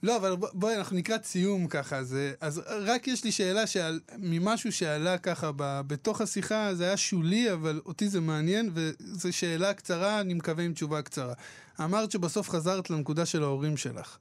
לא, 0.04 0.18
אבל 0.18 0.36
בואי, 0.54 0.78
אנחנו 0.78 0.98
לקראת 0.98 1.26
סיום 1.26 1.68
ככה. 1.68 1.98
אז, 1.98 2.18
אז 2.42 2.62
רק 2.68 3.08
יש 3.08 3.24
לי 3.24 3.32
שאלה 3.32 3.68
שעל, 3.68 4.00
ממשהו 4.18 4.72
שעלה 4.72 5.18
ככה 5.18 5.52
ב, 5.56 5.82
בתוך 5.88 6.22
השיחה, 6.22 6.76
זה 6.76 6.84
היה 6.84 6.98
שולי, 6.98 7.54
אבל 7.54 7.82
אותי 7.86 8.10
זה 8.10 8.22
מעניין, 8.22 8.70
וזו 8.74 9.34
שאלה 9.34 9.74
קצרה, 9.74 10.22
אני 10.22 10.34
מקווה 10.34 10.64
עם 10.64 10.74
תשובה 10.74 11.02
קצרה. 11.02 11.34
אמרת 11.80 12.12
שבסוף 12.12 12.50
חזרת 12.50 12.90
לנקודה 12.90 13.26
של 13.26 13.44
ההורים 13.44 13.78
שלך. 13.78 14.18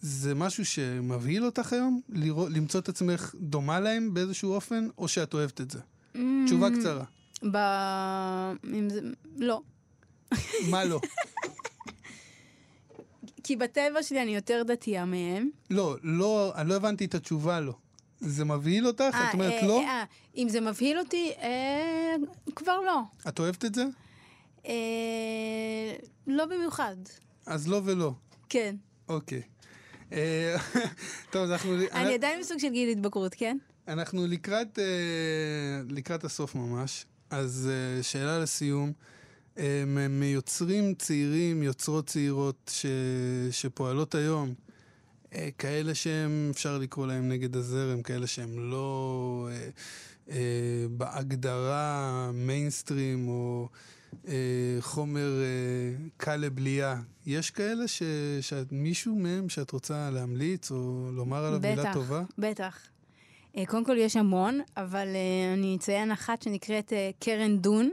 זה 0.00 0.34
משהו 0.34 0.64
שמבהיל 0.64 1.44
אותך 1.44 1.72
היום? 1.72 2.00
לראות, 2.08 2.52
למצוא 2.52 2.80
את 2.80 2.88
עצמך 2.88 3.34
דומה 3.40 3.80
להם 3.80 4.14
באיזשהו 4.14 4.52
אופן, 4.52 4.88
או 4.98 5.08
שאת 5.08 5.34
אוהבת 5.34 5.60
את 5.60 5.70
זה? 5.70 5.78
Mm, 6.14 6.18
תשובה 6.46 6.68
קצרה. 6.70 7.04
ב... 7.52 7.56
זה... 8.88 9.00
לא. 9.36 9.62
מה 10.70 10.84
לא? 10.84 11.00
כי 13.50 13.56
בטבע 13.56 14.02
שלי 14.02 14.22
אני 14.22 14.34
יותר 14.34 14.62
דתייה 14.66 15.04
מהם. 15.04 15.50
לא, 15.70 15.96
לא, 16.02 16.52
אני 16.56 16.68
לא 16.68 16.74
הבנתי 16.74 17.04
את 17.04 17.14
התשובה 17.14 17.60
לא. 17.60 17.72
זה 18.20 18.44
מבהיל 18.44 18.86
אותך? 18.86 19.14
아, 19.14 19.16
את 19.16 19.34
אומרת 19.34 19.52
אה, 19.52 19.66
לא? 19.66 19.80
אה, 19.80 20.04
אם 20.36 20.48
זה 20.48 20.60
מבהיל 20.60 20.98
אותי, 20.98 21.32
אה, 21.42 22.14
כבר 22.56 22.80
לא. 22.80 23.00
את 23.28 23.38
אוהבת 23.38 23.64
את 23.64 23.74
זה? 23.74 23.84
אה, 24.66 24.72
לא 26.26 26.46
במיוחד. 26.46 26.96
אז 27.46 27.68
לא 27.68 27.80
ולא. 27.84 28.12
כן. 28.48 28.76
אוקיי. 29.08 29.42
אה, 30.12 30.56
טוב, 31.32 31.42
אז 31.42 31.50
אנחנו... 31.50 31.74
אני 31.92 32.14
עדיין 32.14 32.40
בסוג 32.40 32.58
של 32.58 32.68
גיל 32.68 32.88
התבגרות, 32.88 33.34
כן? 33.34 33.58
אנחנו 33.88 34.26
לקראת, 34.26 34.78
אה, 34.78 34.84
לקראת 35.88 36.24
הסוף 36.24 36.54
ממש. 36.54 37.06
אז 37.30 37.70
אה, 37.72 38.02
שאלה 38.02 38.38
לסיום. 38.38 38.92
מיוצרים 40.10 40.94
צעירים, 40.94 41.62
יוצרות 41.62 42.06
צעירות 42.06 42.70
ש... 42.74 42.86
שפועלות 43.50 44.14
היום, 44.14 44.54
אה, 45.34 45.48
כאלה 45.58 45.94
שהם, 45.94 46.48
אפשר 46.50 46.78
לקרוא 46.78 47.06
להם 47.06 47.28
נגד 47.28 47.56
הזרם, 47.56 48.02
כאלה 48.02 48.26
שהם 48.26 48.70
לא 48.70 49.48
אה, 49.50 49.68
אה, 50.30 50.86
בהגדרה 50.90 52.30
מיינסטרים 52.34 53.28
או 53.28 53.68
אה, 54.28 54.34
חומר 54.80 55.40
אה, 55.42 56.06
קל 56.16 56.36
לבלייה. 56.36 57.00
יש 57.26 57.50
כאלה 57.50 57.88
ש... 57.88 58.02
שמישהו 58.40 59.14
מהם 59.14 59.48
שאת 59.48 59.70
רוצה 59.70 60.10
להמליץ 60.10 60.70
או 60.70 61.10
לומר 61.12 61.44
עליו 61.44 61.60
בטח, 61.60 61.68
מילה 61.68 61.92
טובה? 61.92 62.22
בטח, 62.22 62.34
בטח. 62.38 62.78
אה, 63.56 63.66
קודם 63.66 63.84
כל 63.84 63.96
יש 63.98 64.16
המון, 64.16 64.60
אבל 64.76 65.08
uh, 65.08 65.58
אני 65.58 65.76
אציין 65.76 66.12
אחת 66.12 66.42
שנקראת 66.42 66.92
קרן 67.20 67.58
דון. 67.58 67.90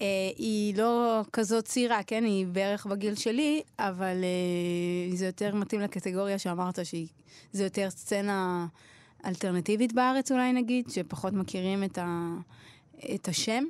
Uh, 0.00 0.02
היא 0.36 0.76
לא 0.76 1.22
כזאת 1.32 1.64
צעירה, 1.64 2.02
כן? 2.02 2.24
היא 2.24 2.46
בערך 2.46 2.86
בגיל 2.86 3.14
שלי, 3.14 3.62
אבל 3.78 4.16
uh, 5.12 5.16
זה 5.16 5.26
יותר 5.26 5.54
מתאים 5.54 5.80
לקטגוריה 5.80 6.38
שאמרת, 6.38 6.78
שזה 6.84 7.64
יותר 7.64 7.90
סצנה 7.90 8.66
אלטרנטיבית 9.26 9.92
בארץ 9.92 10.32
אולי 10.32 10.52
נגיד, 10.52 10.90
שפחות 10.90 11.32
מכירים 11.32 11.84
את, 11.84 11.98
ה, 11.98 12.34
את 13.14 13.28
השם, 13.28 13.64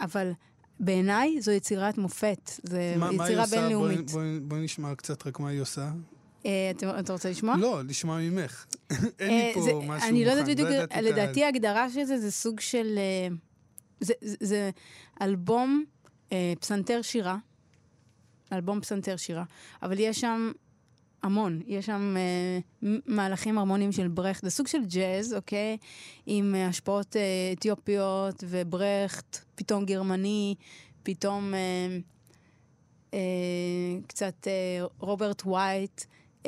אבל 0.00 0.32
בעיניי 0.80 1.40
זו 1.40 1.50
יצירת 1.50 1.98
מופת, 1.98 2.50
זו 2.62 2.76
יצירה 3.12 3.46
בינלאומית. 3.46 4.10
בואי, 4.10 4.24
בואי, 4.24 4.40
בואי 4.40 4.60
נשמע 4.60 4.94
קצת 4.94 5.26
רק 5.26 5.40
מה 5.40 5.48
היא 5.48 5.60
עושה. 5.60 5.90
אתה, 6.40 7.00
אתה 7.00 7.12
רוצה 7.12 7.30
לשמוע? 7.30 7.56
לא, 7.56 7.80
לשמוע 7.88 8.18
ממך. 8.20 8.64
אין 9.18 9.30
לי 9.30 9.54
פה 9.54 9.60
משהו 9.60 9.82
מוכן. 9.82 10.06
אני 10.08 10.24
לא 10.24 10.30
יודעת 10.30 10.48
בדיוק, 10.48 10.68
לדעתי 11.02 11.44
ההגדרה 11.44 11.90
של 11.90 12.04
זה 12.04 12.18
זה 12.18 12.30
סוג 12.30 12.60
של... 12.60 12.98
זה, 14.04 14.14
זה, 14.20 14.36
זה 14.40 14.70
אלבום 15.22 15.84
אה, 16.32 16.52
פסנתר 16.60 17.02
שירה, 17.02 17.36
אלבום 18.52 18.80
פסנתר 18.80 19.16
שירה, 19.16 19.44
אבל 19.82 19.98
יש 19.98 20.20
שם 20.20 20.52
המון. 21.24 21.60
יש 21.66 21.86
שם 21.86 22.16
uh, 22.82 22.86
מהלכים 23.06 23.58
הרמוניים 23.58 23.92
של 23.92 24.08
ברכט. 24.08 24.44
זה 24.44 24.50
סוג 24.50 24.66
של 24.66 24.84
ג'אז, 24.84 25.34
אוקיי? 25.34 25.76
עם 26.26 26.54
uh, 26.54 26.68
השפעות 26.68 27.16
uh, 27.16 27.58
אתיופיות 27.58 28.44
וברכט, 28.48 29.38
פתאום 29.54 29.84
גרמני, 29.84 30.54
פתאום 31.02 31.54
uh, 31.54 33.10
uh, 33.10 33.14
קצת 34.06 34.46
uh, 34.46 34.92
רוברט 34.98 35.46
וייט. 35.46 36.00
Uh, 36.42 36.46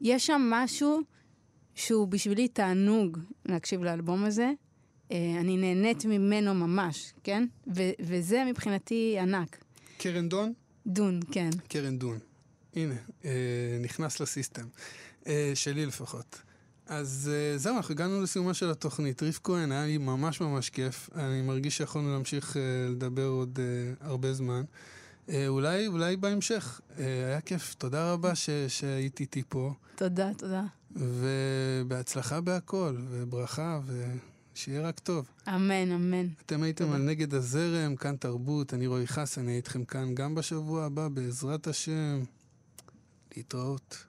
יש 0.00 0.26
שם 0.26 0.42
משהו 0.50 1.00
שהוא 1.74 2.08
בשבילי 2.08 2.48
תענוג 2.48 3.18
להקשיב 3.44 3.82
לאלבום 3.82 4.24
הזה. 4.24 4.52
Uh, 5.08 5.12
אני 5.40 5.56
נהנית 5.56 6.04
ממנו 6.04 6.54
ממש, 6.54 7.12
כן? 7.24 7.46
ו- 7.76 7.90
וזה 8.00 8.44
מבחינתי 8.50 9.16
ענק. 9.20 9.64
קרן 9.98 10.28
דון? 10.28 10.52
דון, 10.86 11.20
כן. 11.32 11.50
קרן 11.68 11.98
דון. 11.98 12.18
הנה, 12.76 12.94
אה, 13.24 13.30
נכנס 13.80 14.20
לסיסטם. 14.20 14.66
אה, 15.26 15.52
שלי 15.54 15.86
לפחות. 15.86 16.42
אז 16.86 17.30
אה, 17.34 17.58
זהו, 17.58 17.76
אנחנו 17.76 17.92
הגענו 17.94 18.22
לסיומה 18.22 18.54
של 18.54 18.70
התוכנית. 18.70 19.22
ריף 19.22 19.40
כהן, 19.44 19.72
היה 19.72 19.86
לי 19.86 19.98
ממש 19.98 20.40
ממש 20.40 20.70
כיף. 20.70 21.10
אני 21.14 21.42
מרגיש 21.42 21.76
שיכולנו 21.76 22.12
להמשיך 22.12 22.56
אה, 22.56 22.62
לדבר 22.90 23.26
עוד 23.26 23.58
אה, 23.62 24.08
הרבה 24.08 24.32
זמן. 24.32 24.62
אה, 25.28 25.48
אולי, 25.48 25.86
אולי 25.86 26.16
בהמשך. 26.16 26.80
אה, 26.98 27.04
היה 27.04 27.40
כיף. 27.40 27.74
תודה 27.74 28.12
רבה 28.12 28.34
ש, 28.34 28.50
שהיית 28.68 29.20
איתי 29.20 29.42
פה. 29.48 29.72
תודה, 29.94 30.30
תודה. 30.38 30.62
ובהצלחה 30.96 32.40
בהכל, 32.40 32.96
וברכה, 33.10 33.80
ושיהיה 34.56 34.88
רק 34.88 34.98
טוב. 34.98 35.26
אמן, 35.48 35.92
אמן. 35.92 36.26
אתם 36.46 36.62
הייתם 36.62 36.84
תודה. 36.84 36.96
על 36.96 37.02
נגד 37.02 37.34
הזרם, 37.34 37.96
כאן 37.96 38.16
תרבות, 38.16 38.74
אני 38.74 38.86
רועי 38.86 39.06
חסן, 39.06 39.40
אני 39.40 39.56
איתכם 39.56 39.84
כאן 39.84 40.14
גם 40.14 40.34
בשבוע 40.34 40.84
הבא, 40.84 41.08
בעזרת 41.08 41.66
השם. 41.66 42.22
להתראות. 43.36 44.05